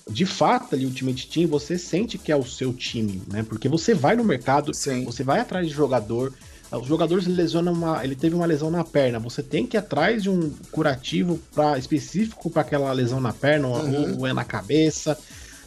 de 0.09 0.25
fato 0.25 0.75
ali 0.75 0.87
Ultimate 0.87 1.29
Team 1.29 1.47
você 1.47 1.77
sente 1.77 2.17
que 2.17 2.33
é 2.33 2.37
o 2.37 2.43
seu 2.43 2.73
time, 2.73 3.21
né? 3.31 3.43
Porque 3.43 3.69
você 3.69 3.93
vai 3.93 4.17
no 4.17 4.25
mercado, 4.25 4.73
Sim. 4.73 5.05
você 5.05 5.23
vai 5.23 5.39
atrás 5.39 5.69
de 5.69 5.75
jogador, 5.75 6.33
os 6.73 6.87
jogadores 6.87 7.27
lesionam 7.27 7.75
uma, 7.75 8.03
ele 8.03 8.17
teve 8.17 8.35
uma 8.35 8.47
lesão 8.47 8.71
na 8.71 8.83
perna, 8.85 9.19
você 9.19 9.43
tem 9.43 9.67
que 9.67 9.77
ir 9.77 9.81
atrás 9.81 10.23
de 10.23 10.31
um 10.31 10.51
curativo 10.71 11.39
para 11.55 11.77
específico 11.77 12.49
para 12.49 12.63
aquela 12.63 12.91
lesão 12.91 13.21
na 13.21 13.35
perna 13.35 13.69
uhum. 13.69 14.13
ou, 14.13 14.21
ou, 14.21 14.27
é 14.27 14.33
na 14.33 14.45
cabeça. 14.45 15.19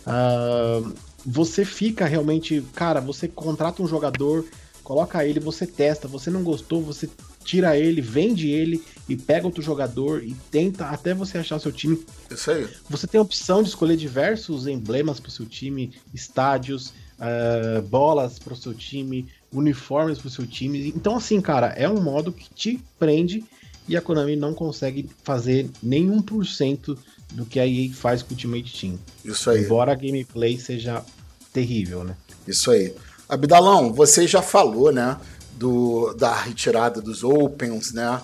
Uh, 0.07 0.91
você 1.23 1.63
fica 1.63 2.07
realmente, 2.07 2.65
cara, 2.73 2.99
você 2.99 3.27
contrata 3.27 3.83
um 3.83 3.87
jogador, 3.87 4.43
coloca 4.83 5.25
ele, 5.25 5.39
você 5.39 5.65
testa, 5.65 6.07
você 6.07 6.29
não 6.29 6.43
gostou, 6.43 6.81
você 6.81 7.09
tira 7.43 7.77
ele, 7.77 8.01
vende 8.01 8.49
ele 8.49 8.83
e 9.07 9.15
pega 9.15 9.45
outro 9.45 9.61
jogador 9.61 10.23
e 10.23 10.35
tenta 10.51 10.85
até 10.87 11.13
você 11.13 11.37
achar 11.37 11.55
o 11.55 11.59
seu 11.59 11.71
time. 11.71 12.03
Isso 12.29 12.51
aí. 12.51 12.67
Você 12.89 13.07
tem 13.07 13.19
a 13.19 13.21
opção 13.21 13.61
de 13.61 13.69
escolher 13.69 13.97
diversos 13.97 14.67
emblemas 14.67 15.19
para 15.19 15.29
o 15.29 15.31
seu 15.31 15.45
time, 15.45 15.91
estádios, 16.13 16.93
uh, 17.19 17.81
bolas 17.83 18.39
para 18.39 18.53
o 18.53 18.57
seu 18.57 18.73
time, 18.73 19.27
uniformes 19.51 20.19
para 20.19 20.27
o 20.27 20.31
seu 20.31 20.45
time. 20.45 20.89
Então, 20.95 21.15
assim, 21.15 21.41
cara, 21.41 21.67
é 21.67 21.87
um 21.87 22.01
modo 22.01 22.31
que 22.31 22.49
te 22.53 22.81
prende 22.97 23.43
e 23.87 23.97
a 23.97 24.01
Konami 24.01 24.35
não 24.35 24.53
consegue 24.53 25.09
fazer 25.23 25.69
nenhum 25.81 26.21
por 26.21 26.45
cento 26.45 26.97
do 27.33 27.45
que 27.45 27.59
a 27.59 27.67
EA 27.67 27.91
faz 27.93 28.21
com 28.21 28.29
o 28.29 28.33
Ultimate 28.33 28.79
Team. 28.79 28.99
Isso 29.25 29.49
aí. 29.49 29.63
Embora 29.63 29.91
a 29.91 29.95
gameplay 29.95 30.57
seja 30.57 31.03
terrível, 31.51 32.03
né? 32.03 32.15
Isso 32.47 32.71
aí. 32.71 32.93
Abdalão, 33.33 33.93
você 33.93 34.27
já 34.27 34.41
falou, 34.41 34.91
né? 34.91 35.17
do, 35.63 36.13
da 36.13 36.33
retirada 36.33 37.01
dos 37.01 37.23
Opens, 37.23 37.93
né? 37.93 38.21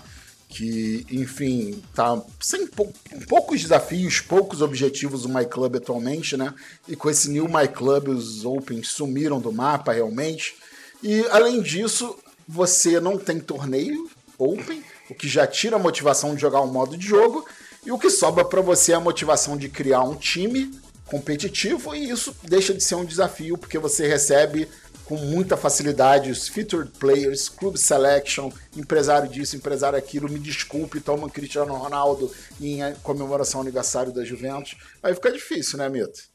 Que, 0.50 1.06
enfim, 1.12 1.82
tá 1.93 2.19
sem 2.39 2.65
pou, 2.65 2.91
poucos 3.28 3.62
desafios, 3.62 4.19
poucos 4.19 4.62
objetivos 4.62 5.24
o 5.24 5.30
My 5.30 5.45
Club 5.45 5.76
atualmente, 5.76 6.36
né? 6.36 6.54
E 6.88 6.95
com 6.95 7.10
esse 7.10 7.30
New 7.30 7.48
My 7.48 7.67
Club, 7.67 8.10
os 8.10 8.43
Opens 8.45 8.89
sumiram 8.89 9.39
do 9.39 9.52
mapa 9.52 9.93
realmente. 9.93 10.56
E, 11.04 11.24
além 11.30 11.62
disso, 11.62 12.17
você 12.48 13.00
não 13.00 13.17
tem 13.17 13.39
torneio 13.39 14.10
Open, 14.38 14.84
o 15.10 15.13
que 15.13 15.28
já 15.28 15.45
tira 15.45 15.76
a 15.76 15.80
motivação 15.80 16.34
de 16.34 16.41
jogar 16.41 16.62
um 16.62 16.72
modo 16.72 16.98
de 16.98 17.08
jogo. 17.08 17.45
E 17.86 17.91
o 17.91 18.00
que 18.00 18.10
sobra 18.10 18.43
para 18.43 18.62
você 18.62 18.91
é 18.91 18.95
a 18.95 19.00
motivação 19.00 19.56
de 19.56 19.69
criar 19.69 20.02
um 20.02 20.15
time 20.15 20.72
competitivo, 21.06 21.95
e 21.95 22.10
isso 22.10 22.36
deixa 22.43 22.74
de 22.74 22.84
ser 22.84 22.95
um 22.95 23.06
desafio, 23.06 23.58
porque 23.58 23.80
você 23.80 24.08
recebe 24.08 24.67
com 25.10 25.17
muita 25.17 25.58
facilidade 25.58 26.30
os 26.30 26.48
featured 26.48 26.91
players, 27.00 27.50
club 27.50 27.76
selection, 27.78 28.52
empresário 28.78 29.28
disso, 29.28 29.56
empresário 29.56 29.98
aquilo, 29.98 30.30
me 30.30 30.38
desculpe, 30.38 31.02
toma 31.02 31.28
Cristiano 31.28 31.74
Ronaldo 31.74 32.32
em 32.62 32.78
comemoração 33.02 33.60
ao 33.60 33.63
aniversário 33.63 34.13
da 34.13 34.24
Juventus. 34.24 34.76
Aí 35.02 35.15
fica 35.15 35.32
difícil, 35.32 35.80
né, 35.80 35.89
Mito? 35.89 36.30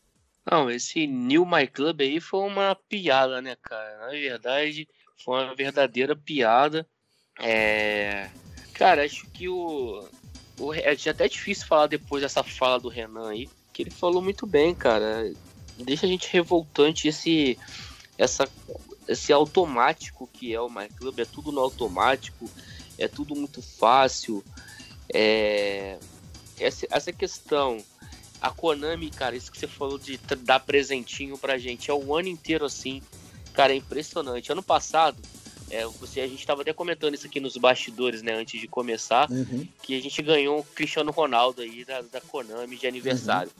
Não, 0.50 0.68
esse 0.68 1.06
New 1.06 1.46
My 1.46 1.68
Club 1.68 2.00
aí 2.00 2.20
foi 2.20 2.40
uma 2.40 2.76
piada, 2.88 3.40
né, 3.40 3.56
cara? 3.62 4.06
Na 4.06 4.08
verdade, 4.08 4.88
foi 5.24 5.44
uma 5.44 5.54
verdadeira 5.54 6.16
piada. 6.16 6.84
É... 7.38 8.28
Cara, 8.72 9.04
acho 9.04 9.24
que 9.30 9.48
o. 9.48 10.04
o... 10.58 10.74
É 10.74 10.96
até 11.08 11.28
difícil 11.28 11.68
falar 11.68 11.86
depois 11.86 12.22
dessa 12.22 12.42
fala 12.42 12.80
do 12.80 12.88
Renan 12.88 13.30
aí, 13.30 13.48
que 13.72 13.84
ele 13.84 13.90
falou 13.92 14.20
muito 14.20 14.48
bem, 14.48 14.74
cara. 14.74 15.32
Deixa 15.78 16.06
a 16.06 16.08
gente 16.08 16.28
revoltante 16.32 17.06
esse 17.06 17.56
essa, 18.16 18.48
esse 19.08 19.32
automático 19.32 20.28
que 20.32 20.54
é 20.54 20.60
o 20.60 20.68
My 20.68 20.88
Club, 20.88 21.18
é 21.18 21.24
tudo 21.24 21.52
no 21.52 21.60
automático, 21.60 22.48
é 22.98 23.08
tudo 23.08 23.34
muito 23.34 23.60
fácil. 23.60 24.44
É, 25.12 25.98
essa, 26.58 26.86
essa 26.90 27.12
questão, 27.12 27.82
a 28.40 28.50
Konami, 28.50 29.10
cara, 29.10 29.36
isso 29.36 29.50
que 29.50 29.58
você 29.58 29.66
falou 29.66 29.98
de 29.98 30.18
dar 30.38 30.60
presentinho 30.60 31.36
pra 31.36 31.58
gente, 31.58 31.90
é 31.90 31.94
o 31.94 32.14
ano 32.14 32.28
inteiro 32.28 32.64
assim, 32.64 33.02
cara, 33.52 33.72
é 33.72 33.76
impressionante. 33.76 34.52
Ano 34.52 34.62
passado, 34.62 35.20
é, 35.70 35.84
você, 35.86 36.20
a 36.20 36.28
gente 36.28 36.40
estava 36.40 36.62
até 36.62 36.72
comentando 36.72 37.14
isso 37.14 37.26
aqui 37.26 37.40
nos 37.40 37.56
bastidores, 37.56 38.22
né, 38.22 38.32
antes 38.32 38.60
de 38.60 38.68
começar, 38.68 39.30
uhum. 39.30 39.66
que 39.82 39.96
a 39.96 40.02
gente 40.02 40.22
ganhou 40.22 40.60
o 40.60 40.64
Cristiano 40.64 41.10
Ronaldo 41.10 41.62
aí 41.62 41.84
da, 41.84 42.00
da 42.02 42.20
Konami 42.20 42.76
de 42.76 42.86
aniversário. 42.86 43.50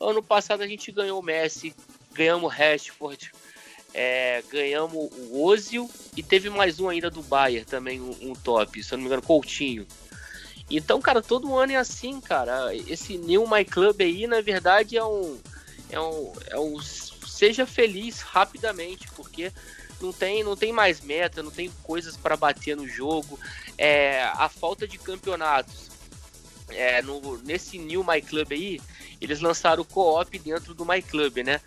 Uhum. 0.00 0.10
Ano 0.10 0.22
passado 0.22 0.62
a 0.62 0.66
gente 0.66 0.90
ganhou 0.90 1.20
o 1.20 1.22
Messi, 1.22 1.74
ganhamos 2.12 2.44
o 2.44 2.48
Rashford, 2.48 3.30
é, 3.94 4.42
ganhamos 4.50 5.10
o 5.30 5.44
Ozil 5.44 5.90
e 6.16 6.22
teve 6.22 6.48
mais 6.48 6.80
um 6.80 6.88
ainda 6.88 7.10
do 7.10 7.22
Bayern 7.22 7.64
também, 7.64 8.00
um, 8.00 8.16
um, 8.22 8.32
top, 8.32 8.82
se 8.82 8.92
eu 8.92 8.96
não 8.96 9.02
me 9.02 9.06
engano, 9.06 9.22
Coutinho. 9.22 9.86
Então, 10.70 11.00
cara, 11.00 11.20
todo 11.20 11.56
ano 11.56 11.72
é 11.72 11.76
assim, 11.76 12.20
cara. 12.20 12.74
Esse 12.74 13.18
New 13.18 13.46
My 13.46 13.64
Club 13.64 14.00
aí, 14.00 14.26
na 14.26 14.40
verdade, 14.40 14.96
é 14.96 15.04
um. 15.04 15.38
É 15.90 16.00
um, 16.00 16.32
é 16.48 16.58
um 16.58 16.80
seja 16.80 17.66
feliz 17.66 18.20
rapidamente, 18.20 19.08
porque 19.14 19.52
não 20.00 20.12
tem, 20.12 20.42
não 20.42 20.56
tem 20.56 20.72
mais 20.72 21.00
meta, 21.00 21.42
não 21.42 21.50
tem 21.50 21.70
coisas 21.82 22.16
para 22.16 22.36
bater 22.36 22.76
no 22.76 22.88
jogo. 22.88 23.38
É, 23.76 24.22
a 24.22 24.48
falta 24.48 24.86
de 24.88 24.96
campeonatos. 24.96 25.90
É, 26.68 27.02
no, 27.02 27.36
nesse 27.42 27.76
New 27.76 28.02
My 28.02 28.22
Club 28.22 28.52
aí, 28.52 28.80
eles 29.20 29.40
lançaram 29.40 29.82
o 29.82 29.84
co-op 29.84 30.38
dentro 30.38 30.72
do 30.72 30.86
My 30.86 31.02
Club, 31.02 31.38
né? 31.38 31.60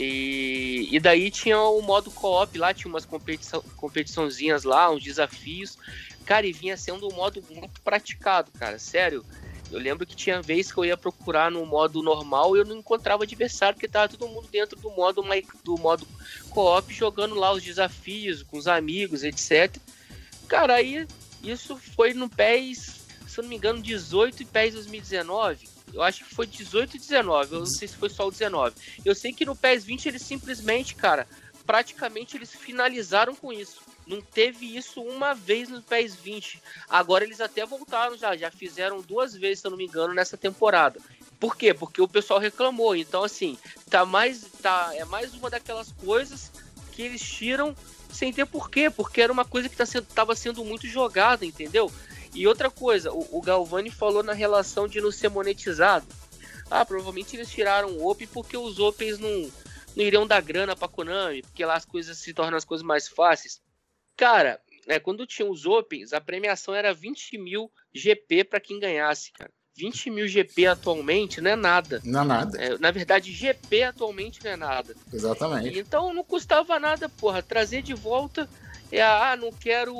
E, 0.00 0.86
e 0.92 1.00
daí 1.00 1.28
tinha 1.28 1.60
o 1.60 1.82
modo 1.82 2.08
co-op 2.08 2.56
lá, 2.56 2.72
tinha 2.72 2.88
umas 2.88 3.04
competição, 3.04 3.60
competiçãozinhas 3.76 4.62
lá, 4.62 4.88
uns 4.92 5.02
desafios. 5.02 5.76
Cara, 6.24 6.46
e 6.46 6.52
vinha 6.52 6.76
sendo 6.76 7.08
um 7.08 7.16
modo 7.16 7.42
muito 7.50 7.80
praticado, 7.80 8.48
cara, 8.52 8.78
sério. 8.78 9.26
Eu 9.72 9.80
lembro 9.80 10.06
que 10.06 10.14
tinha 10.14 10.40
vez 10.40 10.70
que 10.70 10.78
eu 10.78 10.84
ia 10.84 10.96
procurar 10.96 11.50
no 11.50 11.66
modo 11.66 12.00
normal 12.00 12.54
e 12.54 12.60
eu 12.60 12.64
não 12.64 12.76
encontrava 12.76 13.24
adversário, 13.24 13.74
porque 13.74 13.88
tava 13.88 14.08
todo 14.08 14.28
mundo 14.28 14.46
dentro 14.52 14.78
do 14.78 14.88
modo 14.88 15.20
do 15.64 15.76
modo 15.76 16.06
co-op 16.50 16.94
jogando 16.94 17.34
lá 17.34 17.52
os 17.52 17.64
desafios 17.64 18.44
com 18.44 18.56
os 18.56 18.68
amigos, 18.68 19.24
etc. 19.24 19.78
Cara, 20.46 20.76
aí 20.76 21.08
isso 21.42 21.76
foi 21.76 22.14
no 22.14 22.30
PES, 22.30 23.00
se 23.26 23.40
eu 23.40 23.42
não 23.42 23.48
me 23.48 23.56
engano, 23.56 23.82
18 23.82 24.44
e 24.44 24.46
PES 24.46 24.74
2019 24.74 25.77
eu 25.92 26.02
acho 26.02 26.24
que 26.24 26.34
foi 26.34 26.46
18 26.46 26.96
e 26.96 26.98
19. 27.00 27.52
Eu 27.52 27.58
não 27.60 27.66
sei 27.66 27.88
se 27.88 27.96
foi 27.96 28.08
só 28.08 28.26
o 28.26 28.30
19. 28.30 28.74
Eu 29.04 29.14
sei 29.14 29.32
que 29.32 29.44
no 29.44 29.56
PES 29.56 29.84
20 29.84 30.06
eles 30.06 30.22
simplesmente, 30.22 30.94
cara, 30.94 31.26
praticamente 31.66 32.36
eles 32.36 32.54
finalizaram 32.54 33.34
com 33.34 33.52
isso. 33.52 33.80
Não 34.06 34.22
teve 34.22 34.76
isso 34.76 35.02
uma 35.02 35.34
vez 35.34 35.68
no 35.68 35.82
PES 35.82 36.14
20. 36.16 36.62
Agora 36.88 37.24
eles 37.24 37.40
até 37.40 37.66
voltaram 37.66 38.16
já, 38.16 38.36
já 38.36 38.50
fizeram 38.50 39.02
duas 39.02 39.34
vezes, 39.34 39.60
se 39.60 39.66
eu 39.66 39.70
não 39.70 39.78
me 39.78 39.84
engano, 39.84 40.14
nessa 40.14 40.36
temporada. 40.36 41.00
Por 41.38 41.56
quê? 41.56 41.72
Porque 41.72 42.00
o 42.00 42.08
pessoal 42.08 42.40
reclamou. 42.40 42.96
Então, 42.96 43.22
assim, 43.22 43.58
tá 43.88 44.04
mais. 44.04 44.46
Tá, 44.62 44.90
é 44.94 45.04
mais 45.04 45.34
uma 45.34 45.50
daquelas 45.50 45.92
coisas 45.92 46.50
que 46.92 47.02
eles 47.02 47.20
tiram 47.20 47.76
sem 48.10 48.32
ter 48.32 48.46
porquê, 48.46 48.90
porque 48.90 49.20
era 49.20 49.32
uma 49.32 49.44
coisa 49.44 49.68
que 49.68 49.76
tá 49.76 49.86
sendo, 49.86 50.06
tava 50.06 50.34
sendo 50.34 50.64
muito 50.64 50.86
jogada, 50.86 51.44
entendeu? 51.44 51.92
E 52.34 52.46
outra 52.46 52.70
coisa, 52.70 53.12
o, 53.12 53.38
o 53.38 53.42
Galvani 53.42 53.90
falou 53.90 54.22
na 54.22 54.32
relação 54.32 54.86
de 54.86 55.00
não 55.00 55.10
ser 55.10 55.28
monetizado. 55.28 56.06
Ah, 56.70 56.84
provavelmente 56.84 57.34
eles 57.34 57.50
tiraram 57.50 57.90
o 57.90 58.08
Open 58.08 58.26
porque 58.28 58.56
os 58.56 58.78
Opens 58.78 59.18
não, 59.18 59.50
não 59.96 60.04
iriam 60.04 60.26
dar 60.26 60.42
grana 60.42 60.76
pra 60.76 60.88
Konami, 60.88 61.42
porque 61.42 61.64
lá 61.64 61.74
as 61.74 61.84
coisas 61.84 62.18
se 62.18 62.34
tornam 62.34 62.58
as 62.58 62.64
coisas 62.64 62.86
mais 62.86 63.08
fáceis. 63.08 63.60
Cara, 64.16 64.60
é, 64.86 64.98
quando 64.98 65.26
tinha 65.26 65.48
os 65.48 65.64
Opens, 65.66 66.12
a 66.12 66.20
premiação 66.20 66.74
era 66.74 66.92
20 66.92 67.38
mil 67.38 67.70
GP 67.94 68.44
para 68.44 68.60
quem 68.60 68.78
ganhasse, 68.78 69.32
cara. 69.32 69.50
20 69.76 70.10
mil 70.10 70.26
GP 70.26 70.66
atualmente 70.66 71.40
não 71.40 71.52
é 71.52 71.56
nada. 71.56 72.02
Não 72.04 72.22
é 72.22 72.24
nada. 72.24 72.58
É, 72.60 72.76
na 72.78 72.90
verdade, 72.90 73.30
GP 73.32 73.84
atualmente 73.84 74.42
não 74.42 74.50
é 74.50 74.56
nada. 74.56 74.96
Exatamente. 75.12 75.78
Então 75.78 76.12
não 76.12 76.24
custava 76.24 76.80
nada, 76.80 77.08
porra, 77.08 77.42
trazer 77.42 77.80
de 77.82 77.94
volta. 77.94 78.48
É, 78.90 79.02
ah, 79.02 79.36
não 79.38 79.52
quero. 79.52 79.94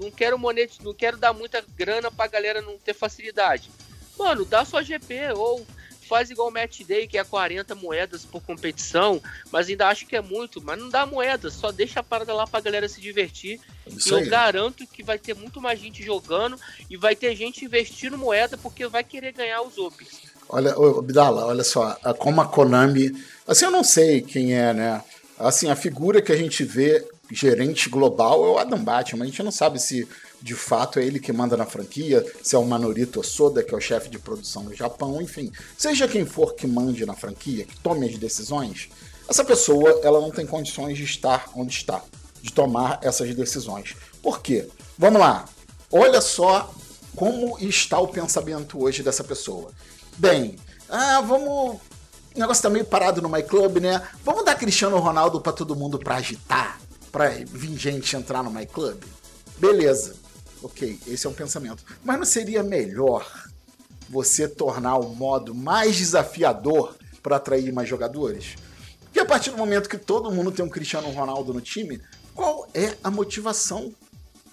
Não 0.00 0.10
quero 0.10 0.38
monete, 0.38 0.82
não 0.82 0.94
quero 0.94 1.16
dar 1.16 1.32
muita 1.32 1.64
grana 1.76 2.10
pra 2.10 2.26
galera 2.26 2.62
não 2.62 2.78
ter 2.78 2.94
facilidade. 2.94 3.70
Mano, 4.18 4.44
dá 4.44 4.64
só 4.64 4.82
GP, 4.82 5.32
ou 5.36 5.64
faz 6.08 6.30
igual 6.30 6.48
o 6.48 6.50
Match 6.50 6.80
Day, 6.82 7.06
que 7.06 7.18
é 7.18 7.22
40 7.22 7.74
moedas 7.74 8.24
por 8.24 8.42
competição, 8.42 9.20
mas 9.52 9.68
ainda 9.68 9.88
acho 9.88 10.06
que 10.06 10.16
é 10.16 10.22
muito, 10.22 10.60
mas 10.60 10.78
não 10.78 10.88
dá 10.88 11.04
moedas, 11.04 11.52
só 11.52 11.70
deixa 11.70 12.00
a 12.00 12.02
parada 12.02 12.32
lá 12.32 12.46
pra 12.46 12.60
galera 12.60 12.88
se 12.88 13.00
divertir. 13.00 13.60
Isso 13.86 14.18
e 14.18 14.24
eu 14.24 14.30
garanto 14.30 14.86
que 14.86 15.02
vai 15.02 15.18
ter 15.18 15.34
muito 15.34 15.60
mais 15.60 15.78
gente 15.78 16.02
jogando 16.02 16.58
e 16.88 16.96
vai 16.96 17.14
ter 17.14 17.36
gente 17.36 17.64
investindo 17.64 18.16
moeda 18.16 18.56
porque 18.56 18.86
vai 18.86 19.04
querer 19.04 19.32
ganhar 19.32 19.60
os 19.60 19.76
Opens. 19.76 20.22
Olha, 20.48 20.74
Bidala, 21.02 21.44
olha 21.44 21.62
só, 21.62 21.94
como 22.18 22.40
a 22.40 22.48
Konami. 22.48 23.12
Assim, 23.46 23.66
eu 23.66 23.70
não 23.70 23.84
sei 23.84 24.22
quem 24.22 24.54
é, 24.54 24.72
né? 24.72 25.04
Assim, 25.38 25.70
a 25.70 25.76
figura 25.76 26.22
que 26.22 26.32
a 26.32 26.36
gente 26.36 26.64
vê 26.64 27.06
gerente 27.30 27.88
global 27.88 28.44
é 28.44 28.48
o 28.48 28.58
Adam 28.58 28.82
Batman. 28.82 29.24
A 29.24 29.26
gente 29.26 29.42
não 29.42 29.50
sabe 29.50 29.78
se 29.78 30.08
de 30.40 30.54
fato 30.54 30.98
é 30.98 31.04
ele 31.04 31.18
que 31.18 31.32
manda 31.32 31.56
na 31.56 31.66
franquia, 31.66 32.24
se 32.42 32.54
é 32.54 32.58
o 32.58 32.64
Manorito 32.64 33.22
Soda, 33.24 33.62
que 33.62 33.74
é 33.74 33.76
o 33.76 33.80
chefe 33.80 34.08
de 34.08 34.18
produção 34.18 34.62
no 34.62 34.74
Japão, 34.74 35.20
enfim. 35.20 35.52
Seja 35.76 36.08
quem 36.08 36.24
for 36.24 36.54
que 36.54 36.66
mande 36.66 37.04
na 37.04 37.14
franquia, 37.14 37.64
que 37.64 37.78
tome 37.78 38.08
as 38.08 38.16
decisões, 38.16 38.88
essa 39.28 39.44
pessoa 39.44 40.00
ela 40.02 40.20
não 40.20 40.30
tem 40.30 40.46
condições 40.46 40.96
de 40.96 41.04
estar 41.04 41.50
onde 41.54 41.74
está, 41.74 42.02
de 42.40 42.50
tomar 42.50 42.98
essas 43.02 43.34
decisões. 43.34 43.94
Por 44.22 44.40
quê? 44.40 44.66
Vamos 44.96 45.20
lá. 45.20 45.44
Olha 45.92 46.20
só 46.22 46.72
como 47.14 47.58
está 47.58 47.98
o 47.98 48.08
pensamento 48.08 48.82
hoje 48.82 49.02
dessa 49.02 49.22
pessoa. 49.22 49.70
Bem, 50.16 50.56
ah, 50.88 51.20
vamos. 51.20 51.78
O 52.34 52.38
negócio 52.38 52.62
tá 52.62 52.70
meio 52.70 52.84
parado 52.84 53.20
no 53.20 53.28
MyClub, 53.28 53.80
né? 53.80 54.00
Vamos 54.24 54.44
dar 54.44 54.54
Cristiano 54.54 54.98
Ronaldo 54.98 55.40
para 55.40 55.52
todo 55.52 55.76
mundo 55.76 55.98
para 55.98 56.16
agitar, 56.16 56.78
para 57.18 57.30
vir 57.30 57.76
gente 57.76 58.14
entrar 58.14 58.44
no 58.44 58.50
MyClub? 58.52 58.96
Beleza. 59.56 60.14
Ok, 60.62 61.00
esse 61.04 61.26
é 61.26 61.28
um 61.28 61.32
pensamento. 61.32 61.82
Mas 62.04 62.16
não 62.16 62.24
seria 62.24 62.62
melhor 62.62 63.28
você 64.08 64.46
tornar 64.46 64.98
o 64.98 65.16
modo 65.16 65.52
mais 65.52 65.96
desafiador 65.96 66.96
para 67.20 67.34
atrair 67.34 67.72
mais 67.72 67.88
jogadores? 67.88 68.54
Porque 69.00 69.18
a 69.18 69.24
partir 69.24 69.50
do 69.50 69.56
momento 69.56 69.88
que 69.88 69.98
todo 69.98 70.30
mundo 70.30 70.52
tem 70.52 70.64
um 70.64 70.68
Cristiano 70.68 71.10
Ronaldo 71.10 71.52
no 71.52 71.60
time, 71.60 72.00
qual 72.36 72.68
é 72.72 72.96
a 73.02 73.10
motivação? 73.10 73.92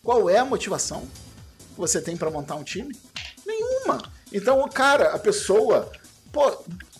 Qual 0.01 0.27
é 0.27 0.39
a 0.39 0.45
motivação 0.45 1.01
que 1.01 1.77
você 1.77 2.01
tem 2.01 2.17
para 2.17 2.31
montar 2.31 2.55
um 2.55 2.63
time? 2.63 2.97
Nenhuma. 3.45 4.01
Então, 4.33 4.59
o 4.61 4.67
cara, 4.67 5.13
a 5.13 5.19
pessoa, 5.19 5.91
pô, 6.31 6.51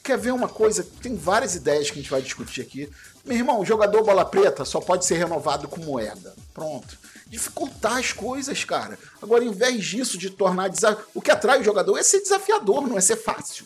quer 0.03 0.19
ver 0.19 0.31
uma 0.31 0.47
coisa? 0.47 0.85
Tem 1.01 1.15
várias 1.15 1.55
ideias 1.55 1.89
que 1.89 1.97
a 1.97 2.01
gente 2.03 2.11
vai 2.11 2.21
discutir 2.21 2.61
aqui. 2.61 2.87
Meu 3.25 3.37
irmão, 3.37 3.65
jogador 3.65 4.03
bola 4.03 4.23
preta 4.23 4.63
só 4.63 4.79
pode 4.79 5.05
ser 5.05 5.15
renovado 5.15 5.67
com 5.67 5.81
moeda. 5.81 6.33
Pronto 6.53 6.97
dificultar 7.27 7.97
as 7.97 8.13
coisas, 8.13 8.63
cara. 8.63 8.97
Agora, 9.21 9.43
em 9.43 9.51
vez 9.51 9.83
disso, 9.83 10.17
de 10.17 10.29
tornar 10.29 10.69
desaf... 10.69 11.01
o 11.13 11.21
que 11.21 11.31
atrai 11.31 11.59
o 11.59 11.63
jogador 11.63 11.97
é 11.97 12.03
ser 12.03 12.21
desafiador, 12.21 12.87
não 12.87 12.97
é 12.97 13.01
ser 13.01 13.15
fácil. 13.15 13.65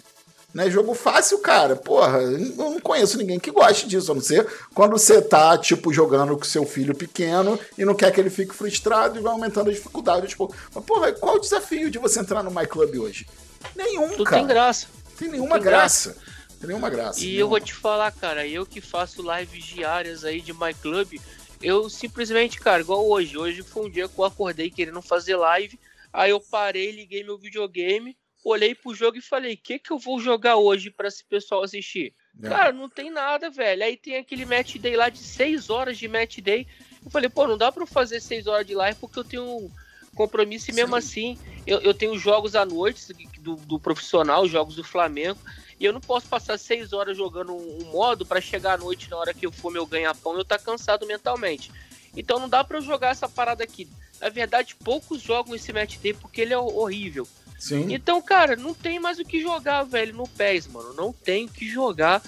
Né? 0.54 0.70
Jogo 0.70 0.96
fácil, 0.96 1.38
cara, 1.40 1.76
porra, 1.76 2.20
eu 2.20 2.40
não 2.56 2.80
conheço 2.80 3.18
ninguém 3.18 3.40
que 3.40 3.52
goste 3.52 3.88
disso, 3.88 4.12
a 4.12 4.16
não 4.16 4.22
ser 4.22 4.48
quando 4.74 4.92
você 4.92 5.22
tá, 5.22 5.56
tipo, 5.58 5.94
jogando 5.94 6.36
com 6.36 6.44
seu 6.44 6.66
filho 6.66 6.96
pequeno 6.96 7.60
e 7.78 7.86
não 7.86 7.94
quer 7.94 8.12
que 8.12 8.20
ele 8.20 8.32
fique 8.32 8.56
frustrado 8.56 9.20
e 9.20 9.22
vai 9.22 9.32
aumentando 9.32 9.70
a 9.70 9.74
dificuldade. 9.74 10.28
Tipo, 10.28 10.54
mas, 10.74 10.84
porra, 10.84 11.12
qual 11.12 11.36
o 11.36 11.40
desafio 11.40 11.92
de 11.92 12.00
você 12.00 12.20
entrar 12.20 12.42
no 12.42 12.50
My 12.50 12.66
Club 12.66 12.96
hoje? 12.96 13.28
Nenhum, 13.76 14.10
Tudo 14.10 14.24
cara. 14.24 14.38
tem 14.38 14.48
graça. 14.48 14.88
Tem 15.20 15.30
nenhuma 15.30 15.56
tem 15.56 15.64
graça. 15.64 16.14
graça. 16.14 16.29
Nenhuma 16.62 16.90
graça. 16.90 17.22
E 17.22 17.26
nenhuma. 17.26 17.42
eu 17.42 17.50
vou 17.50 17.60
te 17.60 17.74
falar, 17.74 18.12
cara, 18.12 18.48
eu 18.48 18.66
que 18.66 18.82
faço 18.82 19.22
lives 19.22 19.64
diárias 19.64 20.26
aí 20.26 20.42
de 20.42 20.54
My 20.54 20.74
Club, 20.82 21.20
eu 21.62 21.90
simplesmente, 21.90 22.60
cara, 22.60 22.82
igual 22.82 23.08
hoje. 23.08 23.38
Hoje 23.38 23.64
foi 23.64 23.86
um 23.86 23.90
dia 23.90 24.08
que 24.08 24.18
eu 24.18 24.24
acordei 24.24 24.70
querendo 24.70 25.02
fazer 25.02 25.36
live. 25.36 25.80
Aí 26.12 26.32
eu 26.32 26.40
parei, 26.40 26.92
liguei 26.92 27.24
meu 27.24 27.38
videogame, 27.38 28.18
olhei 28.44 28.74
pro 28.74 28.94
jogo 28.94 29.18
e 29.18 29.22
falei: 29.22 29.54
o 29.54 29.58
que, 29.58 29.78
que 29.78 29.92
eu 29.92 30.00
vou 30.00 30.20
jogar 30.20 30.56
hoje 30.56 30.90
para 30.90 31.08
esse 31.08 31.24
pessoal 31.24 31.64
assistir? 31.64 32.14
É. 32.42 32.48
Cara, 32.48 32.72
não 32.72 32.90
tem 32.90 33.12
nada, 33.12 33.50
velho. 33.50 33.84
Aí 33.84 33.98
tem 33.98 34.18
aquele 34.18 34.46
match 34.46 34.78
day 34.78 34.96
lá 34.96 35.10
de 35.10 35.20
6 35.20 35.70
horas 35.70 35.98
de 35.98 36.08
match 36.08 36.40
day. 36.40 36.66
Eu 37.04 37.12
falei, 37.12 37.30
pô, 37.30 37.48
não 37.48 37.58
dá 37.58 37.72
pra 37.72 37.84
eu 37.84 37.88
fazer 37.88 38.20
6 38.20 38.48
horas 38.48 38.66
de 38.66 38.74
live 38.74 38.98
porque 39.00 39.20
eu 39.20 39.24
tenho 39.24 39.72
compromisso 40.16 40.70
e 40.70 40.74
mesmo 40.74 40.96
assim 40.96 41.38
eu, 41.66 41.80
eu 41.80 41.94
tenho 41.94 42.18
jogos 42.18 42.56
à 42.56 42.66
noite 42.66 43.14
do, 43.40 43.56
do 43.56 43.80
profissional, 43.80 44.48
jogos 44.48 44.76
do 44.76 44.84
Flamengo. 44.84 45.40
E 45.80 45.86
eu 45.86 45.94
não 45.94 46.02
posso 46.02 46.28
passar 46.28 46.58
seis 46.58 46.92
horas 46.92 47.16
jogando 47.16 47.56
um, 47.56 47.86
modo 47.86 48.26
para 48.26 48.42
chegar 48.42 48.74
à 48.74 48.78
noite 48.78 49.10
na 49.10 49.18
hora 49.18 49.34
que 49.34 49.46
eu 49.46 49.52
for 49.52 49.72
meu 49.72 49.86
ganha-pão 49.86 50.38
eu 50.38 50.44
tá 50.44 50.60
cansado 50.60 51.08
mentalmente. 51.08 51.72
Então 52.16 52.40
não 52.40 52.50
dá 52.50 52.64
para 52.64 52.78
eu 52.78 52.82
jogar 52.82 53.10
essa 53.10 53.30
parada 53.30 53.64
aqui. 53.64 53.88
Na 54.20 54.30
verdade, 54.30 54.76
poucos 54.76 55.22
jogam 55.22 55.56
esse 55.56 55.72
match 55.72 55.98
day 55.98 56.14
porque 56.14 56.42
ele 56.42 56.54
é 56.54 56.58
horrível. 56.58 57.28
Sim. 57.58 57.94
Então, 57.94 58.22
cara, 58.22 58.56
não 58.56 58.74
tem 58.74 59.00
mais 59.00 59.20
o 59.20 59.26
que 59.26 59.42
jogar, 59.42 59.84
velho, 59.84 60.14
no 60.14 60.28
PES, 60.28 60.68
mano. 60.68 60.94
Não 60.94 61.14
tem 61.14 61.46
o 61.46 61.50
que 61.50 61.70
jogar 61.70 62.22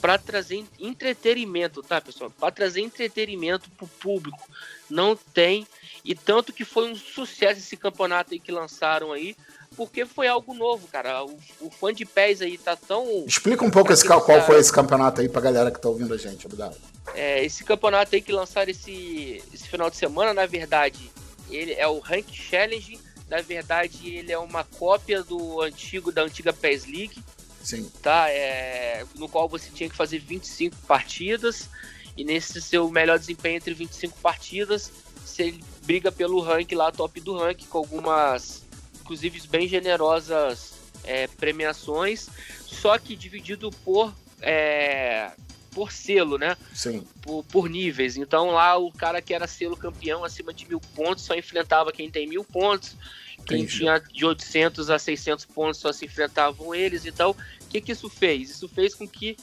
para 0.00 0.18
trazer 0.18 0.64
entretenimento, 0.78 1.82
tá, 1.82 2.00
pessoal? 2.00 2.30
Para 2.30 2.52
trazer 2.52 2.82
entretenimento 2.82 3.70
pro 3.70 3.86
público. 3.86 4.46
Não 4.88 5.16
tem. 5.16 5.66
E 6.04 6.14
tanto 6.14 6.52
que 6.52 6.64
foi 6.64 6.90
um 6.90 6.94
sucesso 6.94 7.60
esse 7.60 7.76
campeonato 7.76 8.34
aí 8.34 8.40
que 8.40 8.52
lançaram 8.52 9.12
aí 9.12 9.34
porque 9.76 10.06
foi 10.06 10.26
algo 10.26 10.54
novo, 10.54 10.86
cara. 10.88 11.24
O, 11.24 11.38
o 11.60 11.70
fã 11.70 11.92
de 11.92 12.04
pés 12.04 12.40
aí 12.40 12.56
tá 12.56 12.76
tão. 12.76 13.24
Explica 13.26 13.64
um 13.64 13.70
pouco 13.70 13.92
esse, 13.92 14.06
qual 14.06 14.22
foi 14.44 14.58
esse 14.58 14.72
campeonato 14.72 15.20
aí 15.20 15.28
pra 15.28 15.40
galera 15.40 15.70
que 15.70 15.80
tá 15.80 15.88
ouvindo 15.88 16.14
a 16.14 16.16
gente, 16.16 16.46
obrigado. 16.46 16.76
É, 17.14 17.44
esse 17.44 17.64
campeonato 17.64 18.14
aí 18.14 18.22
que 18.22 18.32
lançaram 18.32 18.70
esse, 18.70 19.42
esse 19.52 19.68
final 19.68 19.90
de 19.90 19.96
semana, 19.96 20.32
na 20.32 20.46
verdade, 20.46 21.10
ele 21.50 21.72
é 21.72 21.86
o 21.86 21.98
Rank 21.98 22.26
Challenge. 22.32 22.98
Na 23.28 23.40
verdade, 23.40 24.16
ele 24.16 24.32
é 24.32 24.38
uma 24.38 24.64
cópia 24.64 25.22
do 25.22 25.60
antigo, 25.60 26.12
da 26.12 26.22
antiga 26.22 26.52
PES 26.52 26.86
League. 26.86 27.22
Sim. 27.62 27.90
Tá? 28.02 28.30
É, 28.30 29.04
no 29.16 29.28
qual 29.28 29.48
você 29.48 29.70
tinha 29.70 29.88
que 29.88 29.96
fazer 29.96 30.18
25 30.18 30.76
partidas. 30.86 31.68
E 32.16 32.24
nesse 32.24 32.60
seu 32.62 32.88
melhor 32.90 33.18
desempenho 33.18 33.56
entre 33.56 33.74
25 33.74 34.18
partidas, 34.20 34.92
você 35.24 35.54
briga 35.84 36.12
pelo 36.12 36.40
rank 36.40 36.70
lá, 36.72 36.92
top 36.92 37.20
do 37.20 37.36
rank, 37.36 37.66
com 37.66 37.78
algumas 37.78 38.63
inclusive 39.04 39.46
bem 39.48 39.68
generosas 39.68 40.72
é, 41.04 41.26
premiações, 41.26 42.28
só 42.66 42.98
que 42.98 43.14
dividido 43.14 43.70
por 43.84 44.14
é, 44.40 45.30
por 45.72 45.92
selo, 45.92 46.38
né? 46.38 46.56
Sim. 46.72 47.06
Por, 47.20 47.44
por, 47.44 47.68
níveis. 47.68 48.16
Então 48.16 48.52
lá 48.52 48.78
o 48.78 48.90
cara 48.90 49.20
que 49.20 49.34
era 49.34 49.46
selo 49.46 49.76
campeão 49.76 50.24
acima 50.24 50.54
de 50.54 50.66
mil 50.66 50.80
pontos 50.80 51.24
só 51.24 51.34
enfrentava 51.34 51.92
quem 51.92 52.10
tem 52.10 52.26
mil 52.26 52.44
pontos. 52.44 52.96
Quem 53.44 53.62
Entendi. 53.62 53.78
tinha 53.78 53.98
de 53.98 54.24
800 54.24 54.88
a 54.88 54.98
600 54.98 55.44
pontos 55.44 55.80
só 55.80 55.92
se 55.92 56.06
enfrentavam 56.06 56.74
eles. 56.74 57.04
Então, 57.04 57.32
o 57.32 57.66
que, 57.68 57.80
que 57.80 57.92
isso 57.92 58.08
fez? 58.08 58.48
Isso 58.48 58.68
fez 58.68 58.94
com 58.94 59.06
que 59.06 59.36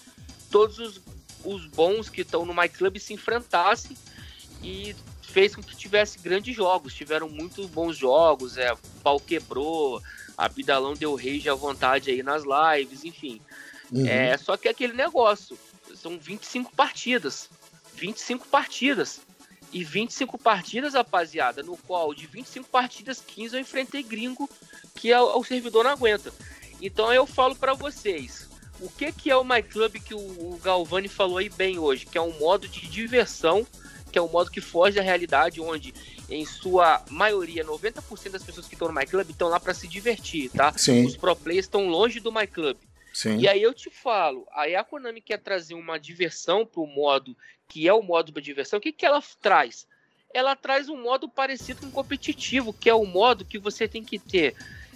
todos 0.50 0.80
os, 0.80 1.02
os 1.44 1.68
bons 1.68 2.10
que 2.10 2.22
estão 2.22 2.46
no 2.46 2.54
My 2.54 2.68
Club 2.68 2.98
se 2.98 3.14
enfrentassem 3.14 3.96
e 4.64 4.96
fez 5.32 5.56
com 5.56 5.64
que 5.64 5.76
tivesse 5.76 6.20
grandes 6.20 6.56
jogos. 6.56 6.94
Tiveram 6.94 7.30
muito 7.30 7.68
bons 7.70 7.98
jogos, 7.98 8.58
é, 8.58 8.72
pau 9.02 9.20
quebrou, 9.20 10.02
a 10.38 10.48
Bidalão 10.50 10.94
deu 10.94 11.16
rage 11.16 11.50
à 11.50 11.54
vontade 11.54 12.12
aí 12.12 12.22
nas 12.22 12.44
lives, 12.44 13.04
enfim. 13.04 13.42
Uhum. 13.92 14.06
É, 14.06 14.38
só 14.38 14.58
que 14.58 14.68
é 14.68 14.72
aquele 14.72 14.94
negócio, 14.94 15.58
são 15.96 16.18
25 16.18 16.76
partidas. 16.76 17.50
25 17.96 18.48
partidas. 18.48 19.22
E 19.74 19.86
25 19.86 20.38
partidas, 20.38 20.96
rapaziada, 20.96 21.64
no 21.64 21.78
qual 21.78 22.14
de 22.14 22.28
25 22.28 22.68
partidas, 22.68 23.24
15 23.26 23.56
eu 23.56 23.62
enfrentei 23.62 24.04
gringo 24.04 24.50
que 24.94 25.14
é 25.14 25.20
o 25.20 25.44
servidor 25.46 25.86
não 25.86 25.92
aguenta. 25.92 26.34
Então 26.82 27.14
eu 27.14 27.26
falo 27.26 27.56
para 27.56 27.74
vocês, 27.74 28.50
o 28.82 28.90
que 28.90 29.12
que 29.14 29.32
é 29.32 29.38
o 29.38 29.46
My 29.46 29.64
Club 29.64 29.96
que 30.04 30.14
o, 30.14 30.18
o 30.18 30.60
Galvani 30.62 31.08
falou 31.08 31.38
aí 31.38 31.48
bem 31.48 31.80
hoje, 31.80 32.06
que 32.06 32.18
é 32.18 32.22
um 32.22 32.38
modo 32.38 32.68
de 32.68 32.86
diversão 32.88 33.66
que 34.12 34.20
é 34.20 34.22
um 34.22 34.28
modo 34.28 34.52
que 34.52 34.62
foge 34.62 34.98
da 34.98 35.02
realidade, 35.02 35.62
onde 35.62 35.94
em 36.30 36.46
sua 36.46 37.04
maioria, 37.10 37.64
90% 37.64 38.32
das 38.32 38.44
pessoas 38.44 38.68
que 38.68 38.76
estão 38.76 38.88
no 38.88 38.94
MyClub 38.94 39.32
estão 39.32 39.48
lá 39.48 39.60
para 39.60 39.74
se 39.74 39.88
divertir, 39.88 40.50
tá? 40.52 40.74
Sim. 40.78 41.06
Os 41.06 41.18
pro 41.18 41.36
players 41.36 41.66
estão 41.66 41.88
longe 41.88 42.20
do 42.20 42.32
MyClub. 42.32 42.78
Sim. 43.14 43.38
E 43.38 43.48
aí 43.48 43.62
eu 43.62 43.74
te 43.74 43.90
falo, 43.90 44.48
aí 44.54 44.76
a 44.76 44.84
Konami 44.84 45.20
quer 45.20 45.38
trazer 45.38 45.74
uma 45.74 46.00
diversão 46.00 46.66
pro 46.66 46.88
modo 46.88 47.36
que 47.68 47.88
é 47.88 47.94
o 47.94 48.02
modo 48.02 48.32
de 48.32 48.42
diversão. 48.42 48.80
O 48.80 48.82
que, 48.82 48.92
que 48.92 49.06
ela 49.06 49.24
traz? 49.42 49.88
Ela 50.34 50.56
traz 50.56 50.90
um 50.90 51.02
modo 51.02 51.30
parecido 51.30 51.82
com 51.82 51.92
competitivo, 51.92 52.74
que 52.74 52.90
é 52.90 52.94
o 52.94 53.06
modo 53.06 53.46
que 53.46 53.58
você 53.58 53.88
tem 53.88 54.04
que 54.04 54.20
ter 54.20 54.56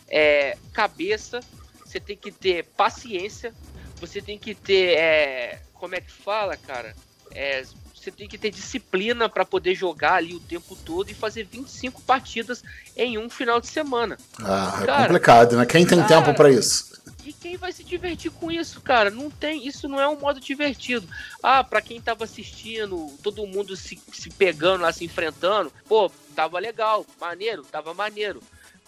é, 0.10 0.58
cabeça, 0.74 1.40
você 1.86 2.00
tem 2.00 2.18
que 2.18 2.32
ter 2.32 2.66
paciência, 2.66 3.54
você 3.96 4.22
tem 4.22 4.38
que 4.38 4.54
ter, 4.54 4.98
é, 4.98 5.62
como 5.74 5.96
é 5.96 6.02
que 6.02 6.12
fala, 6.12 6.58
cara? 6.58 6.94
É, 7.32 7.64
você 8.06 8.12
tem 8.12 8.28
que 8.28 8.38
ter 8.38 8.52
disciplina 8.52 9.28
para 9.28 9.44
poder 9.44 9.74
jogar 9.74 10.16
ali 10.16 10.36
o 10.36 10.40
tempo 10.40 10.76
todo 10.76 11.10
e 11.10 11.14
fazer 11.14 11.48
25 11.52 12.02
partidas 12.04 12.64
em 12.96 13.18
um 13.18 13.30
final 13.30 13.60
de 13.60 13.68
semana. 13.68 14.18
Ah, 14.40 14.80
é 14.82 14.86
cara, 14.86 15.02
é 15.02 15.08
complicado, 15.08 15.58
né? 15.58 15.66
Quem 15.66 15.86
tem 15.86 15.98
cara, 15.98 16.22
tempo 16.22 16.36
para 16.36 16.52
isso? 16.52 16.94
E 17.26 17.34
quem 17.34 17.58
vai 17.58 17.72
se 17.72 17.84
divertir 17.84 18.30
com 18.30 18.52
isso, 18.52 18.80
cara? 18.82 19.10
Não 19.10 19.32
tem, 19.32 19.68
isso 19.68 19.88
não 19.88 20.00
é 20.00 20.08
um 20.08 20.20
modo 20.20 20.40
divertido. 20.40 21.08
Ah, 21.42 21.64
para 21.64 21.82
quem 21.82 22.00
tava 22.00 22.24
assistindo, 22.24 23.12
todo 23.24 23.48
mundo 23.48 23.76
se, 23.76 24.00
se 24.14 24.30
pegando 24.30 24.84
lá, 24.84 24.94
se 24.94 25.04
enfrentando, 25.04 25.74
pô, 25.88 26.12
tava 26.36 26.60
legal, 26.60 27.04
maneiro, 27.20 27.64
tava 27.64 27.94
maneiro. 27.96 28.42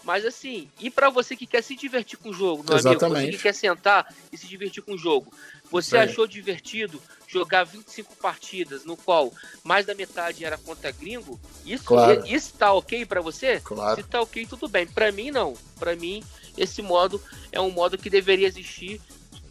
Mas 0.04 0.24
assim, 0.24 0.70
e 0.78 0.90
para 0.90 1.10
você 1.10 1.36
que 1.36 1.46
quer 1.46 1.62
se 1.62 1.74
divertir 1.74 2.18
com 2.18 2.30
o 2.30 2.32
jogo, 2.32 2.62
meu 2.62 2.76
Exatamente. 2.76 3.04
amigo, 3.04 3.32
você 3.32 3.36
que 3.36 3.42
quer 3.42 3.54
sentar 3.54 4.14
e 4.32 4.38
se 4.38 4.46
divertir 4.46 4.82
com 4.82 4.94
o 4.94 4.98
jogo, 4.98 5.32
você 5.70 5.90
Sim. 5.90 6.04
achou 6.04 6.26
divertido 6.26 7.02
jogar 7.26 7.64
25 7.64 8.16
partidas, 8.16 8.84
no 8.84 8.96
qual 8.96 9.32
mais 9.62 9.84
da 9.84 9.94
metade 9.94 10.44
era 10.44 10.56
contra 10.56 10.90
gringo? 10.90 11.38
Isso, 11.64 11.84
claro. 11.84 12.24
isso 12.26 12.54
tá 12.54 12.72
ok 12.72 13.04
para 13.04 13.20
você? 13.20 13.60
Claro. 13.60 14.00
Se 14.00 14.08
tá 14.08 14.22
ok, 14.22 14.46
tudo 14.46 14.68
bem. 14.68 14.86
Para 14.86 15.12
mim, 15.12 15.30
não. 15.30 15.54
Para 15.78 15.94
mim, 15.94 16.22
esse 16.56 16.80
modo 16.80 17.20
é 17.52 17.60
um 17.60 17.70
modo 17.70 17.98
que 17.98 18.08
deveria 18.08 18.46
existir 18.46 19.00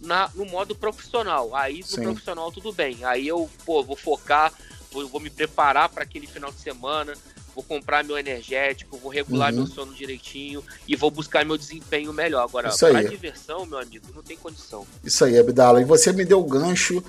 na, 0.01 0.29
no 0.33 0.45
modo 0.45 0.75
profissional. 0.75 1.55
Aí 1.55 1.79
no 1.79 1.85
Sim. 1.85 2.03
profissional 2.03 2.51
tudo 2.51 2.71
bem. 2.71 3.03
Aí 3.03 3.27
eu 3.27 3.49
pô, 3.65 3.83
vou 3.83 3.95
focar, 3.95 4.53
vou, 4.91 5.07
vou 5.07 5.21
me 5.21 5.29
preparar 5.29 5.89
para 5.89 6.03
aquele 6.03 6.27
final 6.27 6.51
de 6.51 6.59
semana, 6.59 7.13
vou 7.57 7.63
comprar 7.63 8.03
meu 8.03 8.19
energético, 8.19 8.97
vou 8.97 9.11
regular 9.11 9.49
uhum. 9.49 9.63
meu 9.63 9.67
sono 9.67 9.91
direitinho 9.91 10.63
e 10.87 10.95
vou 10.95 11.09
buscar 11.09 11.43
meu 11.43 11.57
desempenho 11.57 12.13
melhor. 12.13 12.43
Agora, 12.43 12.69
para 12.69 13.01
diversão, 13.01 13.65
meu 13.65 13.79
amigo, 13.79 14.05
não 14.13 14.21
tem 14.21 14.37
condição. 14.37 14.85
Isso 15.03 15.25
aí, 15.25 15.39
Abdala. 15.39 15.81
E 15.81 15.83
você 15.83 16.13
me 16.13 16.23
deu 16.23 16.39
o 16.39 16.43
gancho 16.43 17.03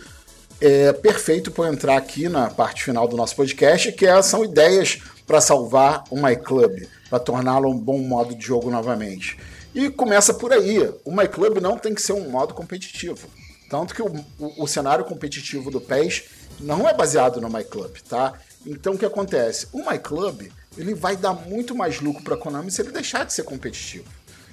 é, 0.59 0.91
perfeito 0.95 1.51
para 1.51 1.69
entrar 1.69 1.99
aqui 1.99 2.31
na 2.31 2.49
parte 2.49 2.83
final 2.83 3.07
do 3.07 3.15
nosso 3.15 3.37
podcast, 3.37 3.93
que 3.93 4.07
é, 4.07 4.23
são 4.23 4.43
ideias 4.43 5.03
para 5.27 5.39
salvar 5.39 6.05
o 6.11 6.17
MyClub, 6.17 6.89
para 7.11 7.19
torná-lo 7.19 7.69
um 7.69 7.79
bom 7.79 7.99
modo 7.99 8.35
de 8.35 8.47
jogo 8.47 8.71
novamente. 8.71 9.37
E 9.75 9.91
começa 9.91 10.33
por 10.33 10.51
aí. 10.51 10.79
O 11.05 11.15
MyClub 11.15 11.61
não 11.61 11.77
tem 11.77 11.95
que 11.95 12.01
ser 12.01 12.15
um 12.15 12.31
modo 12.31 12.55
competitivo. 12.55 13.29
Tanto 13.69 13.95
que 13.95 14.01
o, 14.01 14.11
o, 14.39 14.65
o 14.65 14.67
cenário 14.67 15.05
competitivo 15.05 15.71
do 15.71 15.79
PES 15.79 16.25
não 16.59 16.89
é 16.89 16.95
baseado 16.95 17.39
no 17.39 17.51
MyClub, 17.51 18.03
tá? 18.09 18.33
Então 18.71 18.95
o 18.95 18.99
que 18.99 19.07
acontece? 19.07 19.67
O 19.73 19.79
MyClub 19.89 20.53
ele 20.77 20.95
vai 20.95 21.17
dar 21.17 21.33
muito 21.33 21.75
mais 21.75 22.01
lucro 22.01 22.23
para 22.23 22.35
a 22.35 22.39
Konami 22.39 22.71
se 22.71 22.83
ele 22.83 22.93
deixar 22.93 23.25
de 23.25 23.33
ser 23.33 23.43
competitivo. 23.43 24.05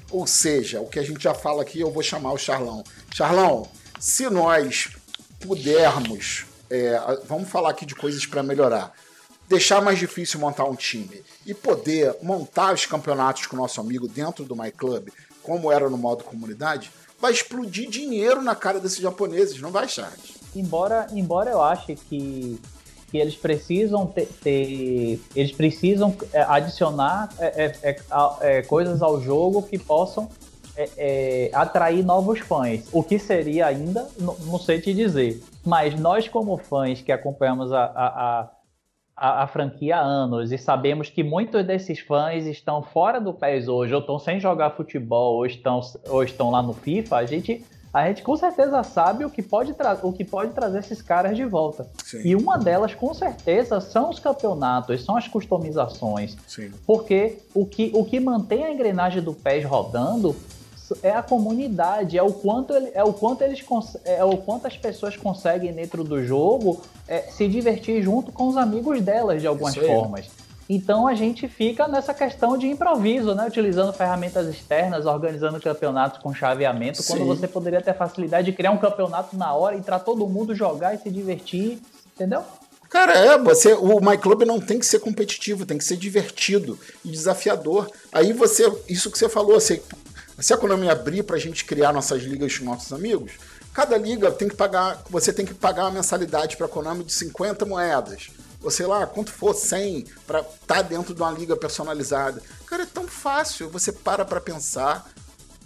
Ou 0.10 0.26
seja, 0.26 0.80
o 0.80 0.88
que 0.88 1.00
a 1.00 1.04
gente 1.04 1.22
já 1.22 1.34
fala 1.34 1.62
aqui, 1.62 1.82
eu 1.82 1.92
vou 1.92 2.02
chamar 2.02 2.32
o 2.32 2.38
Charlão. 2.38 2.84
Charlão, 3.14 3.68
se 4.00 4.30
nós 4.30 4.90
pudermos, 5.40 6.46
é, 6.70 6.98
vamos 7.26 7.50
falar 7.50 7.72
aqui 7.72 7.86
de 7.86 7.94
coisas 7.94 8.26
para 8.26 8.42
melhorar, 8.42 8.94
deixar 9.48 9.82
mais 9.82 10.00
difícil 10.00 10.40
montar 10.40 10.66
um 10.66 10.76
time 10.76 11.22
e 11.46 11.54
poder 11.54 12.16
montar 12.22 12.74
os 12.74 12.86
campeonatos 12.86 13.46
com 13.46 13.56
o 13.56 13.60
nosso 13.60 13.82
amigo 13.82 14.08
dentro 14.08 14.46
do 14.46 14.56
My 14.56 14.72
Club, 14.72 15.10
como 15.44 15.72
era 15.72 15.90
no 15.90 15.98
modo 15.98 16.24
comunidade, 16.24 16.92
vai 17.20 17.32
explodir 17.32 17.90
dinheiro 17.90 18.42
na 18.42 18.56
cara 18.56 18.80
desses 18.80 19.00
japoneses, 19.00 19.62
não 19.62 19.72
vai, 19.72 19.88
Charles? 19.88 20.36
Embora, 20.56 21.08
embora 21.12 21.52
eu 21.52 21.62
ache 21.62 21.96
que, 21.96 22.60
que 23.10 23.18
eles 23.18 23.36
precisam 23.36 24.06
ter, 24.08 24.28
ter 24.42 25.20
eles 25.36 25.52
precisam 25.52 26.16
é, 26.34 26.42
adicionar 26.42 27.30
é, 27.40 27.46
é, 27.66 27.90
é, 27.90 27.98
é, 28.42 28.62
coisas 28.64 29.02
ao 29.02 29.22
jogo 29.22 29.62
que 29.64 29.78
possam 29.78 30.30
atrair 31.54 32.04
novos 32.04 32.40
fãs. 32.40 32.86
O 32.92 33.02
que 33.02 33.18
seria 33.18 33.68
ainda, 33.68 34.10
não, 34.20 34.60
sei 34.60 34.82
te 34.82 34.94
dizer. 34.94 35.42
Mas 35.66 35.98
nós, 35.98 36.28
como 36.28 36.58
fãs 36.58 37.02
que 37.02 37.14
acompanhamos 37.14 37.72
a, 37.72 37.86
a 37.86 38.50
a, 39.16 39.44
a, 39.44 39.48
franquia 39.48 39.96
há 39.98 40.02
anos 40.02 40.52
e 40.52 40.58
sabemos 40.58 41.10
que 41.10 41.24
muitos 41.24 41.66
desses 41.66 42.00
fãs 42.00 42.46
estão 42.46 42.84
fora 42.84 43.22
do 43.22 43.34
PES 43.34 43.68
hoje, 43.68 43.94
ou 43.94 44.02
estão 44.02 44.20
sem 44.20 44.40
jogar 44.40 44.72
futebol, 44.72 45.36
ou 45.36 45.46
estão, 45.46 45.80
ou 46.10 46.24
estão 46.24 46.52
lá 46.52 46.62
no 46.62 46.74
FIFA, 46.74 47.18
a 47.18 47.26
gente, 47.26 47.64
a 47.96 48.10
gente 48.10 48.24
com 48.24 48.36
certeza 48.36 48.84
sabe 48.84 49.24
o 49.24 49.30
que 49.30 49.42
pode, 49.42 49.74
o 50.04 50.12
que 50.12 50.26
pode 50.26 50.52
trazer 50.52 50.80
esses 50.80 51.02
caras 51.02 51.38
de 51.38 51.46
volta. 51.46 51.88
Sim. 52.04 52.20
E 52.26 52.36
uma 52.36 52.58
delas, 52.58 52.94
com 52.94 53.14
certeza, 53.14 53.80
são 53.80 54.10
os 54.10 54.20
campeonatos, 54.20 55.06
são 55.06 55.16
as 55.16 55.30
customizações. 55.30 56.36
Sim. 56.46 56.74
Porque 56.86 57.38
o 57.54 57.66
que, 57.66 57.92
o 57.94 58.04
que 58.04 58.20
mantém 58.20 58.66
a 58.66 58.74
engrenagem 58.74 59.24
do 59.24 59.34
PES 59.34 59.64
rodando 59.64 60.36
é 61.02 61.12
a 61.12 61.24
comunidade, 61.24 62.18
é 62.18 62.22
o 62.22 62.34
quanto, 62.34 62.74
ele, 62.74 62.92
é 62.94 63.02
o 63.02 63.14
quanto 63.14 63.46
eles 63.46 63.64
é 64.04 64.26
o 64.26 64.38
quanto 64.40 64.68
as 64.68 64.76
pessoas 64.76 65.16
conseguem 65.16 65.72
dentro 65.72 66.04
do 66.04 66.22
jogo 66.22 66.82
é, 67.08 67.22
se 67.22 67.48
divertir 67.48 68.04
junto 68.04 68.30
com 68.30 68.50
os 68.50 68.58
amigos 68.58 69.02
delas 69.02 69.40
de 69.40 69.48
algumas 69.48 69.74
formas. 69.74 70.28
Então 70.68 71.08
a 71.08 71.14
gente 71.14 71.48
fica 71.48 71.88
nessa 71.88 72.14
questão 72.14 72.58
de 72.58 72.68
improviso, 72.68 73.36
né? 73.36 73.48
Utilizando 73.48 73.94
ferramentas 73.94 74.48
externas, 74.48 75.06
organizando 75.06 75.60
campeonatos 75.60 76.22
com 76.22 76.34
chaveamento, 76.34 77.04
Sim. 77.04 77.14
quando 77.14 77.26
você 77.28 77.48
poderia 77.48 77.82
ter 77.82 77.94
facilidade 77.94 78.50
de 78.50 78.58
criar 78.58 78.72
um 78.72 78.78
campeonato 78.78 79.38
na 79.38 79.54
hora, 79.54 79.76
entrar 79.76 80.00
todo 80.00 80.28
mundo 80.28 80.56
jogar 80.56 80.96
e 80.96 80.98
se 80.98 81.12
divertir, 81.12 81.80
entendeu? 82.16 82.44
Cara, 82.90 83.14
é, 83.14 83.38
você, 83.38 83.74
o 83.74 84.00
My 84.00 84.18
Club 84.18 84.44
não 84.44 84.60
tem 84.60 84.80
que 84.80 84.86
ser 84.86 85.00
competitivo, 85.00 85.66
tem 85.66 85.78
que 85.78 85.84
ser 85.84 85.98
divertido 85.98 86.80
e 87.04 87.10
desafiador. 87.10 87.92
Aí 88.12 88.32
você, 88.32 88.72
isso 88.88 89.12
que 89.12 89.18
você 89.18 89.28
falou, 89.28 89.60
você 89.60 89.82
se 90.40 90.54
a 90.54 90.58
Konami 90.58 90.90
abrir 90.90 91.24
para 91.24 91.38
a 91.38 91.40
gente 91.40 91.64
criar 91.64 91.94
nossas 91.94 92.22
ligas 92.24 92.58
com 92.58 92.66
nossos 92.66 92.92
amigos, 92.92 93.34
cada 93.74 93.98
liga 93.98 94.32
tem 94.32 94.48
que 94.48 94.56
pagar, 94.56 95.02
você 95.10 95.32
tem 95.32 95.46
que 95.46 95.54
pagar 95.54 95.84
uma 95.84 95.92
mensalidade 95.92 96.58
para 96.58 96.66
a 96.66 96.70
Konami 96.70 97.04
de 97.04 97.14
50 97.14 97.66
moedas. 97.66 98.30
Ou 98.66 98.72
sei 98.72 98.88
lá, 98.88 99.06
quanto 99.06 99.32
for 99.32 99.54
100 99.54 100.06
para 100.26 100.40
estar 100.40 100.58
tá 100.66 100.82
dentro 100.82 101.14
de 101.14 101.22
uma 101.22 101.32
liga 101.32 101.56
personalizada. 101.56 102.42
Cara, 102.66 102.82
é 102.82 102.88
tão 102.88 103.08
fácil. 103.08 103.70
Você 103.70 103.92
para 103.92 104.26
para 104.26 104.42
pensar 104.42 105.08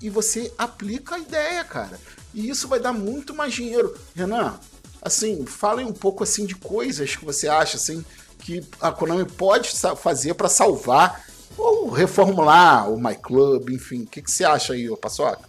e 0.02 0.10
você 0.10 0.54
aplica 0.58 1.16
a 1.16 1.20
ideia, 1.20 1.64
cara. 1.64 1.98
E 2.34 2.50
isso 2.50 2.68
vai 2.68 2.80
dar 2.80 2.92
muito 2.92 3.34
mais 3.34 3.54
dinheiro. 3.54 3.98
Renan, 4.14 4.60
assim, 5.02 5.46
fale 5.46 5.82
um 5.82 5.94
pouco 5.94 6.24
assim 6.24 6.46
de 6.46 6.56
coisas 6.56 7.16
que 7.16 7.24
você 7.24 7.48
acha 7.48 7.78
assim 7.78 8.04
que 8.40 8.62
a 8.82 8.92
Konami 8.92 9.26
pode 9.26 9.72
fazer 9.96 10.34
para 10.34 10.50
salvar 10.50 11.26
ou 11.58 11.90
reformular 11.90 12.90
o 12.92 13.00
My 13.02 13.16
Club, 13.16 13.70
enfim. 13.70 14.02
O 14.02 14.08
que, 14.08 14.22
que 14.22 14.30
você 14.30 14.44
acha 14.44 14.74
aí, 14.74 14.94
Paçoca? 14.98 15.48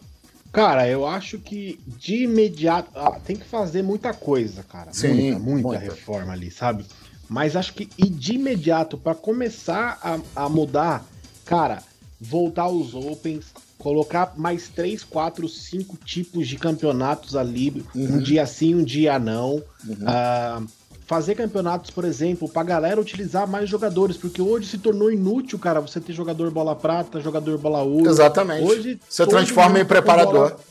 Cara, 0.53 0.89
eu 0.89 1.07
acho 1.07 1.39
que 1.39 1.81
de 1.87 2.25
imediato. 2.25 2.91
Ah, 2.95 3.19
tem 3.25 3.35
que 3.35 3.45
fazer 3.45 3.83
muita 3.83 4.13
coisa, 4.15 4.63
cara. 4.65 4.93
Sim, 4.93 5.33
muita, 5.33 5.39
muita, 5.39 5.69
muita, 5.69 5.85
reforma 5.85 6.33
ali, 6.33 6.51
sabe? 6.51 6.87
Mas 7.31 7.55
acho 7.55 7.75
que 7.75 7.89
e 7.97 8.11
de 8.11 8.35
imediato, 8.35 8.99
para 8.99 9.15
começar 9.15 10.01
a, 10.03 10.45
a 10.45 10.49
mudar, 10.49 11.05
cara, 11.47 11.81
voltar 12.21 12.69
os 12.69 12.93
Opens, 12.93 13.53
colocar 13.79 14.35
mais 14.37 14.69
3, 14.69 15.05
4, 15.05 15.49
5 15.49 15.97
tipos 16.05 16.49
de 16.49 16.57
campeonatos 16.57 17.37
ali, 17.37 17.85
uhum. 17.95 18.17
um 18.17 18.19
dia 18.19 18.45
sim, 18.47 18.75
um 18.75 18.83
dia 18.83 19.17
não. 19.17 19.63
Uhum. 19.87 19.95
Uh, 20.03 20.67
fazer 21.07 21.37
campeonatos, 21.37 21.91
por 21.91 22.05
exemplo, 22.05 22.49
pra 22.49 22.65
galera 22.65 23.01
utilizar 23.01 23.49
mais 23.49 23.69
jogadores, 23.69 24.17
porque 24.17 24.43
hoje 24.43 24.67
se 24.67 24.79
tornou 24.79 25.11
inútil, 25.11 25.59
cara, 25.59 25.81
você 25.81 26.01
ter 26.01 26.13
jogador 26.13 26.51
bola 26.51 26.75
prata, 26.75 27.21
jogador 27.21 27.59
bola 27.59 27.81
ouro. 27.83 28.11
Exatamente. 28.11 28.65
Hoje 28.65 29.01
você 29.09 29.25
transforma 29.25 29.79
em 29.79 29.85
preparador. 29.85 30.51
Bola... 30.51 30.70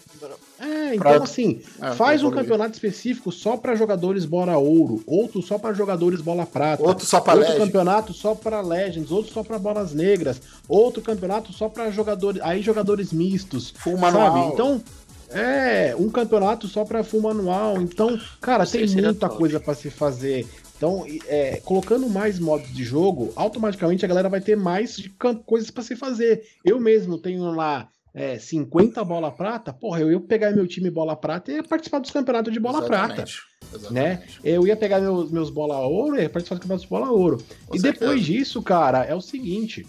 É, 0.60 0.95
então 0.95 1.14
pra... 1.14 1.24
assim, 1.24 1.62
é, 1.82 1.93
faz 1.93 2.22
um 2.22 2.30
campeonato 2.30 2.74
específico 2.74 3.32
só 3.32 3.55
para 3.55 3.76
jogadores 3.76 4.26
bola 4.26 4.57
ouro, 4.57 5.01
outro 5.07 5.41
só 5.41 5.57
para 5.57 5.74
jogadores 5.74 6.20
bola 6.20 6.45
prata, 6.45 6.84
outro 6.84 7.05
só 7.05 7.22
para 7.22 7.39
outro 7.39 7.57
campeonato 7.57 8.14
só 8.14 8.36
para 8.36 8.60
Legends, 8.60 9.10
outro 9.10 9.32
só 9.32 9.41
para 9.41 9.57
bolas 9.57 9.93
negras, 9.93 10.41
outro 10.68 11.01
campeonato 11.01 11.53
só 11.53 11.70
para 11.70 11.89
jogadores, 11.91 12.41
aí 12.41 12.62
jogadores 12.62 13.14
mistos, 13.14 13.74
Full 13.78 13.97
manual. 13.97 14.34
sabe? 14.34 14.53
Então, 14.53 14.84
é, 15.30 15.95
um 15.95 16.10
campeonato 16.10 16.68
só 16.68 16.84
para 16.84 17.03
full 17.03 17.22
manual. 17.22 17.82
Então, 17.82 18.20
cara, 18.41 18.66
tem 18.66 18.88
muita 18.88 19.30
coisa 19.30 19.60
para 19.60 19.76
se 19.76 19.89
fazer. 19.89 20.47
Então, 20.76 21.05
é, 21.28 21.62
colocando 21.64 22.10
mais 22.10 22.39
modos 22.39 22.74
de 22.74 22.84
jogo, 22.84 23.32
automaticamente 23.36 24.03
a 24.03 24.07
galera 24.07 24.30
vai 24.30 24.41
ter 24.41 24.55
mais 24.55 25.10
coisas 25.45 25.70
para 25.70 25.84
se 25.84 25.95
fazer. 25.95 26.43
Eu 26.64 26.80
mesmo 26.80 27.18
tenho 27.18 27.43
lá 27.51 27.89
é, 28.14 28.38
50 28.38 29.03
bola 29.03 29.32
prata, 29.32 29.72
porra, 29.72 30.01
eu 30.01 30.12
ia 30.12 30.20
pegar 30.20 30.51
meu 30.51 30.68
time 30.68 30.89
bola 30.89 31.16
prata 31.16 31.51
e 31.51 31.55
ia 31.55 31.64
participar 31.64 31.99
dos 31.99 32.12
campeonatos 32.12 32.51
de 32.51 32.60
bola 32.60 32.80
Exatamente. 32.80 33.16
prata. 33.16 33.32
Exatamente. 33.76 33.93
Né? 33.93 34.24
Eu 34.43 34.66
ia 34.66 34.76
pegar 34.76 34.99
meus, 34.99 35.32
meus 35.32 35.49
bola 35.49 35.80
ouro 35.80 36.18
e 36.18 36.22
ia 36.22 36.30
participar 36.30 36.55
dos 36.55 36.64
campeonatos 36.64 36.84
de 36.84 36.89
bola 36.89 37.12
ouro. 37.12 37.38
Com 37.68 37.76
e 37.76 37.80
certeza. 37.80 38.05
depois 38.05 38.26
disso, 38.26 38.62
cara, 38.62 39.03
é 39.03 39.14
o 39.14 39.22
seguinte 39.22 39.86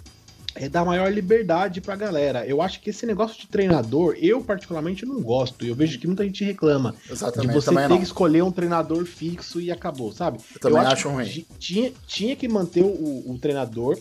é 0.54 0.68
dar 0.68 0.84
maior 0.84 1.12
liberdade 1.12 1.80
pra 1.80 1.94
galera. 1.96 2.44
Eu 2.44 2.60
acho 2.60 2.80
que 2.80 2.90
esse 2.90 3.06
negócio 3.06 3.40
de 3.40 3.46
treinador, 3.46 4.16
eu 4.18 4.42
particularmente 4.42 5.06
não 5.06 5.22
gosto. 5.22 5.64
Eu 5.64 5.74
vejo 5.74 5.98
que 5.98 6.06
muita 6.06 6.24
gente 6.24 6.44
reclama 6.44 6.94
Exatamente, 7.08 7.48
de 7.48 7.54
você 7.54 7.74
ter 7.74 7.88
não. 7.88 7.96
que 7.96 8.02
escolher 8.02 8.42
um 8.42 8.50
treinador 8.50 9.04
fixo 9.04 9.60
e 9.60 9.70
acabou, 9.70 10.12
sabe? 10.12 10.38
Eu 10.54 10.60
também 10.60 10.82
eu 10.82 10.86
acho, 10.86 10.92
acho 10.92 11.08
ruim. 11.08 11.46
Tinha, 11.58 11.92
tinha 12.06 12.34
que 12.34 12.48
manter 12.48 12.82
o, 12.82 13.30
o 13.30 13.38
treinador 13.38 13.98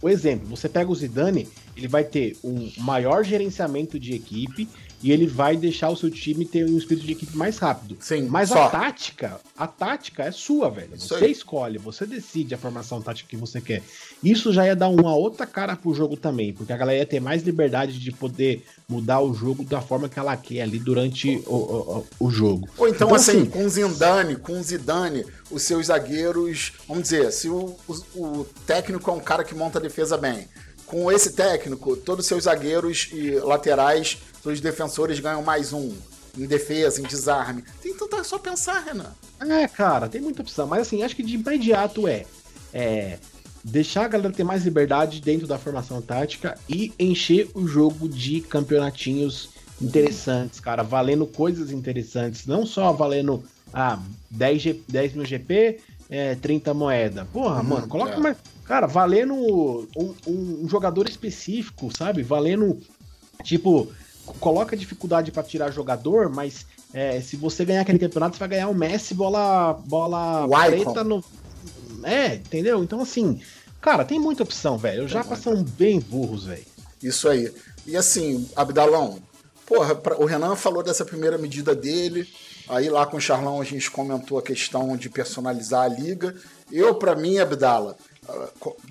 o 0.00 0.08
exemplo, 0.08 0.46
você 0.48 0.68
pega 0.68 0.90
o 0.90 0.94
Zidane, 0.94 1.48
ele 1.76 1.88
vai 1.88 2.04
ter 2.04 2.36
um 2.42 2.70
maior 2.78 3.24
gerenciamento 3.24 3.98
de 3.98 4.14
equipe, 4.14 4.68
e 5.02 5.12
ele 5.12 5.26
vai 5.26 5.56
deixar 5.56 5.90
o 5.90 5.96
seu 5.96 6.10
time 6.10 6.44
ter 6.44 6.64
um 6.64 6.76
espírito 6.76 7.06
de 7.06 7.12
equipe 7.12 7.36
mais 7.36 7.58
rápido. 7.58 7.96
Sim, 8.00 8.22
Mas 8.28 8.48
só. 8.48 8.64
a 8.64 8.68
tática, 8.68 9.40
a 9.56 9.66
tática 9.66 10.24
é 10.24 10.32
sua, 10.32 10.70
velho. 10.70 10.94
Isso 10.94 11.08
você 11.08 11.24
aí. 11.24 11.32
escolhe, 11.32 11.78
você 11.78 12.04
decide 12.06 12.54
a 12.54 12.58
formação 12.58 13.00
tática 13.00 13.28
que 13.28 13.36
você 13.36 13.60
quer. 13.60 13.82
Isso 14.22 14.52
já 14.52 14.66
ia 14.66 14.74
dar 14.74 14.88
uma 14.88 15.14
outra 15.14 15.46
cara 15.46 15.76
pro 15.76 15.94
jogo 15.94 16.16
também, 16.16 16.52
porque 16.52 16.72
a 16.72 16.76
galera 16.76 16.98
ia 16.98 17.06
ter 17.06 17.20
mais 17.20 17.42
liberdade 17.42 17.98
de 17.98 18.10
poder 18.10 18.64
mudar 18.88 19.20
o 19.20 19.32
jogo 19.34 19.62
da 19.64 19.80
forma 19.80 20.08
que 20.08 20.18
ela 20.18 20.36
quer 20.36 20.62
ali 20.62 20.78
durante 20.78 21.42
o, 21.46 21.54
o, 21.54 22.06
o 22.18 22.30
jogo. 22.30 22.68
Ou 22.76 22.88
então, 22.88 23.14
assim, 23.14 23.46
com 23.46 23.64
o 23.64 23.68
Zidane, 23.68 24.36
com 24.36 24.60
Zidane, 24.62 25.24
os 25.50 25.62
seus 25.62 25.86
zagueiros, 25.86 26.72
vamos 26.86 27.04
dizer, 27.04 27.30
se 27.32 27.48
o, 27.48 27.76
o, 27.86 27.94
o 28.16 28.46
técnico 28.66 29.10
é 29.10 29.14
um 29.14 29.20
cara 29.20 29.44
que 29.44 29.54
monta 29.54 29.78
a 29.78 29.82
defesa 29.82 30.16
bem, 30.16 30.48
com 30.88 31.12
esse 31.12 31.32
técnico, 31.32 31.96
todos 31.96 32.24
os 32.24 32.28
seus 32.28 32.44
zagueiros 32.44 33.10
e 33.12 33.32
laterais, 33.40 34.18
seus 34.42 34.60
defensores 34.60 35.20
ganham 35.20 35.42
mais 35.42 35.72
um 35.72 35.94
em 36.36 36.46
defesa, 36.46 37.00
em 37.00 37.04
desarme. 37.04 37.62
Tem 37.82 37.94
tanta 37.94 38.22
só 38.24 38.38
pensar, 38.38 38.80
Renan. 38.80 39.12
É, 39.40 39.66
cara, 39.68 40.08
tem 40.08 40.20
muita 40.20 40.42
opção. 40.42 40.66
Mas 40.66 40.82
assim, 40.82 41.02
acho 41.02 41.14
que 41.14 41.22
de 41.22 41.34
imediato 41.34 42.08
é, 42.08 42.24
é 42.72 43.18
deixar 43.62 44.04
a 44.04 44.08
galera 44.08 44.32
ter 44.32 44.44
mais 44.44 44.64
liberdade 44.64 45.20
dentro 45.20 45.46
da 45.46 45.58
formação 45.58 46.00
tática 46.00 46.58
e 46.68 46.92
encher 46.98 47.48
o 47.54 47.66
jogo 47.66 48.08
de 48.08 48.40
campeonatinhos 48.40 49.50
interessantes, 49.80 50.58
cara, 50.58 50.82
valendo 50.82 51.26
coisas 51.26 51.70
interessantes, 51.70 52.46
não 52.46 52.64
só 52.66 52.92
valendo 52.92 53.44
ah, 53.72 53.98
10, 54.30 54.62
G, 54.62 54.82
10 54.88 55.14
mil 55.14 55.24
GP, 55.24 55.80
é, 56.08 56.34
30 56.36 56.72
moeda. 56.72 57.26
Porra, 57.32 57.60
Hum, 57.60 57.64
mano, 57.64 57.88
coloca 57.88 58.14
é. 58.14 58.18
mais. 58.18 58.36
Cara, 58.68 58.86
valendo 58.86 59.34
um, 59.34 60.14
um- 60.26 60.68
jogador 60.68 61.08
específico, 61.08 61.90
sabe? 61.96 62.22
Valendo. 62.22 62.78
Tipo, 63.42 63.88
coloca 64.38 64.76
dificuldade 64.76 65.32
pra 65.32 65.42
tirar 65.42 65.70
jogador, 65.70 66.28
mas 66.28 66.66
é, 66.92 67.18
se 67.20 67.34
você 67.34 67.64
ganhar 67.64 67.80
aquele 67.80 67.98
campeonato, 67.98 68.36
você 68.36 68.40
vai 68.40 68.48
ganhar 68.48 68.68
o 68.68 68.74
Messi 68.74 69.14
bola, 69.14 69.72
bola 69.86 70.46
preta 70.70 71.02
no. 71.02 71.24
É, 72.04 72.34
entendeu? 72.34 72.84
Então, 72.84 73.00
assim, 73.00 73.40
cara, 73.80 74.04
tem 74.04 74.20
muita 74.20 74.42
opção, 74.42 74.76
velho. 74.76 75.04
Os 75.06 75.10
japas 75.10 75.38
são 75.38 75.62
bem 75.64 75.98
burros, 75.98 76.44
velho. 76.44 76.64
Isso 77.02 77.26
aí. 77.28 77.50
E 77.86 77.96
assim, 77.96 78.46
Abdalão, 78.54 79.18
porra, 79.66 79.94
pra- 79.94 80.18
o 80.18 80.26
Renan 80.26 80.56
falou 80.56 80.82
dessa 80.82 81.04
primeira 81.06 81.38
medida 81.38 81.74
dele. 81.74 82.28
Aí 82.68 82.90
lá 82.90 83.06
com 83.06 83.16
o 83.16 83.20
Charlão 83.20 83.60
a 83.62 83.64
gente 83.64 83.90
comentou 83.90 84.36
a 84.38 84.42
questão 84.42 84.94
de 84.94 85.08
personalizar 85.08 85.84
a 85.84 85.88
liga. 85.88 86.34
Eu, 86.70 86.94
pra 86.96 87.16
mim, 87.16 87.38
Abdala, 87.38 87.96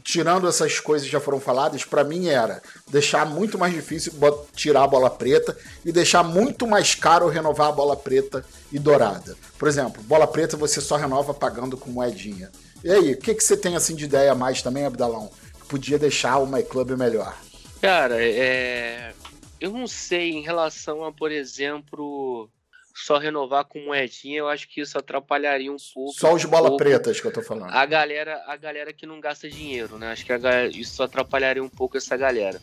tirando 0.03 0.47
essas 0.47 0.79
coisas 0.79 1.07
que 1.07 1.11
já 1.11 1.19
foram 1.19 1.39
faladas, 1.39 1.83
pra 1.83 2.03
mim 2.03 2.27
era 2.27 2.61
deixar 2.89 3.25
muito 3.25 3.57
mais 3.57 3.73
difícil 3.73 4.13
tirar 4.55 4.83
a 4.83 4.87
bola 4.87 5.09
preta 5.09 5.57
e 5.85 5.91
deixar 5.91 6.23
muito 6.23 6.65
mais 6.65 6.95
caro 6.95 7.27
renovar 7.27 7.69
a 7.69 7.71
bola 7.71 7.95
preta 7.95 8.43
e 8.71 8.79
dourada. 8.79 9.35
Por 9.57 9.67
exemplo, 9.67 10.01
bola 10.03 10.27
preta 10.27 10.57
você 10.57 10.81
só 10.81 10.95
renova 10.95 11.33
pagando 11.33 11.77
com 11.77 11.89
moedinha. 11.89 12.51
E 12.83 12.91
aí, 12.91 13.13
o 13.13 13.17
que, 13.17 13.33
que 13.33 13.43
você 13.43 13.57
tem 13.57 13.75
assim 13.75 13.95
de 13.95 14.05
ideia 14.05 14.31
a 14.31 14.35
mais 14.35 14.61
também, 14.61 14.85
Abdalão? 14.85 15.29
Que 15.59 15.67
podia 15.67 15.99
deixar 15.99 16.37
o 16.37 16.47
My 16.47 16.63
Club 16.63 16.91
melhor? 16.91 17.35
Cara, 17.81 18.23
é... 18.23 19.13
eu 19.59 19.71
não 19.71 19.87
sei 19.87 20.31
em 20.31 20.41
relação 20.41 21.03
a, 21.03 21.11
por 21.11 21.31
exemplo, 21.31 22.49
só 22.97 23.17
renovar 23.17 23.63
com 23.65 23.79
moedinha, 23.79 24.39
eu 24.39 24.49
acho 24.49 24.67
que 24.67 24.81
isso 24.81 24.97
atrapalharia 24.97 25.71
um 25.71 25.77
pouco. 25.93 26.13
Só 26.19 26.33
os 26.33 26.43
bola 26.45 26.71
um 26.71 26.77
pretas 26.77 27.21
que 27.21 27.27
eu 27.27 27.31
tô 27.31 27.43
falando. 27.43 27.71
A 27.71 27.85
galera, 27.85 28.43
a 28.47 28.55
galera 28.57 28.91
que 28.91 29.05
não 29.05 29.19
gasta 29.19 29.47
dinheiro, 29.47 29.97
né? 29.99 30.11
Acho 30.11 30.25
que 30.25 30.35
galera- 30.37 30.67
isso 30.67 31.03
atrapalharia 31.03 31.63
um 31.63 31.69
pouco 31.69 31.95
essa 31.95 32.17
galera. 32.17 32.59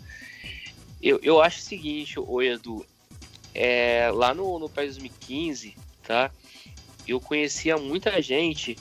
Eu, 1.01 1.21
eu 1.23 1.41
acho 1.41 1.61
o 1.61 1.63
seguinte, 1.63 2.19
ô 2.19 2.43
Edu, 2.43 2.85
é, 3.55 4.11
lá 4.13 4.35
no, 4.35 4.59
no 4.59 4.69
PES 4.69 4.97
2015, 4.97 5.77
tá? 6.03 6.31
Eu 7.07 7.21
conhecia 7.21 7.77
muita 7.77 8.21
gente 8.21 8.77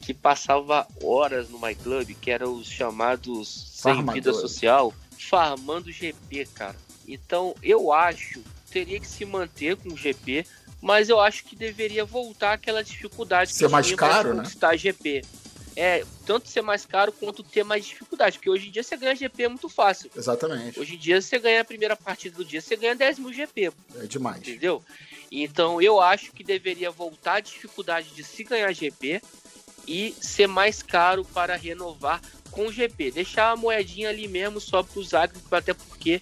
que 0.00 0.14
passava 0.14 0.86
horas 1.02 1.48
no 1.48 1.58
MyClub, 1.58 2.14
que 2.14 2.30
eram 2.30 2.54
os 2.54 2.68
chamados 2.68 3.48
sem 3.48 4.04
vida 4.06 4.32
social, 4.32 4.92
farmando 5.18 5.90
GP, 5.90 6.46
cara. 6.54 6.76
Então, 7.08 7.54
eu 7.62 7.92
acho 7.92 8.40
teria 8.70 8.98
que 8.98 9.06
se 9.06 9.24
manter 9.24 9.76
com 9.76 9.90
o 9.90 9.96
GP, 9.96 10.46
mas 10.82 11.08
eu 11.08 11.20
acho 11.20 11.44
que 11.44 11.54
deveria 11.56 12.04
voltar 12.04 12.54
aquela 12.54 12.82
dificuldade 12.82 13.52
Ser 13.54 13.66
que 13.66 13.70
mais 13.72 13.94
caro, 13.94 14.34
né? 14.34 14.42
conquistar 14.42 14.76
GP. 14.76 15.22
É, 15.74 16.04
tanto 16.26 16.48
ser 16.50 16.60
mais 16.60 16.84
caro 16.84 17.10
quanto 17.12 17.42
ter 17.42 17.64
mais 17.64 17.86
dificuldade, 17.86 18.36
porque 18.36 18.50
hoje 18.50 18.68
em 18.68 18.70
dia 18.70 18.82
você 18.82 18.94
ganha 18.94 19.14
GP 19.16 19.48
muito 19.48 19.70
fácil. 19.70 20.10
Exatamente. 20.14 20.78
Hoje 20.78 20.96
em 20.96 20.98
dia 20.98 21.18
você 21.22 21.38
ganha 21.38 21.62
a 21.62 21.64
primeira 21.64 21.96
partida 21.96 22.36
do 22.36 22.44
dia, 22.44 22.60
você 22.60 22.76
ganha 22.76 22.94
10 22.94 23.18
mil 23.20 23.32
GP, 23.32 23.72
É 23.96 24.06
demais. 24.06 24.40
entendeu? 24.42 24.84
Então 25.30 25.80
eu 25.80 25.98
acho 25.98 26.30
que 26.32 26.44
deveria 26.44 26.90
voltar 26.90 27.36
a 27.36 27.40
dificuldade 27.40 28.10
de 28.10 28.22
se 28.22 28.44
ganhar 28.44 28.70
GP 28.70 29.22
e 29.88 30.14
ser 30.20 30.46
mais 30.46 30.82
caro 30.82 31.24
para 31.24 31.56
renovar 31.56 32.20
com 32.50 32.70
GP. 32.70 33.10
Deixar 33.12 33.52
a 33.52 33.56
moedinha 33.56 34.10
ali 34.10 34.28
mesmo 34.28 34.60
só 34.60 34.82
para 34.82 35.00
os 35.00 35.14
agros, 35.14 35.40
até 35.50 35.72
porque 35.72 36.20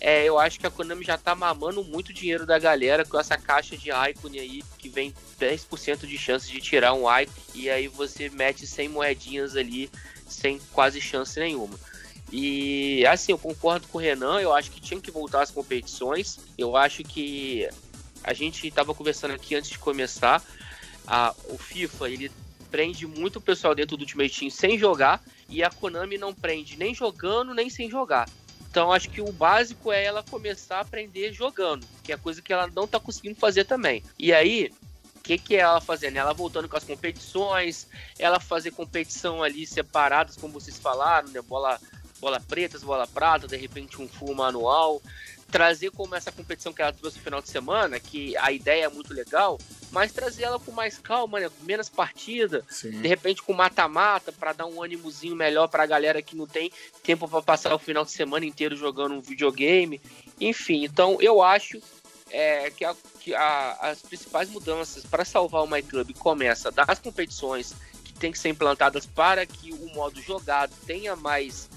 é, 0.00 0.24
eu 0.24 0.38
acho 0.38 0.60
que 0.60 0.66
a 0.66 0.70
Konami 0.70 1.04
já 1.04 1.18
tá 1.18 1.34
mamando 1.34 1.82
muito 1.82 2.12
dinheiro 2.12 2.46
da 2.46 2.58
galera 2.58 3.04
com 3.04 3.18
essa 3.18 3.36
caixa 3.36 3.76
de 3.76 3.90
Icon 3.90 4.28
aí, 4.34 4.62
que 4.78 4.88
vem 4.88 5.12
10% 5.40 6.06
de 6.06 6.16
chance 6.16 6.50
de 6.50 6.60
tirar 6.60 6.94
um 6.94 7.04
Icon, 7.20 7.32
e 7.54 7.68
aí 7.68 7.88
você 7.88 8.28
mete 8.28 8.66
100 8.66 8.88
moedinhas 8.88 9.56
ali 9.56 9.90
sem 10.28 10.60
quase 10.72 11.00
chance 11.00 11.38
nenhuma. 11.38 11.78
E 12.30 13.04
assim, 13.06 13.32
eu 13.32 13.38
concordo 13.38 13.88
com 13.88 13.98
o 13.98 14.00
Renan, 14.00 14.40
eu 14.40 14.54
acho 14.54 14.70
que 14.70 14.80
tinha 14.80 15.00
que 15.00 15.10
voltar 15.10 15.42
às 15.42 15.50
competições. 15.50 16.38
Eu 16.56 16.76
acho 16.76 17.02
que 17.02 17.68
a 18.22 18.34
gente 18.34 18.66
estava 18.66 18.94
conversando 18.94 19.32
aqui 19.32 19.54
antes 19.54 19.70
de 19.70 19.78
começar. 19.78 20.42
A, 21.06 21.34
o 21.48 21.56
FIFA 21.56 22.10
ele 22.10 22.30
prende 22.70 23.06
muito 23.06 23.36
o 23.36 23.40
pessoal 23.40 23.74
dentro 23.74 23.96
do 23.96 24.02
Ultimate 24.02 24.40
Team 24.40 24.50
sem 24.50 24.78
jogar 24.78 25.22
e 25.48 25.64
a 25.64 25.70
Konami 25.70 26.18
não 26.18 26.34
prende 26.34 26.76
nem 26.76 26.94
jogando 26.94 27.54
nem 27.54 27.70
sem 27.70 27.88
jogar. 27.88 28.28
Então 28.78 28.92
acho 28.92 29.10
que 29.10 29.20
o 29.20 29.32
básico 29.32 29.90
é 29.90 30.04
ela 30.04 30.22
começar 30.22 30.76
a 30.76 30.82
aprender 30.82 31.32
jogando, 31.32 31.84
que 32.04 32.12
é 32.12 32.16
coisa 32.16 32.40
que 32.40 32.52
ela 32.52 32.68
não 32.68 32.86
tá 32.86 33.00
conseguindo 33.00 33.34
fazer 33.34 33.64
também. 33.64 34.04
E 34.16 34.32
aí, 34.32 34.70
o 35.16 35.20
que, 35.20 35.36
que 35.36 35.56
é 35.56 35.58
ela 35.58 35.80
fazendo? 35.80 36.16
Ela 36.16 36.32
voltando 36.32 36.68
com 36.68 36.76
as 36.76 36.84
competições, 36.84 37.88
ela 38.20 38.38
fazer 38.38 38.70
competição 38.70 39.42
ali 39.42 39.66
separadas, 39.66 40.36
como 40.36 40.52
vocês 40.52 40.78
falaram, 40.78 41.28
né? 41.30 41.42
Bola, 41.42 41.80
bola 42.20 42.38
pretas, 42.38 42.84
bola 42.84 43.04
prata, 43.04 43.48
de 43.48 43.56
repente 43.56 44.00
um 44.00 44.06
full 44.06 44.32
manual. 44.32 45.02
Trazer 45.50 45.90
como 45.90 46.14
essa 46.14 46.30
competição 46.30 46.72
que 46.72 46.80
ela 46.80 46.92
trouxe 46.92 47.16
no 47.16 47.24
final 47.24 47.42
de 47.42 47.50
semana, 47.50 47.98
que 47.98 48.36
a 48.36 48.52
ideia 48.52 48.84
é 48.84 48.88
muito 48.88 49.12
legal, 49.12 49.58
mas 49.90 50.12
trazer 50.12 50.44
ela 50.44 50.58
com 50.58 50.70
mais 50.72 50.98
calma, 50.98 51.40
né? 51.40 51.48
Com 51.48 51.64
menos 51.64 51.88
partida, 51.88 52.64
Sim. 52.68 52.90
de 53.00 53.08
repente 53.08 53.42
com 53.42 53.52
mata-mata 53.52 54.32
para 54.32 54.52
dar 54.52 54.66
um 54.66 54.82
ânimozinho 54.82 55.34
melhor 55.36 55.68
para 55.68 55.82
a 55.82 55.86
galera 55.86 56.20
que 56.22 56.36
não 56.36 56.46
tem 56.46 56.70
tempo 57.02 57.26
para 57.28 57.42
passar 57.42 57.74
o 57.74 57.78
final 57.78 58.04
de 58.04 58.10
semana 58.12 58.44
inteiro 58.44 58.76
jogando 58.76 59.14
um 59.14 59.20
videogame. 59.20 60.00
Enfim, 60.40 60.84
então 60.84 61.16
eu 61.20 61.42
acho 61.42 61.80
é, 62.30 62.70
que, 62.70 62.84
a- 62.84 62.94
que 63.20 63.34
a- 63.34 63.78
as 63.80 64.02
principais 64.02 64.50
mudanças 64.50 65.02
para 65.06 65.24
salvar 65.24 65.62
o 65.64 65.66
My 65.66 65.82
Club 65.82 66.12
começa 66.18 66.70
das 66.70 66.98
competições 66.98 67.72
que 68.04 68.12
tem 68.12 68.30
que 68.30 68.38
ser 68.38 68.50
implantadas 68.50 69.06
para 69.06 69.46
que 69.46 69.72
o 69.72 69.94
modo 69.94 70.20
jogado 70.20 70.72
tenha 70.86 71.16
mais 71.16 71.70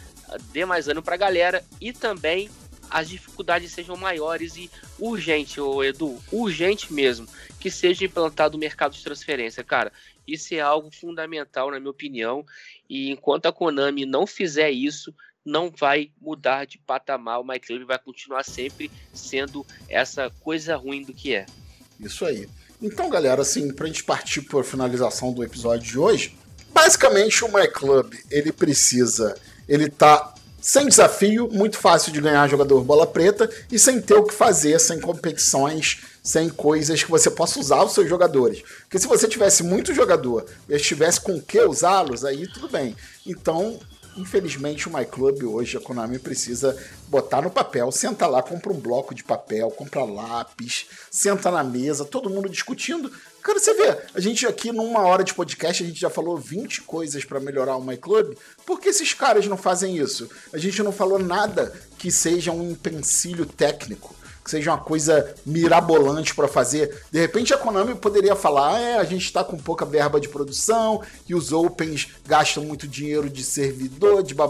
dê 0.54 0.64
mais 0.66 0.88
ânimo 0.88 1.04
para 1.04 1.16
a 1.16 1.18
galera 1.18 1.64
e 1.80 1.92
também 1.92 2.50
as 2.92 3.10
dificuldades 3.10 3.72
sejam 3.72 3.96
maiores 3.96 4.58
e 4.58 4.70
urgente, 5.00 5.60
ô 5.62 5.84
Edu, 5.84 6.22
urgente 6.32 6.94
mesmo, 6.94 7.28
que 7.60 7.72
seja 7.72 8.06
implantado 8.06 8.58
o 8.58 8.60
mercado 8.60 8.94
de 8.94 9.04
transferência, 9.04 9.64
cara. 9.64 9.92
Isso 10.28 10.54
é 10.54 10.60
algo 10.60 10.92
fundamental, 10.92 11.72
na 11.72 11.80
minha 11.80 11.90
opinião. 11.90 12.46
E 12.90 13.10
enquanto 13.10 13.46
a 13.46 13.54
Konami 13.54 14.06
não 14.06 14.28
fizer 14.28 14.70
isso, 14.70 15.14
não 15.44 15.72
vai 15.72 16.12
mudar 16.22 16.66
de 16.66 16.78
patamar. 16.78 17.40
O 17.40 17.44
MyClub 17.44 17.86
vai 17.86 17.98
continuar 17.98 18.44
sempre 18.44 18.92
sendo 19.14 19.66
essa 19.90 20.30
coisa 20.42 20.76
ruim 20.76 21.04
do 21.04 21.14
que 21.14 21.34
é. 21.34 21.46
Isso 22.00 22.26
aí. 22.26 22.48
Então, 22.82 23.10
galera, 23.10 23.42
assim, 23.42 23.74
pra 23.74 23.88
gente 23.88 24.04
partir 24.04 24.42
por 24.42 24.64
finalização 24.64 25.32
do 25.32 25.44
episódio 25.44 25.86
de 25.86 25.98
hoje, 25.98 26.38
basicamente 26.74 27.44
o 27.44 27.54
My 27.54 27.68
Club, 27.68 28.14
ele 28.30 28.52
precisa, 28.52 29.36
ele 29.68 29.90
tá 29.90 30.34
sem 30.62 30.88
desafio, 30.88 31.50
muito 31.52 31.78
fácil 31.78 32.14
de 32.14 32.22
ganhar 32.22 32.48
jogador 32.48 32.84
bola 32.84 33.08
preta 33.08 33.50
e 33.72 33.80
sem 33.80 34.00
ter 34.00 34.14
o 34.14 34.24
que 34.24 34.34
fazer, 34.34 34.80
sem 34.80 35.00
competições, 35.00 36.04
sem 36.24 36.50
coisas 36.50 37.04
que 37.04 37.10
você 37.10 37.32
possa 37.32 37.60
usar 37.60 37.84
os 37.84 37.94
seus 37.94 38.08
jogadores. 38.08 38.62
Porque 38.82 39.00
se 39.00 39.08
você 39.08 39.28
tivesse 39.28 39.64
muito 39.64 39.94
jogador 39.94 40.46
e 40.70 40.76
estivesse 40.76 41.20
com 41.20 41.36
o 41.36 41.42
que 41.42 41.60
usá-los, 41.60 42.24
aí 42.24 42.48
tudo 42.48 42.70
bem. 42.70 42.96
Então, 43.26 43.80
infelizmente, 44.18 44.88
o 44.88 44.94
My 44.94 45.06
Club 45.06 45.44
hoje, 45.44 45.78
a 45.78 45.80
Konami 45.80 46.20
precisa 46.20 46.78
botar 47.08 47.42
no 47.42 47.50
papel, 47.50 47.92
senta 47.92 48.28
lá, 48.28 48.42
compra 48.42 48.72
um 48.72 48.80
bloco 48.80 49.14
de 49.14 49.24
papel, 49.24 49.70
compra 49.72 50.04
lápis, 50.04 50.88
senta 51.10 51.52
na 51.52 51.64
mesa, 51.64 52.06
todo 52.06 52.30
mundo 52.30 52.50
discutindo, 52.50 53.12
Cara, 53.42 53.60
você 53.60 53.74
vê, 53.74 53.98
a 54.14 54.20
gente 54.20 54.46
aqui 54.46 54.72
numa 54.72 55.02
hora 55.02 55.24
de 55.24 55.34
podcast, 55.34 55.82
a 55.82 55.86
gente 55.88 56.00
já 56.00 56.12
falou 56.12 56.38
20 56.38 56.82
coisas 56.82 57.26
para 57.26 57.40
melhorar 57.40 57.76
o 57.76 57.84
MyClub. 57.84 58.38
Por 58.68 58.80
que 58.80 58.90
esses 58.90 59.16
caras 59.16 59.48
não 59.48 59.58
fazem 59.58 59.98
isso? 59.98 60.30
A 60.54 60.60
gente 60.60 60.84
não 60.84 60.92
falou 60.92 61.18
nada 61.18 61.74
que 61.98 62.12
seja 62.12 62.52
um 62.52 62.70
empecilho 62.70 63.48
técnico 63.48 64.16
que 64.44 64.50
seja 64.50 64.72
uma 64.72 64.78
coisa 64.78 65.34
mirabolante 65.46 66.34
para 66.34 66.48
fazer. 66.48 67.04
De 67.12 67.20
repente 67.20 67.54
a 67.54 67.58
Konami 67.58 67.96
poderia 67.96 68.36
falar: 68.36 68.76
ah, 68.76 68.80
é, 68.80 68.98
a 68.98 69.04
gente 69.04 69.26
está 69.26 69.44
com 69.44 69.58
pouca 69.58 69.86
verba 69.86 70.20
de 70.20 70.30
produção, 70.30 71.02
e 71.28 71.36
os 71.36 71.52
Opens 71.52 72.10
gastam 72.26 72.64
muito 72.64 72.88
dinheiro 72.88 73.30
de 73.30 73.44
servidor, 73.44 74.24
de 74.24 74.34
blá. 74.34 74.48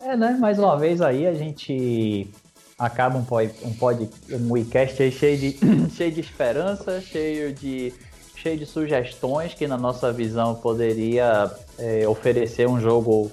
É, 0.00 0.16
né? 0.16 0.36
Mais 0.38 0.58
uma 0.58 0.78
vez 0.78 1.00
aí 1.00 1.26
a 1.26 1.34
gente 1.34 2.28
acaba 2.78 3.18
um 3.18 3.24
pod, 3.24 3.52
um, 3.62 3.74
pod, 3.74 4.08
um 4.30 4.54
aí 4.54 5.12
cheio 5.12 5.38
de, 5.38 5.58
cheio 5.94 6.12
de 6.12 6.20
esperança, 6.20 7.00
cheio 7.00 7.52
de 7.52 7.92
cheio 8.36 8.56
de 8.56 8.64
sugestões 8.64 9.52
que, 9.52 9.66
na 9.66 9.76
nossa 9.76 10.10
visão, 10.10 10.54
poderia 10.54 11.50
é, 11.78 12.08
oferecer 12.08 12.66
um 12.66 12.80
jogo 12.80 13.30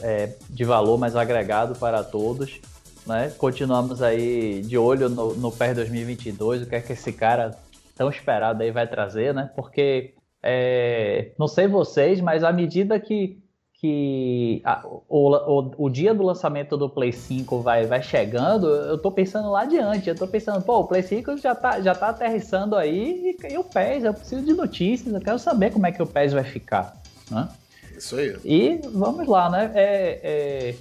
é, 0.00 0.30
de 0.50 0.64
valor 0.64 0.98
mais 0.98 1.14
agregado 1.14 1.76
para 1.76 2.02
todos. 2.02 2.60
Né? 3.08 3.32
Continuamos 3.38 4.02
aí 4.02 4.60
de 4.60 4.76
olho 4.76 5.08
no, 5.08 5.34
no 5.34 5.50
PER 5.50 5.74
2022, 5.74 6.62
o 6.62 6.66
que 6.66 6.74
é 6.76 6.80
que 6.80 6.92
esse 6.92 7.10
cara 7.10 7.56
tão 7.96 8.10
esperado 8.10 8.62
aí 8.62 8.70
vai 8.70 8.86
trazer, 8.86 9.32
né? 9.32 9.50
Porque, 9.56 10.14
é, 10.42 11.32
não 11.38 11.48
sei 11.48 11.66
vocês, 11.66 12.20
mas 12.20 12.44
à 12.44 12.52
medida 12.52 13.00
que 13.00 13.42
que 13.80 14.60
a, 14.64 14.84
o, 14.84 15.30
o, 15.30 15.84
o, 15.86 15.88
dia 15.88 16.12
do 16.12 16.24
lançamento 16.24 16.76
do 16.76 16.90
Play 16.90 17.12
5 17.12 17.60
vai, 17.60 17.86
vai 17.86 18.02
chegando, 18.02 18.66
eu 18.66 18.98
tô 18.98 19.10
pensando 19.12 19.52
lá 19.52 19.62
adiante. 19.62 20.08
Eu 20.08 20.16
tô 20.16 20.26
pensando, 20.26 20.60
pô, 20.62 20.80
o 20.80 20.84
Play 20.84 21.02
5 21.02 21.38
já 21.38 21.54
tá, 21.54 21.80
já 21.80 21.94
tá 21.94 22.08
aterrissando 22.08 22.74
aí 22.74 23.36
e, 23.40 23.52
e 23.52 23.56
o 23.56 23.62
PES, 23.62 24.02
eu 24.02 24.12
preciso 24.12 24.44
de 24.44 24.52
notícias, 24.52 25.14
eu 25.14 25.20
quero 25.20 25.38
saber 25.38 25.72
como 25.72 25.86
é 25.86 25.92
que 25.92 26.02
o 26.02 26.06
PES 26.06 26.32
vai 26.32 26.42
ficar. 26.42 27.00
Né? 27.30 27.48
Isso 27.96 28.16
aí. 28.16 28.36
E 28.44 28.80
vamos 28.92 29.28
lá, 29.28 29.48
né? 29.48 29.70
É, 29.76 30.20
é, 30.24 30.74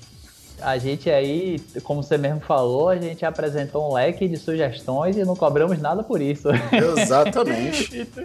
a 0.61 0.77
gente 0.77 1.09
aí, 1.09 1.59
como 1.83 2.01
você 2.01 2.17
mesmo 2.17 2.39
falou, 2.41 2.89
a 2.89 2.97
gente 2.97 3.25
apresentou 3.25 3.89
um 3.89 3.93
leque 3.93 4.27
de 4.27 4.37
sugestões 4.37 5.17
e 5.17 5.23
não 5.23 5.35
cobramos 5.35 5.79
nada 5.79 6.03
por 6.03 6.21
isso. 6.21 6.49
Exatamente. 6.97 8.07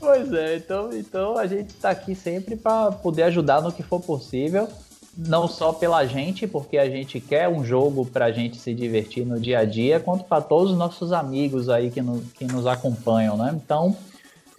Pois 0.00 0.32
é, 0.32 0.56
então, 0.56 0.90
então 0.94 1.36
a 1.36 1.46
gente 1.46 1.68
está 1.68 1.90
aqui 1.90 2.14
sempre 2.14 2.56
para 2.56 2.90
poder 2.90 3.24
ajudar 3.24 3.60
no 3.60 3.70
que 3.70 3.82
for 3.82 4.00
possível, 4.00 4.66
não 5.14 5.46
só 5.46 5.74
pela 5.74 6.06
gente, 6.06 6.46
porque 6.46 6.78
a 6.78 6.88
gente 6.88 7.20
quer 7.20 7.50
um 7.50 7.62
jogo 7.62 8.06
para 8.06 8.24
a 8.24 8.32
gente 8.32 8.56
se 8.56 8.72
divertir 8.72 9.26
no 9.26 9.38
dia 9.38 9.58
a 9.58 9.64
dia, 9.66 10.00
quanto 10.00 10.24
para 10.24 10.40
todos 10.40 10.72
os 10.72 10.78
nossos 10.78 11.12
amigos 11.12 11.68
aí 11.68 11.90
que, 11.90 12.00
no, 12.00 12.22
que 12.34 12.46
nos 12.46 12.66
acompanham, 12.66 13.36
né? 13.36 13.52
Então, 13.62 13.94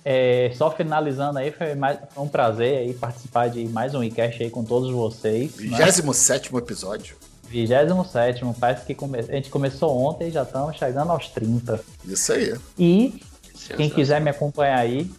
é, 0.03 0.51
só 0.55 0.71
finalizando 0.71 1.39
aí, 1.39 1.51
foi, 1.51 1.75
mais, 1.75 1.99
foi 2.13 2.23
um 2.23 2.27
prazer 2.27 2.77
aí 2.79 2.93
participar 2.93 3.49
de 3.49 3.65
mais 3.67 3.93
um 3.93 4.03
e-cast 4.03 4.41
aí 4.41 4.49
com 4.49 4.63
todos 4.63 4.91
vocês. 4.91 5.55
27 5.55 6.51
né? 6.53 6.59
episódio. 6.59 7.15
27, 7.49 8.41
parece 8.59 8.85
que 8.85 8.95
come... 8.95 9.19
a 9.19 9.21
gente 9.23 9.49
começou 9.49 9.95
ontem 9.97 10.29
e 10.29 10.31
já 10.31 10.43
estamos 10.43 10.77
chegando 10.77 11.11
aos 11.11 11.27
30. 11.29 11.83
Isso 12.05 12.31
aí. 12.31 12.55
E 12.79 13.21
quem 13.75 13.89
quiser 13.89 14.21
me 14.21 14.29
acompanhar 14.29 14.79
aí, 14.79 15.09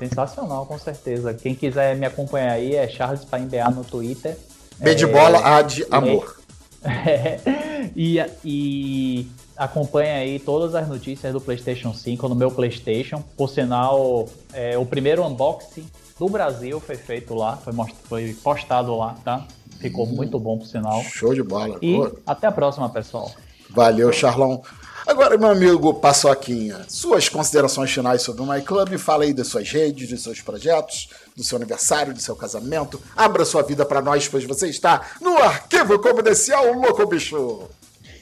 Sensacional, 0.00 0.64
com 0.64 0.78
certeza. 0.78 1.34
Quem 1.34 1.54
quiser 1.54 1.94
me 1.94 2.06
acompanhar 2.06 2.52
aí 2.52 2.74
é 2.74 2.88
Charles 2.88 3.22
Paimba 3.22 3.70
no 3.70 3.84
Twitter. 3.84 4.34
B 4.78 4.94
de 4.94 5.04
é, 5.04 5.06
bola, 5.06 5.58
A 5.58 5.60
de 5.60 5.86
amor. 5.90 6.39
É, 6.82 7.38
e, 7.94 8.18
e 8.44 9.26
acompanha 9.56 10.14
aí 10.14 10.38
todas 10.38 10.74
as 10.74 10.88
notícias 10.88 11.32
do 11.32 11.40
PlayStation 11.40 11.92
5 11.92 12.28
no 12.28 12.34
meu 12.34 12.50
PlayStation. 12.50 13.22
Por 13.36 13.48
sinal, 13.48 14.28
é, 14.52 14.78
o 14.78 14.86
primeiro 14.86 15.24
unboxing 15.24 15.86
do 16.18 16.28
Brasil 16.28 16.80
foi 16.80 16.96
feito 16.96 17.34
lá, 17.34 17.56
foi, 17.56 17.72
foi 18.04 18.36
postado 18.42 18.96
lá, 18.96 19.14
tá? 19.24 19.46
Ficou 19.78 20.06
hum, 20.06 20.12
muito 20.12 20.38
bom, 20.38 20.58
por 20.58 20.66
sinal. 20.66 21.02
Show 21.02 21.34
de 21.34 21.42
bola. 21.42 21.78
E 21.80 21.96
até 22.26 22.46
a 22.46 22.52
próxima, 22.52 22.88
pessoal. 22.88 23.30
Valeu, 23.70 24.12
Charlão. 24.12 24.62
Agora, 25.06 25.36
meu 25.38 25.50
amigo 25.50 25.94
Paçoquinha, 25.94 26.84
suas 26.88 27.28
considerações 27.28 27.90
finais 27.90 28.22
sobre 28.22 28.42
o 28.42 28.46
My 28.46 28.60
Club, 28.60 28.96
fala 28.98 29.24
aí 29.24 29.32
das 29.32 29.48
suas 29.48 29.70
redes, 29.70 30.08
dos 30.08 30.22
seus 30.22 30.40
projetos, 30.40 31.08
do 31.40 31.46
seu 31.46 31.56
aniversário, 31.56 32.12
do 32.12 32.20
seu 32.20 32.36
casamento. 32.36 33.00
Abra 33.16 33.44
sua 33.44 33.62
vida 33.62 33.84
para 33.84 34.02
nós, 34.02 34.28
pois 34.28 34.44
você 34.44 34.68
está 34.68 35.10
no 35.20 35.36
arquivo 35.38 35.98
confidencial, 35.98 36.72
louco 36.74 37.06
bicho. 37.06 37.62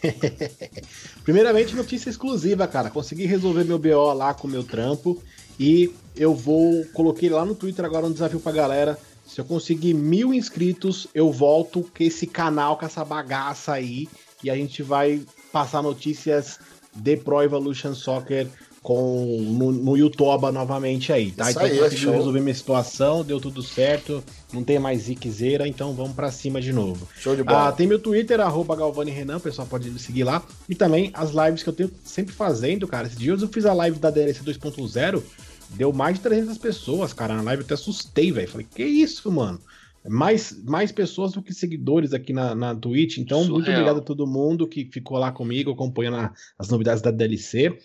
Primeiramente, 1.25 1.75
notícia 1.75 2.09
exclusiva, 2.09 2.67
cara. 2.69 2.91
Consegui 2.91 3.27
resolver 3.27 3.65
meu 3.65 3.79
BO 3.79 4.13
lá 4.13 4.33
com 4.33 4.47
o 4.47 4.51
meu 4.51 4.63
trampo 4.63 5.21
e 5.59 5.93
eu 6.17 6.33
vou. 6.33 6.85
Coloquei 6.93 7.29
lá 7.29 7.45
no 7.45 7.57
Twitter 7.57 7.85
agora 7.85 8.07
um 8.07 8.13
desafio 8.13 8.39
pra 8.39 8.53
galera. 8.53 8.97
Se 9.27 9.41
eu 9.41 9.45
conseguir 9.45 9.93
mil 9.93 10.33
inscritos, 10.33 11.09
eu 11.13 11.31
volto 11.31 11.83
com 11.83 12.05
esse 12.05 12.27
canal, 12.27 12.79
com 12.79 12.87
essa 12.87 13.05
bagaça 13.05 13.73
aí. 13.73 14.09
E 14.43 14.49
a 14.49 14.55
gente 14.55 14.83
vai 14.83 15.23
passar 15.53 15.83
notícias 15.83 16.61
de 16.95 17.17
Pro 17.17 17.43
Evolution 17.43 17.95
Soccer 17.95 18.47
com, 18.83 19.41
no, 19.41 19.73
no 19.73 19.97
YouTube 19.97 20.51
novamente 20.53 21.13
aí, 21.13 21.33
tá? 21.33 21.51
Isso 21.51 21.59
então 21.59 21.63
aí, 21.71 21.79
consegui 21.79 22.11
resolver 22.11 22.41
minha 22.41 22.55
situação, 22.55 23.25
deu 23.25 23.41
tudo 23.41 23.63
certo, 23.63 24.23
não 24.53 24.63
tem 24.63 24.79
mais 24.79 25.03
ziquezeira, 25.03 25.67
então 25.67 25.93
vamos 25.95 26.13
para 26.13 26.31
cima 26.31 26.61
de 26.61 26.73
novo. 26.73 27.09
Show 27.19 27.37
de 27.37 27.43
bola. 27.43 27.69
Ah, 27.69 27.73
tem 27.73 27.87
meu 27.87 27.99
Twitter, 27.99 28.41
arroba 28.41 28.77
Galvani 28.77 29.11
Renan, 29.11 29.39
o 29.39 29.41
pessoal 29.41 29.67
pode 29.67 29.91
me 29.91 29.99
seguir 29.99 30.25
lá. 30.25 30.43
E 30.69 30.75
também 30.75 31.11
as 31.15 31.31
lives 31.31 31.63
que 31.63 31.69
eu 31.69 31.75
tenho 31.75 31.91
sempre 32.05 32.33
fazendo, 32.35 32.87
cara. 32.87 33.07
Esse 33.07 33.17
dia 33.17 33.33
eu 33.33 33.49
fiz 33.49 33.67
a 33.67 33.73
live 33.73 33.99
da 33.99 34.11
DLC 34.11 34.43
2.0, 34.43 35.23
deu 35.71 35.93
mais 35.93 36.17
de 36.17 36.23
300 36.23 36.59
pessoas, 36.59 37.13
cara, 37.13 37.35
na 37.35 37.43
live 37.43 37.63
eu 37.63 37.67
até 37.67 37.75
assustei, 37.75 38.33
velho. 38.33 38.49
Falei, 38.49 38.67
que 38.75 38.85
isso, 38.85 39.31
mano? 39.31 39.61
mais, 40.09 40.63
mais 40.65 40.93
pessoas 40.93 41.33
do 41.33 41.43
que 41.43 41.53
seguidores 41.53 42.15
aqui 42.15 42.33
na, 42.33 42.55
na 42.55 42.75
Twitch. 42.75 43.19
Então, 43.19 43.41
Surreal. 43.41 43.55
muito 43.55 43.71
obrigado 43.71 43.99
a 43.99 44.03
todo 44.03 44.27
mundo 44.27 44.67
que 44.67 44.85
ficou 44.87 45.19
lá 45.19 45.31
comigo, 45.31 45.71
acompanhando 45.71 46.17
a, 46.17 46.33
as 46.59 46.69
novidades 46.69 47.03
da 47.03 47.11
DLC. 47.11 47.77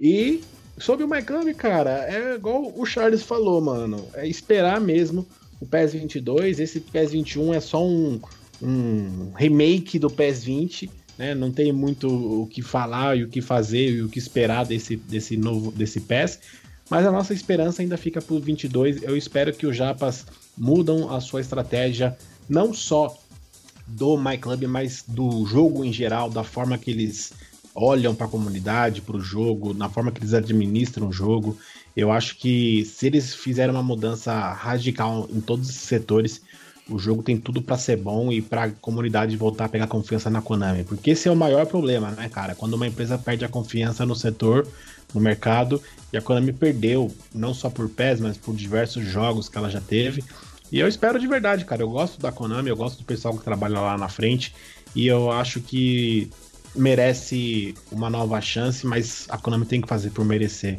E 0.00 0.40
sobre 0.78 1.04
o 1.04 1.08
MyClub, 1.08 1.52
cara, 1.54 2.06
é 2.08 2.34
igual 2.34 2.72
o 2.74 2.86
Charles 2.86 3.22
falou, 3.22 3.60
mano. 3.60 4.08
É 4.14 4.26
esperar 4.26 4.80
mesmo 4.80 5.26
o 5.60 5.66
PES 5.66 5.92
22. 5.92 6.58
Esse 6.58 6.80
PES 6.80 7.12
21 7.12 7.54
é 7.54 7.60
só 7.60 7.86
um, 7.86 8.18
um 8.62 9.32
remake 9.36 9.98
do 9.98 10.08
PES 10.08 10.44
20. 10.44 10.90
Né? 11.18 11.34
Não 11.34 11.52
tem 11.52 11.70
muito 11.70 12.08
o 12.08 12.46
que 12.46 12.62
falar 12.62 13.18
e 13.18 13.24
o 13.24 13.28
que 13.28 13.42
fazer 13.42 13.90
e 13.90 14.02
o 14.02 14.08
que 14.08 14.18
esperar 14.18 14.64
desse, 14.64 14.96
desse 14.96 15.36
novo 15.36 15.70
desse 15.70 16.00
PES. 16.00 16.38
Mas 16.88 17.06
a 17.06 17.12
nossa 17.12 17.34
esperança 17.34 17.82
ainda 17.82 17.98
fica 17.98 18.22
pro 18.22 18.40
22. 18.40 19.02
Eu 19.02 19.16
espero 19.16 19.52
que 19.52 19.66
o 19.66 19.72
Japas 19.72 20.24
mudam 20.56 21.14
a 21.14 21.20
sua 21.20 21.40
estratégia, 21.40 22.16
não 22.48 22.72
só 22.72 23.16
do 23.86 24.16
MyClub, 24.16 24.66
mas 24.66 25.04
do 25.06 25.44
jogo 25.46 25.84
em 25.84 25.92
geral, 25.92 26.30
da 26.30 26.42
forma 26.42 26.78
que 26.78 26.90
eles 26.90 27.32
olham 27.80 28.14
para 28.14 28.26
a 28.26 28.30
comunidade, 28.30 29.00
para 29.00 29.16
o 29.16 29.20
jogo, 29.20 29.72
na 29.72 29.88
forma 29.88 30.12
que 30.12 30.20
eles 30.20 30.34
administram 30.34 31.08
o 31.08 31.12
jogo. 31.12 31.56
Eu 31.96 32.12
acho 32.12 32.36
que 32.36 32.84
se 32.84 33.06
eles 33.06 33.34
fizerem 33.34 33.74
uma 33.74 33.82
mudança 33.82 34.32
radical 34.52 35.28
em 35.32 35.40
todos 35.40 35.68
esses 35.68 35.82
setores, 35.82 36.42
o 36.88 36.98
jogo 36.98 37.22
tem 37.22 37.36
tudo 37.36 37.62
para 37.62 37.78
ser 37.78 37.96
bom 37.96 38.32
e 38.32 38.42
para 38.42 38.64
a 38.64 38.70
comunidade 38.70 39.36
voltar 39.36 39.66
a 39.66 39.68
pegar 39.68 39.86
confiança 39.86 40.28
na 40.28 40.42
Konami, 40.42 40.82
porque 40.82 41.10
esse 41.10 41.28
é 41.28 41.30
o 41.30 41.36
maior 41.36 41.64
problema, 41.66 42.10
né, 42.10 42.28
cara? 42.28 42.54
Quando 42.54 42.74
uma 42.74 42.86
empresa 42.86 43.16
perde 43.16 43.44
a 43.44 43.48
confiança 43.48 44.04
no 44.04 44.16
setor, 44.16 44.66
no 45.14 45.20
mercado, 45.20 45.80
e 46.12 46.16
a 46.16 46.22
Konami 46.22 46.52
perdeu, 46.52 47.10
não 47.32 47.54
só 47.54 47.70
por 47.70 47.88
PES, 47.88 48.20
mas 48.20 48.36
por 48.36 48.54
diversos 48.54 49.04
jogos 49.04 49.48
que 49.48 49.56
ela 49.56 49.70
já 49.70 49.80
teve. 49.80 50.24
E 50.72 50.78
eu 50.78 50.88
espero 50.88 51.18
de 51.18 51.26
verdade, 51.26 51.64
cara. 51.64 51.82
Eu 51.82 51.90
gosto 51.90 52.20
da 52.20 52.30
Konami, 52.32 52.68
eu 52.68 52.76
gosto 52.76 52.98
do 52.98 53.04
pessoal 53.04 53.36
que 53.36 53.44
trabalha 53.44 53.80
lá 53.80 53.98
na 53.98 54.08
frente. 54.08 54.54
E 54.94 55.06
eu 55.06 55.30
acho 55.30 55.60
que 55.60 56.30
merece 56.74 57.74
uma 57.90 58.08
nova 58.08 58.40
chance, 58.40 58.86
mas 58.86 59.26
a 59.28 59.36
Konami 59.36 59.66
tem 59.66 59.80
que 59.80 59.88
fazer 59.88 60.10
por 60.10 60.24
merecer 60.24 60.78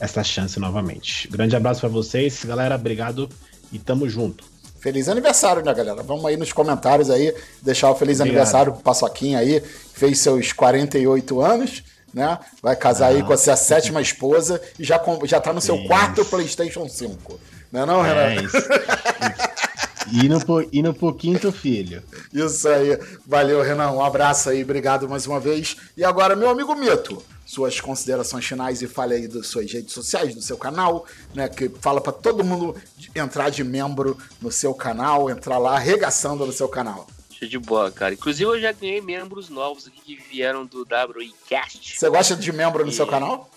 essa 0.00 0.22
chance 0.22 0.58
novamente. 0.58 1.28
Grande 1.28 1.56
abraço 1.56 1.80
para 1.80 1.88
vocês, 1.88 2.44
galera. 2.44 2.74
Obrigado 2.74 3.28
e 3.72 3.78
tamo 3.78 4.08
junto. 4.08 4.44
Feliz 4.80 5.08
aniversário, 5.08 5.64
né, 5.64 5.74
galera? 5.74 6.02
Vamos 6.02 6.24
aí 6.26 6.36
nos 6.36 6.52
comentários 6.52 7.10
aí, 7.10 7.34
deixar 7.62 7.90
o 7.90 7.94
feliz 7.94 8.20
Obrigado. 8.20 8.36
aniversário 8.36 8.72
pro 8.72 8.82
Paçoquinha 8.82 9.38
aí, 9.38 9.60
fez 9.94 10.20
seus 10.20 10.52
48 10.52 11.40
anos, 11.40 11.82
né? 12.14 12.38
Vai 12.62 12.76
casar 12.76 13.06
ah, 13.06 13.08
aí 13.08 13.22
com 13.22 13.32
a 13.32 13.36
sua 13.36 13.56
sétima 13.56 14.00
esposa 14.00 14.60
e 14.78 14.84
já, 14.84 15.02
já 15.24 15.40
tá 15.40 15.52
no 15.52 15.60
seu 15.60 15.76
isso. 15.76 15.86
quarto 15.86 16.24
PlayStation 16.24 16.88
5. 16.88 17.40
Não 17.72 17.82
é 17.82 17.86
não, 17.86 18.02
Renan? 18.02 18.20
É 18.20 18.42
isso. 18.42 18.56
Indo 20.12 20.44
pro, 20.44 20.68
indo 20.72 20.94
pro 20.94 21.14
quinto 21.14 21.50
filho. 21.52 22.02
Isso 22.32 22.68
aí. 22.68 22.98
Valeu, 23.26 23.62
Renan. 23.62 23.90
Um 23.90 24.04
abraço 24.04 24.50
aí. 24.50 24.62
Obrigado 24.62 25.08
mais 25.08 25.26
uma 25.26 25.40
vez. 25.40 25.76
E 25.96 26.04
agora, 26.04 26.36
meu 26.36 26.48
amigo 26.50 26.74
Mito 26.74 27.22
suas 27.46 27.80
considerações 27.80 28.44
finais 28.44 28.82
e 28.82 28.88
fale 28.88 29.14
aí 29.14 29.28
das 29.28 29.46
suas 29.46 29.72
redes 29.72 29.94
sociais, 29.94 30.34
do 30.34 30.42
seu 30.42 30.58
canal, 30.58 31.06
né? 31.32 31.48
Que 31.48 31.68
fala 31.68 32.00
para 32.00 32.12
todo 32.12 32.42
mundo 32.42 32.74
entrar 33.14 33.50
de 33.50 33.62
membro 33.62 34.18
no 34.42 34.50
seu 34.50 34.74
canal, 34.74 35.30
entrar 35.30 35.56
lá 35.56 35.76
arregaçando 35.76 36.44
no 36.44 36.52
seu 36.52 36.68
canal. 36.68 37.06
Show 37.30 37.48
de 37.48 37.58
boa, 37.58 37.92
cara. 37.92 38.14
Inclusive 38.14 38.50
eu 38.50 38.60
já 38.60 38.72
ganhei 38.72 39.00
membros 39.00 39.48
novos 39.48 39.86
aqui 39.86 40.00
que 40.00 40.16
vieram 40.28 40.66
do 40.66 40.84
WICast. 41.16 41.98
Você 41.98 42.08
gosta 42.10 42.34
de 42.34 42.50
membro 42.52 42.84
no 42.84 42.90
e... 42.90 42.94
seu 42.94 43.06
canal? 43.06 43.48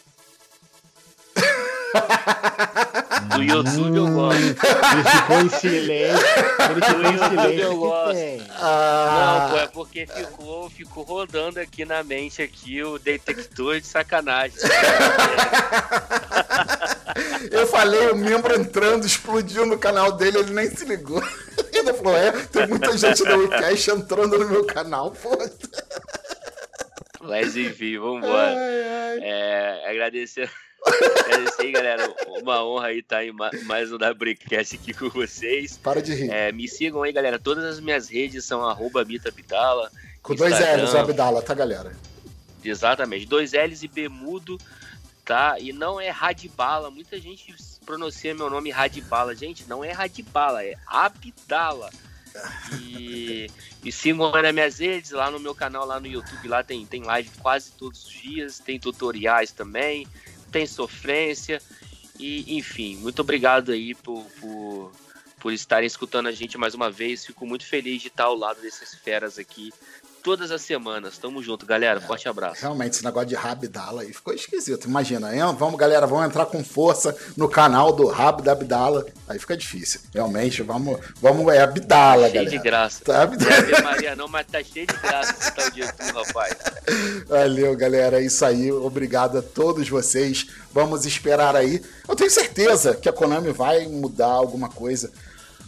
Do 3.35 3.43
YouTube 3.43 3.97
eu 3.97 4.07
gosto. 4.07 4.41
Ele 4.41 4.53
ficou 4.53 5.41
em 5.41 5.49
silêncio. 5.49 6.25
Ele 6.69 6.81
ficou 6.81 7.01
em 7.01 7.17
silêncio. 7.29 7.61
Eu 7.61 7.77
gosto. 7.77 8.17
Ah. 8.61 9.41
Não, 9.41 9.49
pô, 9.49 9.57
é 9.57 9.67
porque 9.67 10.07
ficou, 10.07 10.69
ficou 10.69 11.03
rodando 11.03 11.59
aqui 11.59 11.85
na 11.85 12.03
mente 12.03 12.41
aqui 12.41 12.83
o 12.83 12.97
detector 12.97 13.79
de 13.79 13.87
sacanagem. 13.87 14.57
eu 17.51 17.67
falei, 17.67 18.09
o 18.09 18.15
membro 18.15 18.55
entrando, 18.55 19.05
explodiu 19.05 19.65
no 19.65 19.77
canal 19.77 20.11
dele, 20.11 20.39
ele 20.39 20.53
nem 20.53 20.69
se 20.69 20.85
ligou. 20.85 21.23
Ele 21.71 21.93
falou, 21.93 22.17
é, 22.17 22.31
tem 22.31 22.67
muita 22.67 22.97
gente 22.97 23.23
do 23.23 23.37
WeCast 23.37 23.91
entrando 23.91 24.37
no 24.37 24.49
meu 24.49 24.65
canal, 24.65 25.11
pô. 25.11 25.29
Mas 27.21 27.55
enfim, 27.55 27.97
vambora. 27.97 28.49
Ai, 28.49 28.83
ai. 28.83 29.19
É, 29.21 29.89
agradecer. 29.89 30.51
É 30.85 31.39
isso 31.43 31.71
galera. 31.71 32.13
Uma 32.41 32.63
honra 32.63 32.87
aí 32.87 32.99
estar 32.99 33.23
em 33.23 33.31
mais 33.65 33.91
um 33.91 33.97
WCast 33.97 34.75
aqui 34.75 34.93
com 34.93 35.09
vocês. 35.09 35.77
Para 35.77 36.01
de 36.01 36.13
rir. 36.13 36.31
É, 36.31 36.51
me 36.51 36.67
sigam 36.67 37.03
aí, 37.03 37.11
galera. 37.11 37.37
Todas 37.37 37.63
as 37.63 37.79
minhas 37.79 38.09
redes 38.09 38.45
são 38.45 38.67
arroba 38.67 39.01
Abdala. 39.01 39.91
Com 40.21 40.35
dois 40.35 40.53
L's, 40.53 40.93
o 40.93 40.97
Abdala, 40.97 41.41
tá, 41.41 41.53
galera? 41.53 41.95
Exatamente. 42.63 43.25
Dois 43.25 43.53
L's 43.53 43.83
e 43.83 43.87
Bemudo, 43.87 44.57
tá? 45.25 45.59
E 45.59 45.71
não 45.71 45.99
é 45.99 46.09
Radibala. 46.09 46.89
Muita 46.89 47.19
gente 47.19 47.53
pronuncia 47.85 48.33
meu 48.33 48.49
nome 48.49 48.69
Radibala. 48.71 49.35
Gente, 49.35 49.67
não 49.67 49.83
é 49.83 49.91
Radibala, 49.91 50.63
é 50.63 50.75
Abdala. 50.85 51.89
E, 52.79 53.49
e 53.83 53.91
sigam 53.91 54.31
nas 54.31 54.53
minhas 54.53 54.79
redes, 54.79 55.11
lá 55.11 55.31
no 55.31 55.39
meu 55.39 55.55
canal, 55.55 55.85
lá 55.85 55.99
no 55.99 56.05
YouTube, 56.05 56.47
lá 56.47 56.63
tem, 56.63 56.85
tem 56.85 57.01
live 57.01 57.29
quase 57.39 57.71
todos 57.71 58.05
os 58.05 58.11
dias, 58.11 58.59
tem 58.59 58.79
tutoriais 58.79 59.51
também 59.51 60.07
tem 60.49 60.65
sofrência. 60.65 61.61
E, 62.19 62.57
enfim, 62.57 62.97
muito 62.97 63.21
obrigado 63.21 63.71
aí 63.71 63.95
por, 63.95 64.23
por, 64.41 64.91
por 65.39 65.53
estarem 65.53 65.87
escutando 65.87 66.27
a 66.27 66.31
gente 66.31 66.57
mais 66.57 66.73
uma 66.73 66.91
vez. 66.91 67.25
Fico 67.25 67.45
muito 67.45 67.65
feliz 67.65 68.01
de 68.01 68.09
estar 68.09 68.25
ao 68.25 68.35
lado 68.35 68.61
desses 68.61 68.93
feras 68.95 69.39
aqui 69.39 69.71
todas 70.29 70.51
as 70.51 70.61
semanas. 70.61 71.17
Tamo 71.17 71.41
junto, 71.41 71.65
galera. 71.65 71.99
Forte 71.99 72.29
abraço. 72.29 72.61
Realmente, 72.61 72.93
esse 72.93 73.03
negócio 73.03 73.29
de 73.29 73.33
Rabdala 73.33 74.03
aí 74.03 74.13
ficou 74.13 74.31
esquisito. 74.31 74.87
Imagina, 74.87 75.35
hein? 75.35 75.41
vamos, 75.57 75.75
galera, 75.75 76.05
vamos 76.05 76.27
entrar 76.27 76.45
com 76.45 76.63
força 76.63 77.17
no 77.35 77.49
canal 77.49 77.91
do 77.91 78.05
Rab 78.05 78.43
da 78.43 78.51
Abdala. 78.51 79.07
Aí 79.27 79.39
fica 79.39 79.57
difícil. 79.57 79.99
Realmente, 80.13 80.61
vamos, 80.61 80.99
vamos 81.19 81.51
é 81.51 81.63
Abdala, 81.63 82.27
tá 82.27 82.27
galera. 82.27 82.31
Cheio 82.31 82.49
de 82.49 82.59
graça. 82.59 83.03
Tá, 83.03 83.23
Abdala. 83.23 83.61
Não 83.61 83.77
é 83.79 83.81
Maria 83.81 84.15
não, 84.15 84.27
mas 84.27 84.45
tá 84.45 84.61
cheio 84.61 84.85
de 84.85 84.93
graça 84.93 85.35
esse 85.39 85.51
tal 85.51 85.71
dia 85.71 85.85
aqui, 85.85 86.11
rapaz. 86.11 86.55
Valeu, 87.27 87.75
galera. 87.75 88.21
É 88.21 88.23
isso 88.23 88.45
aí. 88.45 88.71
Obrigado 88.71 89.39
a 89.39 89.41
todos 89.41 89.89
vocês. 89.89 90.45
Vamos 90.71 91.07
esperar 91.07 91.55
aí. 91.55 91.81
Eu 92.07 92.15
tenho 92.15 92.29
certeza 92.29 92.93
que 92.93 93.09
a 93.09 93.13
Konami 93.13 93.51
vai 93.51 93.87
mudar 93.87 94.27
alguma 94.27 94.69
coisa 94.69 95.11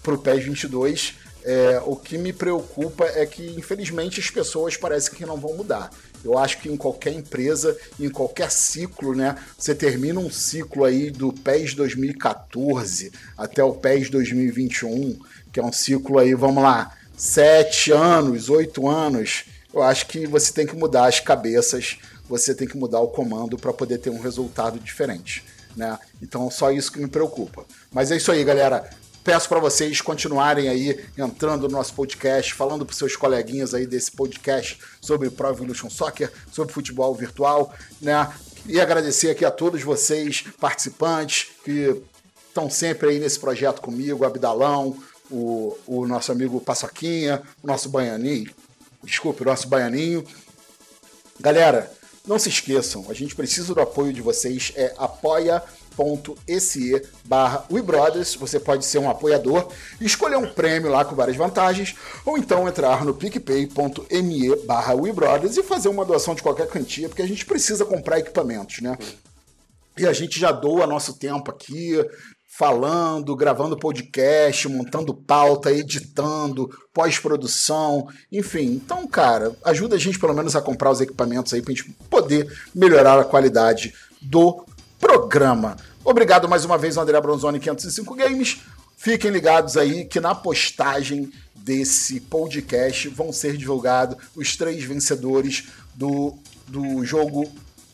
pro 0.03 0.19
PES 0.19 0.45
22 0.45 1.20
é, 1.43 1.81
o 1.85 1.95
que 1.95 2.17
me 2.17 2.31
preocupa 2.31 3.05
é 3.05 3.25
que, 3.25 3.45
infelizmente, 3.57 4.19
as 4.19 4.29
pessoas 4.29 4.77
parecem 4.77 5.13
que 5.13 5.25
não 5.25 5.37
vão 5.37 5.55
mudar. 5.55 5.89
Eu 6.23 6.37
acho 6.37 6.59
que 6.59 6.69
em 6.69 6.77
qualquer 6.77 7.13
empresa, 7.13 7.75
em 7.99 8.09
qualquer 8.09 8.51
ciclo, 8.51 9.15
né? 9.15 9.35
Você 9.57 9.73
termina 9.73 10.19
um 10.19 10.29
ciclo 10.29 10.85
aí 10.85 11.09
do 11.09 11.33
PES 11.33 11.73
2014 11.73 13.11
até 13.37 13.63
o 13.63 13.73
PES 13.73 14.09
2021, 14.09 15.19
que 15.51 15.59
é 15.59 15.63
um 15.63 15.73
ciclo 15.73 16.19
aí, 16.19 16.35
vamos 16.35 16.61
lá, 16.61 16.95
sete 17.17 17.91
anos, 17.91 18.49
oito 18.49 18.87
anos. 18.87 19.45
Eu 19.73 19.81
acho 19.81 20.05
que 20.07 20.27
você 20.27 20.53
tem 20.53 20.67
que 20.67 20.75
mudar 20.75 21.07
as 21.07 21.19
cabeças, 21.19 21.97
você 22.29 22.53
tem 22.53 22.67
que 22.67 22.77
mudar 22.77 22.99
o 22.99 23.07
comando 23.07 23.57
para 23.57 23.73
poder 23.73 23.97
ter 23.97 24.09
um 24.09 24.19
resultado 24.19 24.79
diferente. 24.79 25.43
Né? 25.75 25.97
Então, 26.21 26.51
só 26.51 26.71
isso 26.71 26.91
que 26.91 26.99
me 26.99 27.07
preocupa. 27.07 27.65
Mas 27.91 28.11
é 28.11 28.17
isso 28.17 28.31
aí, 28.31 28.43
galera. 28.43 28.89
Peço 29.23 29.47
para 29.47 29.59
vocês 29.59 30.01
continuarem 30.01 30.67
aí 30.67 31.05
entrando 31.15 31.67
no 31.67 31.77
nosso 31.77 31.93
podcast, 31.93 32.55
falando 32.55 32.85
para 32.85 32.95
seus 32.95 33.15
coleguinhas 33.15 33.73
aí 33.73 33.85
desse 33.85 34.11
podcast 34.11 34.79
sobre 34.99 35.29
Pro 35.29 35.49
Evolution 35.49 35.91
Soccer, 35.91 36.31
sobre 36.51 36.73
futebol 36.73 37.13
virtual, 37.13 37.71
né? 38.01 38.33
E 38.65 38.81
agradecer 38.81 39.29
aqui 39.29 39.45
a 39.45 39.51
todos 39.51 39.83
vocês, 39.83 40.43
participantes, 40.59 41.49
que 41.63 42.01
estão 42.47 42.67
sempre 42.67 43.09
aí 43.09 43.19
nesse 43.19 43.39
projeto 43.39 43.79
comigo, 43.79 44.25
Abdalão, 44.25 44.97
o, 45.29 45.77
o 45.85 46.07
nosso 46.07 46.31
amigo 46.31 46.59
Paçoquinha, 46.59 47.43
o 47.61 47.67
nosso 47.67 47.89
Baianinho, 47.89 48.51
desculpe, 49.03 49.43
o 49.43 49.45
nosso 49.45 49.67
Baianinho. 49.67 50.25
Galera, 51.39 51.91
não 52.27 52.37
se 52.37 52.49
esqueçam, 52.49 53.05
a 53.09 53.13
gente 53.13 53.35
precisa 53.35 53.73
do 53.73 53.81
apoio 53.81 54.13
de 54.13 54.21
vocês, 54.21 54.71
é 54.75 54.93
apoia.se 54.97 55.61
barra 57.25 57.65
WeBrothers. 57.71 58.35
Você 58.35 58.59
pode 58.59 58.85
ser 58.85 58.99
um 58.99 59.09
apoiador 59.09 59.67
e 59.99 60.05
escolher 60.05 60.37
um 60.37 60.53
prêmio 60.53 60.91
lá 60.91 61.03
com 61.03 61.15
várias 61.15 61.35
vantagens, 61.35 61.95
ou 62.25 62.37
então 62.37 62.67
entrar 62.67 63.03
no 63.03 63.13
picpay.me 63.13 64.55
barra 64.65 64.93
WeBrothers 64.93 65.57
e 65.57 65.63
fazer 65.63 65.89
uma 65.89 66.05
doação 66.05 66.35
de 66.35 66.43
qualquer 66.43 66.67
quantia, 66.67 67.09
porque 67.09 67.23
a 67.23 67.27
gente 67.27 67.45
precisa 67.45 67.85
comprar 67.85 68.19
equipamentos, 68.19 68.81
né? 68.81 68.97
E 69.97 70.05
a 70.05 70.13
gente 70.13 70.39
já 70.39 70.51
doa 70.51 70.87
nosso 70.87 71.15
tempo 71.15 71.51
aqui, 71.51 71.97
falando, 72.53 73.33
gravando 73.33 73.77
podcast, 73.77 74.67
montando 74.67 75.13
pauta, 75.13 75.71
editando, 75.71 76.69
pós-produção, 76.93 78.09
enfim. 78.29 78.73
Então, 78.73 79.07
cara, 79.07 79.55
ajuda 79.63 79.95
a 79.95 79.97
gente 79.97 80.19
pelo 80.19 80.33
menos 80.33 80.53
a 80.53 80.61
comprar 80.61 80.91
os 80.91 80.99
equipamentos 80.99 81.53
aí 81.53 81.61
pra 81.61 81.73
gente 81.73 81.89
poder 82.09 82.53
melhorar 82.75 83.17
a 83.17 83.23
qualidade 83.23 83.93
do 84.21 84.65
programa. 84.99 85.77
Obrigado 86.03 86.49
mais 86.49 86.65
uma 86.65 86.77
vez, 86.77 86.97
André 86.97 87.19
Bronzoni 87.21 87.57
505 87.57 88.15
Games. 88.15 88.59
Fiquem 88.97 89.31
ligados 89.31 89.77
aí 89.77 90.03
que 90.03 90.19
na 90.19 90.35
postagem 90.35 91.31
desse 91.55 92.19
podcast 92.19 93.07
vão 93.07 93.31
ser 93.31 93.55
divulgados 93.55 94.17
os 94.35 94.57
três 94.57 94.83
vencedores 94.83 95.69
do, 95.95 96.37
do 96.67 97.03
jogo 97.05 97.49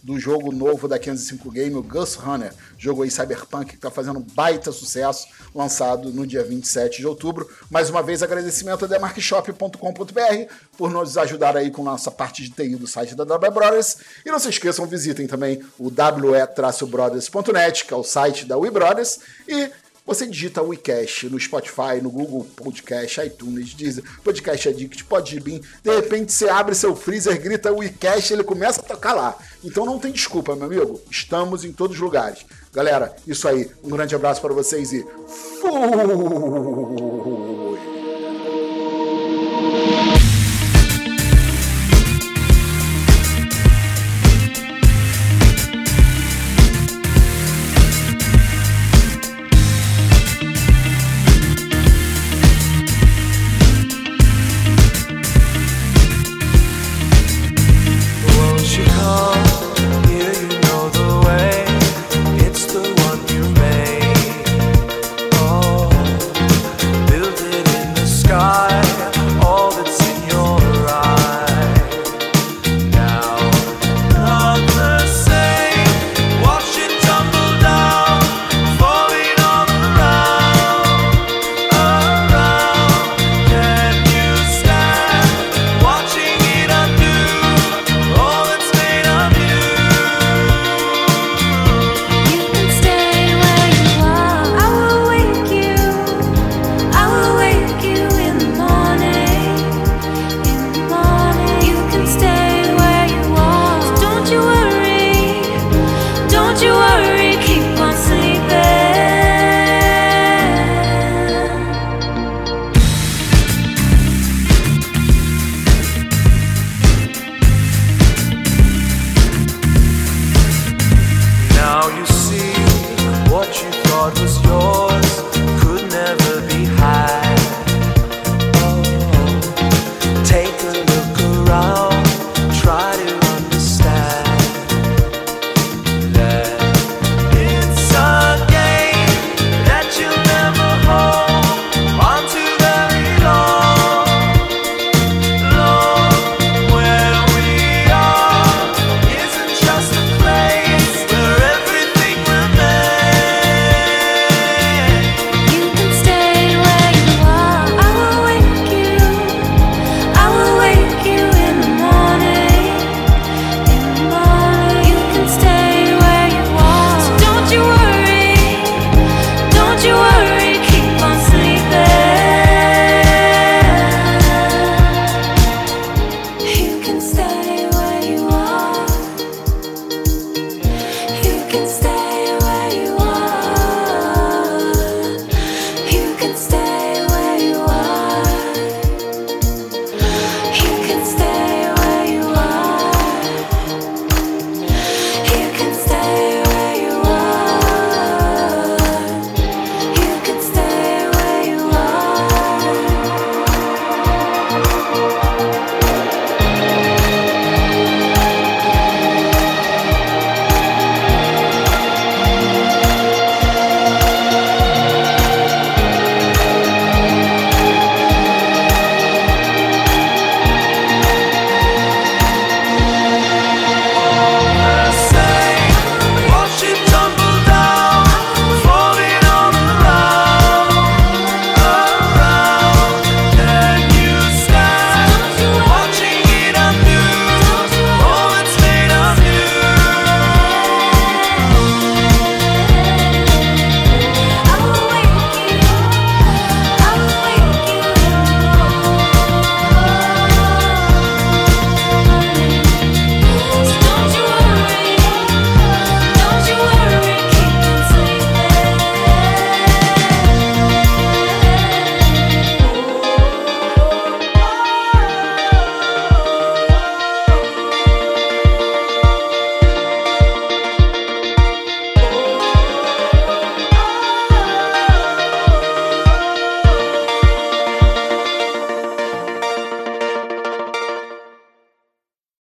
do 0.08 0.18
jogo 0.18 0.54
novo 0.54 0.88
da 0.88 0.98
505 0.98 1.52
Game, 1.52 1.76
o 1.76 1.84
Gus 1.84 2.16
Runner, 2.16 2.54
jogo 2.78 3.04
aí 3.04 3.12
Cyberpunk 3.12 3.72
que 3.72 3.76
está 3.76 3.92
fazendo 3.92 4.22
baita 4.22 4.72
sucesso, 4.72 5.28
lançado 5.54 6.14
no 6.14 6.26
dia 6.26 6.46
27 6.46 7.00
de 7.00 7.06
outubro. 7.06 7.46
Mais 7.70 7.90
uma 7.90 8.02
vez, 8.02 8.24
agradecimento 8.24 8.86
a 8.86 8.88
demarkshop.com.br 8.88 10.54
por 10.78 10.92
nos 10.92 11.18
ajudar 11.18 11.58
aí 11.58 11.70
com 11.70 11.84
nossa 11.84 12.10
parte 12.10 12.42
de 12.42 12.52
TI 12.52 12.78
do 12.78 12.88
site 12.88 13.16
da 13.16 13.26
W 13.26 13.52
Brothers. 13.52 13.98
E 14.26 14.32
não 14.32 14.40
se 14.40 14.48
esqueçam, 14.48 14.86
visitem 14.86 15.28
também 15.28 15.62
o 15.78 15.92
we-brothers.net, 15.92 17.86
que 17.86 17.94
é 17.94 17.98
o 17.98 18.04
site 18.04 18.46
da 18.46 18.58
We 18.58 18.72
Brothers, 18.72 19.20
e 19.46 19.70
você 20.08 20.26
digita 20.26 20.64
WeCast 20.64 21.30
no 21.30 21.38
Spotify, 21.38 22.02
no 22.02 22.10
Google 22.10 22.48
Podcast, 22.56 23.20
iTunes, 23.20 23.74
Deezer, 23.74 24.06
Podcast 24.24 24.70
Addict, 24.70 25.04
Podbean. 25.04 25.60
De 25.84 25.94
repente 25.94 26.32
você 26.32 26.48
abre 26.48 26.74
seu 26.74 26.96
freezer, 26.96 27.40
grita 27.42 27.74
WeCast, 27.74 28.32
ele 28.34 28.44
começa 28.44 28.80
a 28.80 28.84
tocar 28.84 29.14
lá. 29.14 29.38
Então 29.64 29.86
não 29.86 30.00
tem 30.00 30.14
desculpa, 30.14 30.56
meu 30.56 30.66
amigo. 30.66 31.02
Estamos 31.12 31.66
em 31.66 31.74
todos 31.74 31.98
os 31.98 32.02
lugares. 32.02 32.46
Galera, 32.74 33.14
isso 33.28 33.48
aí. 33.48 33.70
Um 33.84 33.90
grande 33.90 34.16
abraço 34.16 34.40
para 34.40 34.54
vocês 34.54 34.94
e 34.94 35.06
fui! 35.28 35.68